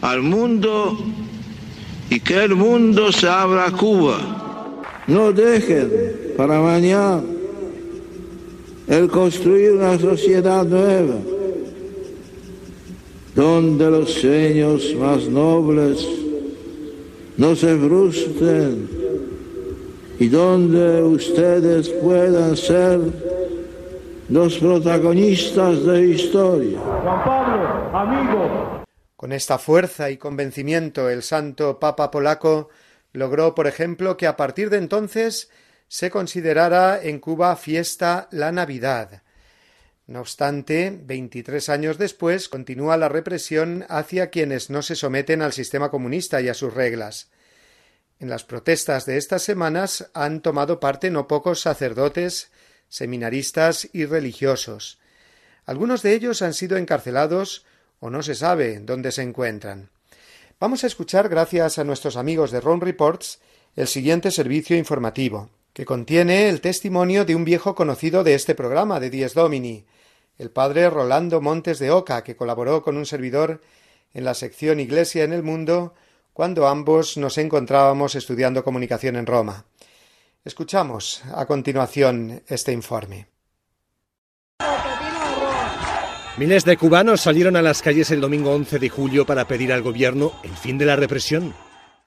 al 0.00 0.22
mundo 0.22 0.98
y 2.10 2.20
que 2.20 2.44
el 2.44 2.54
mundo 2.54 3.12
se 3.12 3.28
abra 3.28 3.66
a 3.66 3.70
Cuba. 3.72 4.18
No 5.06 5.32
dejen 5.32 6.34
para 6.36 6.60
mañana 6.60 7.22
el 8.86 9.08
construir 9.08 9.72
una 9.72 9.98
sociedad 9.98 10.64
nueva, 10.64 11.16
donde 13.34 13.90
los 13.90 14.10
sueños 14.12 14.94
más 14.98 15.28
nobles 15.28 16.06
no 17.36 17.54
se 17.54 17.76
frustren 17.76 18.88
y 20.18 20.28
donde 20.28 21.02
ustedes 21.02 21.88
puedan 21.88 22.56
ser 22.56 23.00
los 24.28 24.56
protagonistas 24.58 25.84
de 25.84 25.92
la 25.92 26.00
historia. 26.00 26.78
Juan 26.78 27.24
Pablo, 27.24 27.98
amigo. 27.98 28.75
Con 29.16 29.32
esta 29.32 29.58
fuerza 29.58 30.10
y 30.10 30.18
convencimiento 30.18 31.08
el 31.08 31.22
santo 31.22 31.80
Papa 31.80 32.10
polaco 32.10 32.68
logró, 33.12 33.54
por 33.54 33.66
ejemplo, 33.66 34.16
que 34.16 34.26
a 34.26 34.36
partir 34.36 34.68
de 34.68 34.76
entonces 34.76 35.50
se 35.88 36.10
considerara 36.10 37.00
en 37.02 37.18
Cuba 37.18 37.56
fiesta 37.56 38.28
la 38.30 38.52
Navidad. 38.52 39.22
No 40.06 40.20
obstante, 40.20 41.00
veintitrés 41.02 41.68
años 41.68 41.98
después 41.98 42.48
continúa 42.48 42.96
la 42.96 43.08
represión 43.08 43.86
hacia 43.88 44.30
quienes 44.30 44.70
no 44.70 44.82
se 44.82 44.94
someten 44.94 45.42
al 45.42 45.52
sistema 45.52 45.90
comunista 45.90 46.40
y 46.40 46.48
a 46.48 46.54
sus 46.54 46.74
reglas. 46.74 47.30
En 48.20 48.28
las 48.28 48.44
protestas 48.44 49.06
de 49.06 49.16
estas 49.16 49.42
semanas 49.42 50.10
han 50.14 50.42
tomado 50.42 50.78
parte 50.78 51.10
no 51.10 51.26
pocos 51.26 51.60
sacerdotes, 51.60 52.50
seminaristas 52.88 53.88
y 53.92 54.04
religiosos. 54.04 55.00
Algunos 55.64 56.02
de 56.02 56.12
ellos 56.12 56.42
han 56.42 56.54
sido 56.54 56.76
encarcelados 56.76 57.64
o 58.00 58.10
no 58.10 58.22
se 58.22 58.34
sabe 58.34 58.80
dónde 58.80 59.12
se 59.12 59.22
encuentran. 59.22 59.90
Vamos 60.58 60.84
a 60.84 60.86
escuchar, 60.86 61.28
gracias 61.28 61.78
a 61.78 61.84
nuestros 61.84 62.16
amigos 62.16 62.50
de 62.50 62.60
Ron 62.60 62.80
Reports, 62.80 63.40
el 63.74 63.88
siguiente 63.88 64.30
servicio 64.30 64.76
informativo, 64.76 65.50
que 65.72 65.84
contiene 65.84 66.48
el 66.48 66.60
testimonio 66.60 67.24
de 67.24 67.34
un 67.34 67.44
viejo 67.44 67.74
conocido 67.74 68.24
de 68.24 68.34
este 68.34 68.54
programa 68.54 68.98
de 68.98 69.10
Dies 69.10 69.34
Domini, 69.34 69.84
el 70.38 70.50
padre 70.50 70.88
Rolando 70.88 71.40
Montes 71.40 71.78
de 71.78 71.90
Oca, 71.90 72.24
que 72.24 72.36
colaboró 72.36 72.82
con 72.82 72.96
un 72.96 73.06
servidor 73.06 73.60
en 74.14 74.24
la 74.24 74.34
sección 74.34 74.80
Iglesia 74.80 75.24
en 75.24 75.32
el 75.32 75.42
Mundo 75.42 75.94
cuando 76.32 76.66
ambos 76.66 77.16
nos 77.16 77.38
encontrábamos 77.38 78.14
estudiando 78.14 78.64
comunicación 78.64 79.16
en 79.16 79.26
Roma. 79.26 79.66
Escuchamos 80.44 81.22
a 81.34 81.44
continuación 81.46 82.42
este 82.46 82.72
informe. 82.72 83.35
Miles 86.38 86.66
de 86.66 86.76
cubanos 86.76 87.22
salieron 87.22 87.56
a 87.56 87.62
las 87.62 87.80
calles 87.80 88.10
el 88.10 88.20
domingo 88.20 88.54
11 88.54 88.78
de 88.78 88.90
julio 88.90 89.24
para 89.24 89.48
pedir 89.48 89.72
al 89.72 89.80
gobierno 89.80 90.32
el 90.42 90.54
fin 90.54 90.76
de 90.76 90.84
la 90.84 90.94
represión. 90.94 91.54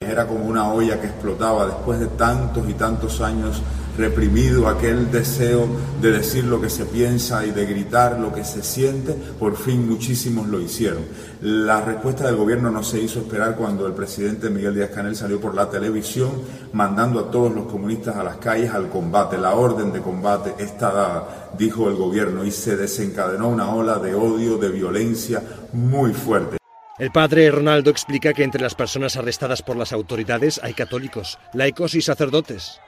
Era 0.02 0.26
como 0.26 0.46
una 0.46 0.72
olla 0.72 0.98
que 0.98 1.08
explotaba 1.08 1.66
después 1.66 2.00
de 2.00 2.06
tantos 2.06 2.66
y 2.70 2.72
tantos 2.72 3.20
años 3.20 3.60
reprimido, 3.98 4.66
aquel 4.66 5.10
deseo 5.10 5.68
de 6.00 6.10
decir 6.10 6.44
lo 6.44 6.58
que 6.58 6.70
se 6.70 6.86
piensa 6.86 7.44
y 7.44 7.50
de 7.50 7.66
gritar 7.66 8.18
lo 8.18 8.32
que 8.32 8.42
se 8.42 8.62
siente, 8.62 9.12
por 9.38 9.58
fin 9.58 9.86
muchísimos 9.86 10.48
lo 10.48 10.58
hicieron. 10.58 11.02
La 11.42 11.82
respuesta 11.82 12.24
del 12.24 12.36
gobierno 12.36 12.70
no 12.70 12.82
se 12.82 12.98
hizo 12.98 13.20
esperar 13.20 13.56
cuando 13.56 13.86
el 13.86 13.92
presidente 13.92 14.48
Miguel 14.48 14.74
Díaz 14.74 14.88
Canel 14.88 15.16
salió 15.16 15.38
por 15.38 15.54
la 15.54 15.68
televisión 15.68 16.30
mandando 16.72 17.20
a 17.20 17.30
todos 17.30 17.54
los 17.54 17.66
comunistas 17.66 18.16
a 18.16 18.24
las 18.24 18.38
calles 18.38 18.70
al 18.70 18.88
combate. 18.88 19.36
La 19.36 19.52
orden 19.52 19.92
de 19.92 20.00
combate 20.00 20.54
está 20.58 20.90
dada, 20.92 21.50
dijo 21.58 21.90
el 21.90 21.96
gobierno, 21.96 22.42
y 22.46 22.50
se 22.50 22.74
desencadenó 22.74 23.50
una 23.50 23.68
ola 23.68 23.98
de 23.98 24.14
odio, 24.14 24.56
de 24.56 24.70
violencia 24.70 25.42
muy 25.74 26.14
fuerte. 26.14 26.59
El 27.00 27.10
padre 27.12 27.50
Ronaldo 27.50 27.88
explica 27.88 28.34
que 28.34 28.44
entre 28.44 28.60
las 28.60 28.74
personas 28.74 29.16
arrestadas 29.16 29.62
por 29.62 29.74
las 29.74 29.94
autoridades 29.94 30.60
hay 30.62 30.74
católicos, 30.74 31.38
laicos 31.54 31.94
y 31.94 32.02
sacerdotes. 32.02 32.78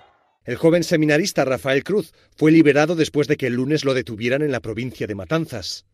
El 0.44 0.56
joven 0.56 0.84
seminarista 0.84 1.46
Rafael 1.46 1.82
Cruz 1.82 2.12
fue 2.36 2.52
liberado 2.52 2.94
después 2.94 3.26
de 3.26 3.38
que 3.38 3.46
el 3.46 3.54
lunes 3.54 3.86
lo 3.86 3.94
detuvieran 3.94 4.42
en 4.42 4.52
la 4.52 4.60
provincia 4.60 5.06
de 5.06 5.14
Matanzas. 5.14 5.86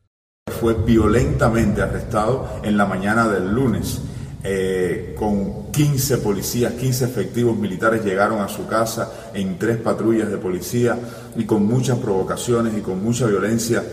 Fue 0.50 0.74
violentamente 0.74 1.80
arrestado 1.80 2.60
en 2.64 2.76
la 2.76 2.86
mañana 2.86 3.28
del 3.28 3.54
lunes. 3.54 4.00
Eh, 4.42 5.14
con 5.16 5.70
15 5.70 6.18
policías, 6.18 6.72
15 6.72 7.04
efectivos 7.04 7.56
militares 7.56 8.04
llegaron 8.04 8.40
a 8.40 8.48
su 8.48 8.66
casa 8.66 9.30
en 9.32 9.60
tres 9.60 9.76
patrullas 9.76 10.28
de 10.28 10.38
policía 10.38 10.98
y 11.36 11.44
con 11.44 11.64
muchas 11.64 11.98
provocaciones 11.98 12.76
y 12.76 12.80
con 12.80 13.00
mucha 13.00 13.26
violencia 13.26 13.84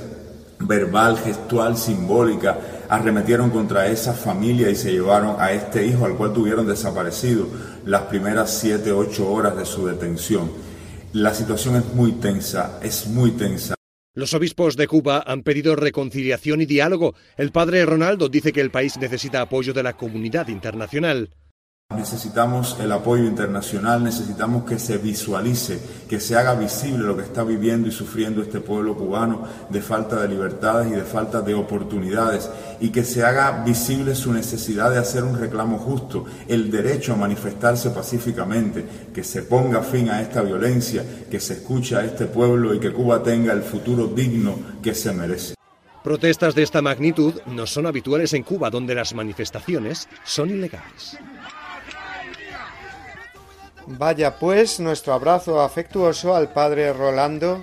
verbal, 0.59 1.17
gestual, 1.17 1.77
simbólica, 1.77 2.57
arremetieron 2.89 3.49
contra 3.49 3.87
esa 3.87 4.13
familia 4.13 4.69
y 4.69 4.75
se 4.75 4.91
llevaron 4.91 5.35
a 5.39 5.51
este 5.51 5.85
hijo 5.85 6.05
al 6.05 6.15
cual 6.15 6.33
tuvieron 6.33 6.67
desaparecido 6.67 7.47
las 7.85 8.03
primeras 8.03 8.57
siete, 8.57 8.91
ocho 8.91 9.31
horas 9.31 9.57
de 9.57 9.65
su 9.65 9.85
detención. 9.85 10.51
La 11.13 11.33
situación 11.33 11.75
es 11.77 11.93
muy 11.93 12.13
tensa, 12.13 12.79
es 12.81 13.07
muy 13.07 13.31
tensa. 13.31 13.75
Los 14.13 14.33
obispos 14.33 14.77
de 14.77 14.87
Cuba 14.87 15.23
han 15.27 15.43
pedido 15.43 15.75
reconciliación 15.75 16.61
y 16.61 16.65
diálogo. 16.65 17.15
El 17.35 17.51
padre 17.51 17.85
Ronaldo 17.85 18.29
dice 18.29 18.53
que 18.53 18.61
el 18.61 18.71
país 18.71 18.97
necesita 18.97 19.41
apoyo 19.41 19.73
de 19.73 19.83
la 19.83 19.97
comunidad 19.97 20.47
internacional. 20.47 21.31
Necesitamos 21.93 22.77
el 22.79 22.91
apoyo 22.91 23.25
internacional, 23.25 24.03
necesitamos 24.03 24.63
que 24.65 24.79
se 24.79 24.97
visualice, 24.97 25.79
que 26.09 26.19
se 26.19 26.35
haga 26.35 26.55
visible 26.55 27.05
lo 27.05 27.15
que 27.15 27.21
está 27.23 27.43
viviendo 27.43 27.87
y 27.87 27.91
sufriendo 27.91 28.41
este 28.41 28.59
pueblo 28.59 28.95
cubano 28.95 29.43
de 29.69 29.81
falta 29.81 30.19
de 30.21 30.27
libertades 30.27 30.91
y 30.91 30.95
de 30.95 31.03
falta 31.03 31.41
de 31.41 31.53
oportunidades 31.53 32.49
y 32.79 32.89
que 32.89 33.03
se 33.03 33.23
haga 33.23 33.63
visible 33.63 34.15
su 34.15 34.33
necesidad 34.33 34.89
de 34.89 34.97
hacer 34.97 35.23
un 35.23 35.37
reclamo 35.37 35.77
justo, 35.77 36.25
el 36.47 36.71
derecho 36.71 37.13
a 37.13 37.17
manifestarse 37.17 37.91
pacíficamente, 37.91 38.85
que 39.13 39.23
se 39.23 39.43
ponga 39.43 39.81
fin 39.81 40.09
a 40.09 40.21
esta 40.21 40.41
violencia, 40.41 41.03
que 41.29 41.39
se 41.39 41.53
escuche 41.53 41.95
a 41.95 42.03
este 42.03 42.25
pueblo 42.25 42.73
y 42.73 42.79
que 42.79 42.91
Cuba 42.91 43.21
tenga 43.21 43.53
el 43.53 43.61
futuro 43.61 44.07
digno 44.07 44.57
que 44.81 44.95
se 44.95 45.13
merece. 45.13 45.53
Protestas 46.03 46.53
de 46.53 46.61
esta 46.61 46.81
magnitud 46.81 47.33
no 47.47 47.65
son 47.65 47.85
habituales 47.87 48.33
en 48.33 48.43
Cuba, 48.43 48.69
donde 48.69 48.93
las 48.93 49.15
manifestaciones 49.15 50.07
son 50.23 50.49
ilegales. 50.51 51.17
Vaya 53.87 54.37
pues 54.39 54.79
nuestro 54.79 55.13
abrazo 55.13 55.61
afectuoso 55.61 56.35
al 56.35 56.49
padre 56.49 56.91
Rolando 56.91 57.61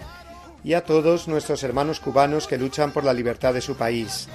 y 0.63 0.75
a 0.75 0.85
todos 0.85 1.27
nuestros 1.27 1.63
hermanos 1.65 1.99
cubanos 1.99 2.47
que 2.47 2.59
luchan 2.59 2.93
por 2.93 3.05
la 3.05 3.13
libertad 3.13 3.53
de 3.53 3.61
su 3.61 3.77
país. 3.77 4.29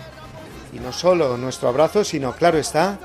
Y 0.74 0.80
no 0.80 0.92
solo 0.92 1.38
nuestro 1.38 1.70
abrazo, 1.70 2.04
sino, 2.04 2.34
claro 2.34 2.58
está, 2.58 3.00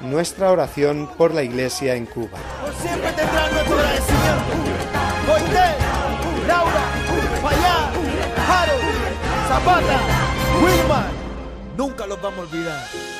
nuestra 0.00 0.52
oración 0.52 1.10
por 1.18 1.34
la 1.34 1.42
Iglesia 1.42 1.96
en 1.96 2.06
Cuba. 2.06 2.38
Siempre 2.80 3.12
tendrán 3.12 3.52
nuestro 3.52 3.76
agradecimiento. 3.76 4.44
Laura, 6.46 6.82
Zapata. 9.48 10.00
Nunca 11.76 12.06
los 12.06 12.22
vamos 12.22 12.38
a 12.38 12.42
olvidar. 12.42 13.19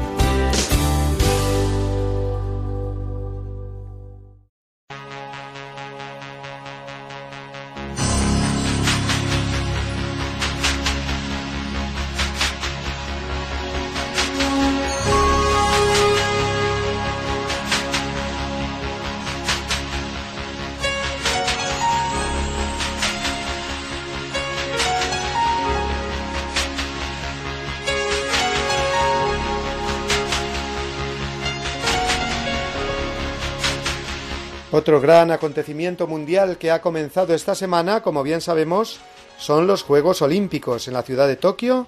Otro 34.81 34.99
gran 34.99 35.29
acontecimiento 35.29 36.07
mundial 36.07 36.57
que 36.57 36.71
ha 36.71 36.81
comenzado 36.81 37.35
esta 37.35 37.53
semana, 37.53 38.01
como 38.01 38.23
bien 38.23 38.41
sabemos, 38.41 38.99
son 39.37 39.67
los 39.67 39.83
Juegos 39.83 40.23
Olímpicos 40.23 40.87
en 40.87 40.95
la 40.95 41.03
ciudad 41.03 41.27
de 41.27 41.35
Tokio 41.35 41.85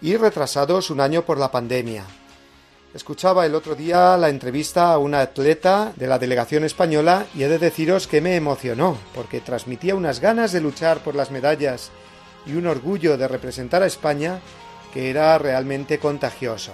y 0.00 0.16
retrasados 0.16 0.90
un 0.90 1.00
año 1.00 1.22
por 1.22 1.38
la 1.38 1.52
pandemia. 1.52 2.02
Escuchaba 2.94 3.46
el 3.46 3.54
otro 3.54 3.76
día 3.76 4.16
la 4.16 4.28
entrevista 4.28 4.92
a 4.92 4.98
una 4.98 5.20
atleta 5.20 5.92
de 5.94 6.08
la 6.08 6.18
delegación 6.18 6.64
española 6.64 7.26
y 7.32 7.44
he 7.44 7.48
de 7.48 7.60
deciros 7.60 8.08
que 8.08 8.20
me 8.20 8.34
emocionó, 8.34 8.98
porque 9.14 9.40
transmitía 9.40 9.94
unas 9.94 10.18
ganas 10.18 10.50
de 10.50 10.62
luchar 10.62 10.98
por 10.98 11.14
las 11.14 11.30
medallas 11.30 11.92
y 12.44 12.54
un 12.54 12.66
orgullo 12.66 13.16
de 13.16 13.28
representar 13.28 13.84
a 13.84 13.86
España 13.86 14.40
que 14.92 15.10
era 15.10 15.38
realmente 15.38 16.00
contagioso. 16.00 16.72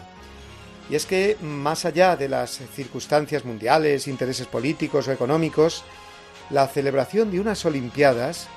Y 0.90 0.94
es 0.94 1.04
que, 1.04 1.36
más 1.42 1.84
allá 1.84 2.16
de 2.16 2.28
las 2.28 2.60
circunstancias 2.74 3.44
mundiales, 3.44 4.08
intereses 4.08 4.46
políticos 4.46 5.06
o 5.08 5.12
económicos, 5.12 5.84
la 6.50 6.66
celebración 6.66 7.30
de 7.30 7.40
unas 7.40 7.64
Olimpiadas 7.66 8.48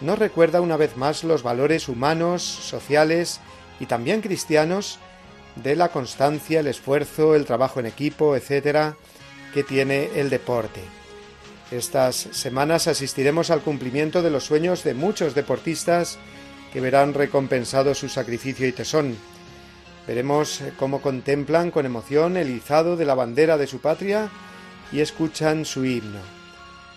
nos 0.00 0.18
recuerda 0.18 0.60
una 0.60 0.76
vez 0.76 0.96
más 0.96 1.24
los 1.24 1.42
valores 1.42 1.88
humanos, 1.88 2.42
sociales 2.42 3.40
y 3.78 3.86
también 3.86 4.20
cristianos 4.20 4.98
de 5.56 5.76
la 5.76 5.88
constancia, 5.88 6.60
el 6.60 6.66
esfuerzo, 6.66 7.34
el 7.34 7.44
trabajo 7.44 7.80
en 7.80 7.86
equipo, 7.86 8.36
etcétera, 8.36 8.96
que 9.52 9.62
tiene 9.62 10.10
el 10.14 10.30
deporte. 10.30 10.80
Estas 11.70 12.16
semanas 12.16 12.88
asistiremos 12.88 13.50
al 13.50 13.60
cumplimiento 13.60 14.22
de 14.22 14.30
los 14.30 14.44
sueños 14.44 14.84
de 14.84 14.94
muchos 14.94 15.34
deportistas 15.34 16.18
que 16.72 16.80
verán 16.80 17.14
recompensado 17.14 17.94
su 17.94 18.08
sacrificio 18.08 18.66
y 18.66 18.72
tesón. 18.72 19.16
Veremos 20.06 20.62
cómo 20.78 21.00
contemplan 21.00 21.70
con 21.70 21.86
emoción 21.86 22.36
el 22.36 22.50
izado 22.50 22.96
de 22.96 23.04
la 23.04 23.14
bandera 23.14 23.56
de 23.58 23.66
su 23.66 23.80
patria 23.80 24.30
y 24.92 25.00
escuchan 25.00 25.64
su 25.64 25.84
himno. 25.84 26.20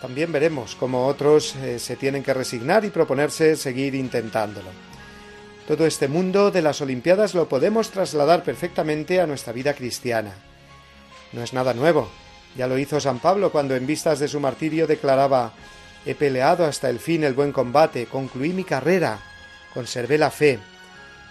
También 0.02 0.32
veremos 0.32 0.76
cómo 0.76 1.08
otros 1.08 1.56
eh, 1.56 1.80
se 1.80 1.96
tienen 1.96 2.24
que 2.24 2.34
resignar 2.34 2.84
y 2.84 2.90
proponerse 2.90 3.56
seguir 3.56 3.96
intentándolo. 3.96 4.70
Todo 5.68 5.86
este 5.86 6.10
mundo 6.10 6.52
de 6.52 6.62
las 6.62 6.82
Olimpiadas 6.82 7.34
lo 7.36 7.48
podemos 7.48 7.90
trasladar 7.90 8.44
perfectamente 8.44 9.22
a 9.22 9.28
nuestra 9.28 9.54
vida 9.54 9.74
cristiana. 9.74 10.34
No 11.32 11.42
es 11.42 11.54
nada 11.54 11.74
nuevo. 11.74 12.10
Ya 12.58 12.68
lo 12.68 12.78
hizo 12.78 13.00
San 13.00 13.20
Pablo 13.20 13.52
cuando 13.52 13.76
en 13.76 13.88
vistas 13.88 14.20
de 14.20 14.28
su 14.28 14.40
martirio 14.40 14.88
declaraba 14.88 15.54
He 16.06 16.16
peleado 16.16 16.66
hasta 16.66 16.90
el 16.90 17.00
fin 17.00 17.24
el 17.24 17.34
buen 17.34 17.54
combate, 17.54 18.08
concluí 18.08 18.52
mi 18.52 18.66
carrera, 18.66 19.20
conservé 19.74 20.18
la 20.18 20.30
fe, 20.30 20.60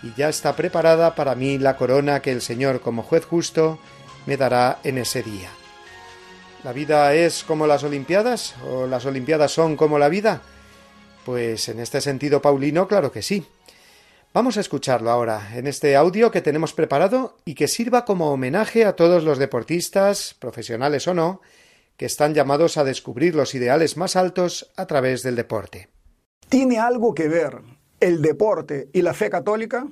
y 0.03 0.12
ya 0.14 0.28
está 0.28 0.57
preparada 0.57 1.14
para 1.14 1.34
mí 1.34 1.59
la 1.59 1.76
corona 1.76 2.20
que 2.20 2.32
el 2.32 2.40
Señor 2.40 2.80
como 2.80 3.03
juez 3.03 3.24
justo 3.24 3.78
me 4.26 4.36
dará 4.36 4.78
en 4.84 4.98
ese 4.98 5.22
día. 5.22 5.50
¿La 6.64 6.72
vida 6.72 7.12
es 7.14 7.42
como 7.42 7.66
las 7.66 7.82
Olimpiadas? 7.82 8.55
¿O 8.68 8.86
las 8.86 9.05
Olimpiadas 9.05 9.50
son 9.50 9.76
como 9.76 9.98
la 9.98 10.09
vida? 10.09 10.42
Pues 11.24 11.68
en 11.68 11.80
este 11.80 12.00
sentido, 12.00 12.40
Paulino, 12.40 12.86
claro 12.86 13.11
que 13.11 13.22
sí. 13.22 13.44
Vamos 14.32 14.57
a 14.57 14.61
escucharlo 14.61 15.11
ahora, 15.11 15.50
en 15.55 15.66
este 15.66 15.94
audio 15.94 16.30
que 16.30 16.40
tenemos 16.40 16.72
preparado 16.72 17.36
y 17.44 17.55
que 17.55 17.68
sirva 17.68 18.05
como 18.05 18.32
homenaje 18.32 18.84
a 18.84 18.96
todos 18.96 19.24
los 19.24 19.38
deportistas, 19.38 20.34
profesionales 20.38 21.07
o 21.07 21.14
no, 21.14 21.42
que 21.96 22.07
están 22.07 22.32
llamados 22.32 22.78
a 22.78 22.84
descubrir 22.84 23.34
los 23.34 23.55
ideales 23.55 23.96
más 23.96 24.16
altos 24.16 24.72
a 24.76 24.86
través 24.86 25.22
del 25.22 25.36
deporte. 25.36 25.90
¿Tiene 26.48 26.78
algo 26.78 27.14
que 27.14 27.28
ver 27.28 27.61
el 28.03 28.20
deporte 28.20 28.88
y 28.92 29.00
la 29.00 29.14
fe 29.14 29.30
católica? 29.30 29.86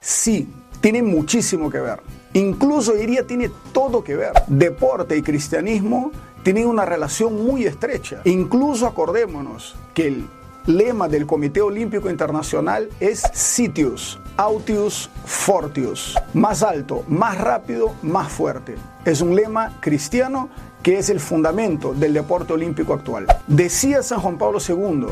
Sí, 0.00 0.48
tiene 0.80 1.02
muchísimo 1.02 1.68
que 1.68 1.80
ver. 1.80 2.00
Incluso 2.32 2.92
diría 2.92 3.26
tiene 3.26 3.50
todo 3.72 4.04
que 4.04 4.14
ver. 4.14 4.32
Deporte 4.46 5.16
y 5.16 5.22
cristianismo 5.22 6.12
tienen 6.44 6.68
una 6.68 6.84
relación 6.84 7.44
muy 7.44 7.64
estrecha. 7.64 8.20
Incluso 8.26 8.86
acordémonos 8.86 9.74
que 9.94 10.06
el 10.06 10.28
lema 10.66 11.08
del 11.08 11.26
Comité 11.26 11.60
Olímpico 11.60 12.08
Internacional 12.08 12.88
es 13.00 13.22
Sitius, 13.32 14.20
Autius, 14.36 15.10
Fortius. 15.24 16.16
Más 16.34 16.62
alto, 16.62 17.02
más 17.08 17.36
rápido, 17.36 17.96
más 18.02 18.30
fuerte. 18.30 18.76
Es 19.04 19.20
un 19.20 19.34
lema 19.34 19.76
cristiano 19.80 20.50
que 20.82 20.98
es 20.98 21.10
el 21.10 21.20
fundamento 21.20 21.94
del 21.94 22.12
deporte 22.12 22.52
olímpico 22.52 22.94
actual. 22.94 23.26
Decía 23.46 24.02
San 24.02 24.20
Juan 24.20 24.38
Pablo 24.38 24.58
II, 24.66 25.06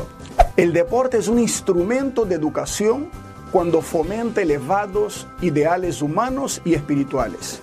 el 0.57 0.73
deporte 0.73 1.17
es 1.17 1.27
un 1.27 1.39
instrumento 1.39 2.25
de 2.25 2.35
educación 2.35 3.09
cuando 3.51 3.81
fomenta 3.81 4.41
elevados 4.41 5.27
ideales 5.41 6.01
humanos 6.01 6.61
y 6.65 6.75
espirituales, 6.75 7.61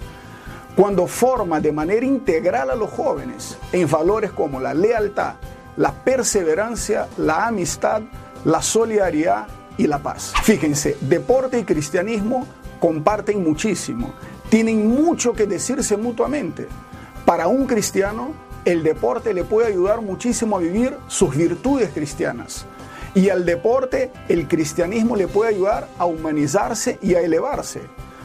cuando 0.74 1.06
forma 1.06 1.60
de 1.60 1.72
manera 1.72 2.04
integral 2.04 2.70
a 2.70 2.74
los 2.74 2.90
jóvenes 2.90 3.56
en 3.72 3.88
valores 3.88 4.32
como 4.32 4.60
la 4.60 4.74
lealtad, 4.74 5.34
la 5.76 5.92
perseverancia, 5.92 7.06
la 7.18 7.46
amistad, 7.46 8.02
la 8.44 8.62
solidaridad 8.62 9.46
y 9.76 9.86
la 9.86 9.98
paz. 9.98 10.32
Fíjense, 10.42 10.96
deporte 11.02 11.58
y 11.58 11.64
cristianismo 11.64 12.46
comparten 12.80 13.42
muchísimo, 13.42 14.12
tienen 14.49 14.88
mucho 14.88 15.32
que 15.32 15.47
decirse 15.47 15.97
mutuamente. 15.97 16.68
Para 17.24 17.49
un 17.49 17.66
cristiano, 17.66 18.32
el 18.64 18.82
deporte 18.82 19.34
le 19.34 19.44
puede 19.44 19.68
ayudar 19.68 20.01
muchísimo 20.01 20.57
a 20.57 20.61
vivir 20.61 20.97
sus 21.09 21.36
virtudes 21.36 21.90
cristianas 21.92 22.66
y 23.16 23.30
al 23.30 23.47
deporte 23.47 24.12
el 24.28 24.47
cristianismo 24.47 25.16
le 25.16 25.26
puede 25.26 25.55
ayudar 25.55 25.88
a 25.99 26.05
humanizarse 26.05 26.99
y 27.01 27.14
a 27.14 27.20
elevarse. 27.20 27.80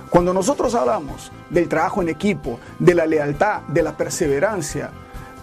Cuando 0.10 0.34
nosotros 0.34 0.76
hablamos 0.76 1.32
del 1.50 1.70
trabajo 1.70 2.02
en 2.02 2.10
equipo, 2.10 2.60
de 2.78 2.94
la 2.94 3.06
lealtad, 3.06 3.62
de 3.70 3.84
la 3.84 3.96
perseverancia, 3.96 4.92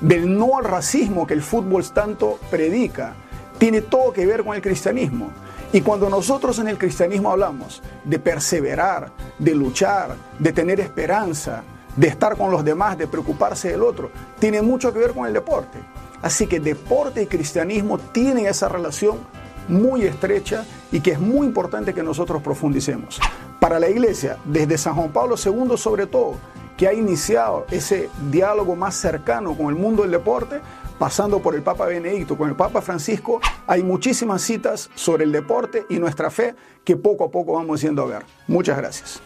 del 0.02 0.36
no 0.36 0.58
al 0.58 0.64
racismo 0.64 1.26
que 1.26 1.32
el 1.32 1.42
fútbol 1.42 1.82
tanto 1.90 2.38
predica, 2.50 3.14
tiene 3.56 3.80
todo 3.80 4.12
que 4.12 4.26
ver 4.26 4.44
con 4.44 4.54
el 4.54 4.60
cristianismo. 4.60 5.30
Y 5.72 5.82
cuando 5.82 6.08
nosotros 6.08 6.58
en 6.58 6.68
el 6.68 6.78
cristianismo 6.78 7.30
hablamos 7.30 7.82
de 8.04 8.18
perseverar, 8.18 9.12
de 9.38 9.54
luchar, 9.54 10.16
de 10.38 10.52
tener 10.52 10.80
esperanza, 10.80 11.62
de 11.94 12.08
estar 12.08 12.36
con 12.36 12.50
los 12.50 12.64
demás, 12.64 12.96
de 12.96 13.06
preocuparse 13.06 13.70
del 13.70 13.82
otro, 13.82 14.10
tiene 14.38 14.62
mucho 14.62 14.92
que 14.92 15.00
ver 15.00 15.12
con 15.12 15.26
el 15.26 15.34
deporte. 15.34 15.78
Así 16.22 16.46
que 16.46 16.58
deporte 16.58 17.22
y 17.22 17.26
cristianismo 17.26 17.98
tienen 17.98 18.46
esa 18.46 18.68
relación 18.68 19.18
muy 19.68 20.02
estrecha 20.02 20.64
y 20.90 21.00
que 21.00 21.12
es 21.12 21.20
muy 21.20 21.46
importante 21.46 21.92
que 21.92 22.02
nosotros 22.02 22.42
profundicemos. 22.42 23.20
Para 23.60 23.78
la 23.78 23.90
Iglesia, 23.90 24.38
desde 24.44 24.78
San 24.78 24.94
Juan 24.94 25.10
Pablo 25.10 25.34
II 25.36 25.76
sobre 25.76 26.06
todo, 26.06 26.36
que 26.78 26.88
ha 26.88 26.94
iniciado 26.94 27.66
ese 27.70 28.08
diálogo 28.30 28.76
más 28.76 28.94
cercano 28.94 29.54
con 29.54 29.66
el 29.66 29.74
mundo 29.74 30.02
del 30.02 30.12
deporte, 30.12 30.60
pasando 30.98 31.40
por 31.40 31.54
el 31.54 31.62
Papa 31.62 31.86
Benedicto, 31.86 32.36
con 32.36 32.48
el 32.48 32.56
Papa 32.56 32.82
Francisco, 32.82 33.40
hay 33.66 33.82
muchísimas 33.82 34.42
citas 34.42 34.90
sobre 34.94 35.24
el 35.24 35.32
deporte 35.32 35.86
y 35.88 35.98
nuestra 35.98 36.30
fe 36.30 36.54
que 36.84 36.96
poco 36.96 37.24
a 37.24 37.30
poco 37.30 37.52
vamos 37.54 37.80
yendo 37.80 38.02
a 38.02 38.06
ver. 38.06 38.22
Muchas 38.46 38.76
gracias. 38.76 39.22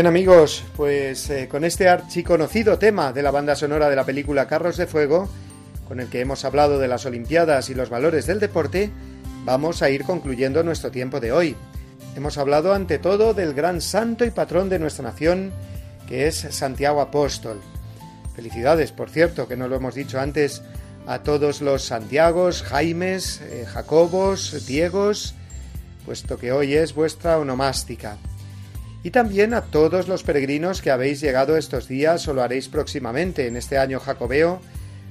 Bien 0.00 0.06
amigos, 0.06 0.64
pues 0.78 1.28
eh, 1.28 1.46
con 1.46 1.62
este 1.62 1.86
archiconocido 1.86 2.78
tema 2.78 3.12
de 3.12 3.22
la 3.22 3.30
banda 3.30 3.54
sonora 3.54 3.90
de 3.90 3.96
la 3.96 4.06
película 4.06 4.48
Carros 4.48 4.78
de 4.78 4.86
Fuego, 4.86 5.28
con 5.86 6.00
el 6.00 6.08
que 6.08 6.20
hemos 6.20 6.46
hablado 6.46 6.78
de 6.78 6.88
las 6.88 7.04
Olimpiadas 7.04 7.68
y 7.68 7.74
los 7.74 7.90
valores 7.90 8.24
del 8.24 8.40
deporte, 8.40 8.90
vamos 9.44 9.82
a 9.82 9.90
ir 9.90 10.04
concluyendo 10.04 10.62
nuestro 10.62 10.90
tiempo 10.90 11.20
de 11.20 11.32
hoy. 11.32 11.54
Hemos 12.16 12.38
hablado 12.38 12.72
ante 12.72 12.98
todo 12.98 13.34
del 13.34 13.52
gran 13.52 13.82
santo 13.82 14.24
y 14.24 14.30
patrón 14.30 14.70
de 14.70 14.78
nuestra 14.78 15.04
nación, 15.04 15.52
que 16.08 16.26
es 16.26 16.46
Santiago 16.48 17.02
Apóstol. 17.02 17.60
Felicidades, 18.34 18.92
por 18.92 19.10
cierto, 19.10 19.48
que 19.48 19.58
no 19.58 19.68
lo 19.68 19.76
hemos 19.76 19.94
dicho 19.94 20.18
antes, 20.18 20.62
a 21.06 21.18
todos 21.18 21.60
los 21.60 21.84
Santiagos, 21.84 22.62
Jaimes, 22.62 23.42
eh, 23.42 23.66
Jacobos, 23.70 24.66
Diegos, 24.66 25.34
puesto 26.06 26.38
que 26.38 26.52
hoy 26.52 26.72
es 26.72 26.94
vuestra 26.94 27.38
onomástica 27.38 28.16
y 29.02 29.10
también 29.10 29.54
a 29.54 29.62
todos 29.62 30.08
los 30.08 30.22
peregrinos 30.22 30.82
que 30.82 30.90
habéis 30.90 31.20
llegado 31.20 31.56
estos 31.56 31.88
días 31.88 32.26
o 32.28 32.34
lo 32.34 32.42
haréis 32.42 32.68
próximamente 32.68 33.46
en 33.46 33.56
este 33.56 33.78
año 33.78 33.98
jacobeo 33.98 34.60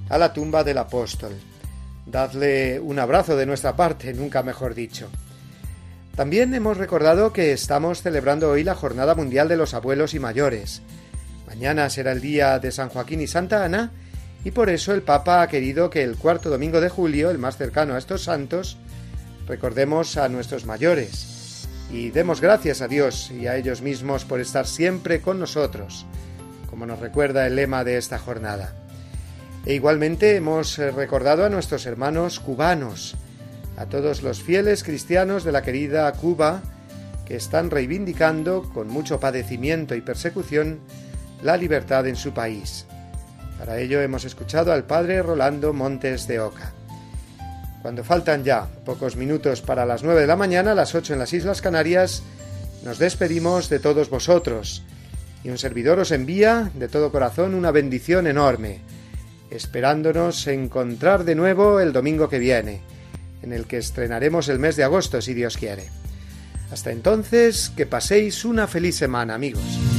a 0.10 0.18
la 0.18 0.34
tumba 0.34 0.64
del 0.64 0.78
apóstol. 0.78 1.34
Dadle 2.06 2.80
un 2.80 3.00
abrazo 3.00 3.36
de 3.36 3.46
nuestra 3.46 3.76
parte, 3.76 4.14
nunca 4.14 4.44
mejor 4.44 4.76
dicho. 4.76 5.10
También 6.16 6.54
hemos 6.54 6.78
recordado 6.78 7.34
que 7.34 7.52
estamos 7.52 8.02
celebrando 8.02 8.50
hoy 8.50 8.64
la 8.64 8.76
Jornada 8.76 9.16
Mundial 9.16 9.48
de 9.48 9.58
los 9.58 9.74
Abuelos 9.74 10.14
y 10.14 10.20
Mayores. 10.20 10.82
Mañana 11.48 11.90
será 11.90 12.12
el 12.12 12.22
día 12.22 12.60
de 12.60 12.72
San 12.72 12.90
Joaquín 12.90 13.22
y 13.22 13.28
Santa 13.28 13.64
Ana 13.64 13.92
y 14.44 14.52
por 14.52 14.70
eso 14.70 14.94
el 14.94 15.02
Papa 15.02 15.42
ha 15.42 15.48
querido 15.48 15.90
que 15.90 16.04
el 16.04 16.16
cuarto 16.16 16.50
domingo 16.50 16.80
de 16.80 16.90
julio, 16.90 17.32
el 17.32 17.40
más 17.40 17.58
cercano 17.58 17.96
a 17.96 17.98
estos 17.98 18.24
santos, 18.24 18.78
recordemos 19.48 20.18
a 20.18 20.30
nuestros 20.30 20.66
mayores 20.66 21.39
y 21.92 22.12
demos 22.12 22.42
gracias 22.42 22.82
a 22.82 22.88
Dios 22.88 23.32
y 23.32 23.48
a 23.48 23.56
ellos 23.56 23.82
mismos 23.82 24.26
por 24.26 24.40
estar 24.40 24.68
siempre 24.68 25.22
con 25.22 25.40
nosotros, 25.40 26.06
como 26.70 26.86
nos 26.86 27.00
recuerda 27.00 27.48
el 27.48 27.56
lema 27.56 27.84
de 27.84 27.98
esta 27.98 28.20
jornada. 28.20 28.74
E 29.66 29.74
igualmente 29.74 30.36
hemos 30.36 30.78
eh, 30.80 30.92
recordado 30.92 31.46
a 31.46 31.50
nuestros 31.50 31.86
hermanos 31.86 32.40
cubanos, 32.40 33.16
a 33.78 33.86
todos 33.86 34.24
los 34.24 34.42
fieles 34.42 34.84
cristianos 34.84 35.44
de 35.44 35.52
la 35.52 35.62
querida 35.62 36.12
Cuba, 36.14 36.62
que 37.26 37.36
están 37.36 37.70
reivindicando, 37.70 38.64
con 38.74 38.88
mucho 38.88 39.20
padecimiento 39.20 39.96
y 39.96 40.02
persecución, 40.02 40.80
la 41.44 41.58
libertad 41.58 42.08
en 42.08 42.16
su 42.16 42.34
país. 42.34 42.86
Para 43.58 43.80
ello 43.80 44.02
hemos 44.02 44.26
escuchado 44.26 44.72
al 44.72 44.86
padre 44.86 45.22
Rolando 45.22 45.74
Montes 45.74 46.28
de 46.28 46.40
Oca. 46.40 46.74
Cuando 47.82 48.04
faltan 48.04 48.44
ya 48.44 48.68
pocos 48.86 49.16
minutos 49.16 49.62
para 49.62 49.86
las 49.86 50.04
nueve 50.04 50.22
de 50.22 50.28
la 50.28 50.36
mañana, 50.36 50.76
las 50.76 50.96
ocho 50.96 51.14
en 51.14 51.20
las 51.20 51.32
Islas 51.32 51.62
Canarias, 51.62 52.24
nos 52.84 53.00
despedimos 53.00 53.70
de 53.70 53.80
todos 53.80 54.10
vosotros 54.10 54.84
y 55.44 55.50
un 55.50 55.58
servidor 55.58 56.00
os 56.00 56.12
envía 56.12 56.72
de 56.74 56.90
todo 56.90 57.12
corazón 57.12 57.56
una 57.56 57.72
bendición 57.72 58.28
enorme, 58.28 58.82
esperándonos 59.50 60.46
encontrar 60.48 61.24
de 61.24 61.36
nuevo 61.36 61.80
el 61.80 61.94
domingo 61.94 62.28
que 62.28 62.40
viene, 62.40 62.82
en 63.42 63.54
el 63.54 63.66
que 63.66 63.78
estrenaremos 63.78 64.50
el 64.50 64.60
mes 64.60 64.76
de 64.76 64.84
agosto 64.84 65.22
si 65.22 65.34
Dios 65.34 65.58
quiere. 65.58 65.88
Hasta 66.72 66.92
entonces, 66.92 67.72
que 67.76 67.86
paséis 67.86 68.44
una 68.44 68.68
feliz 68.68 68.98
semana, 68.98 69.36
amigos. 69.36 69.99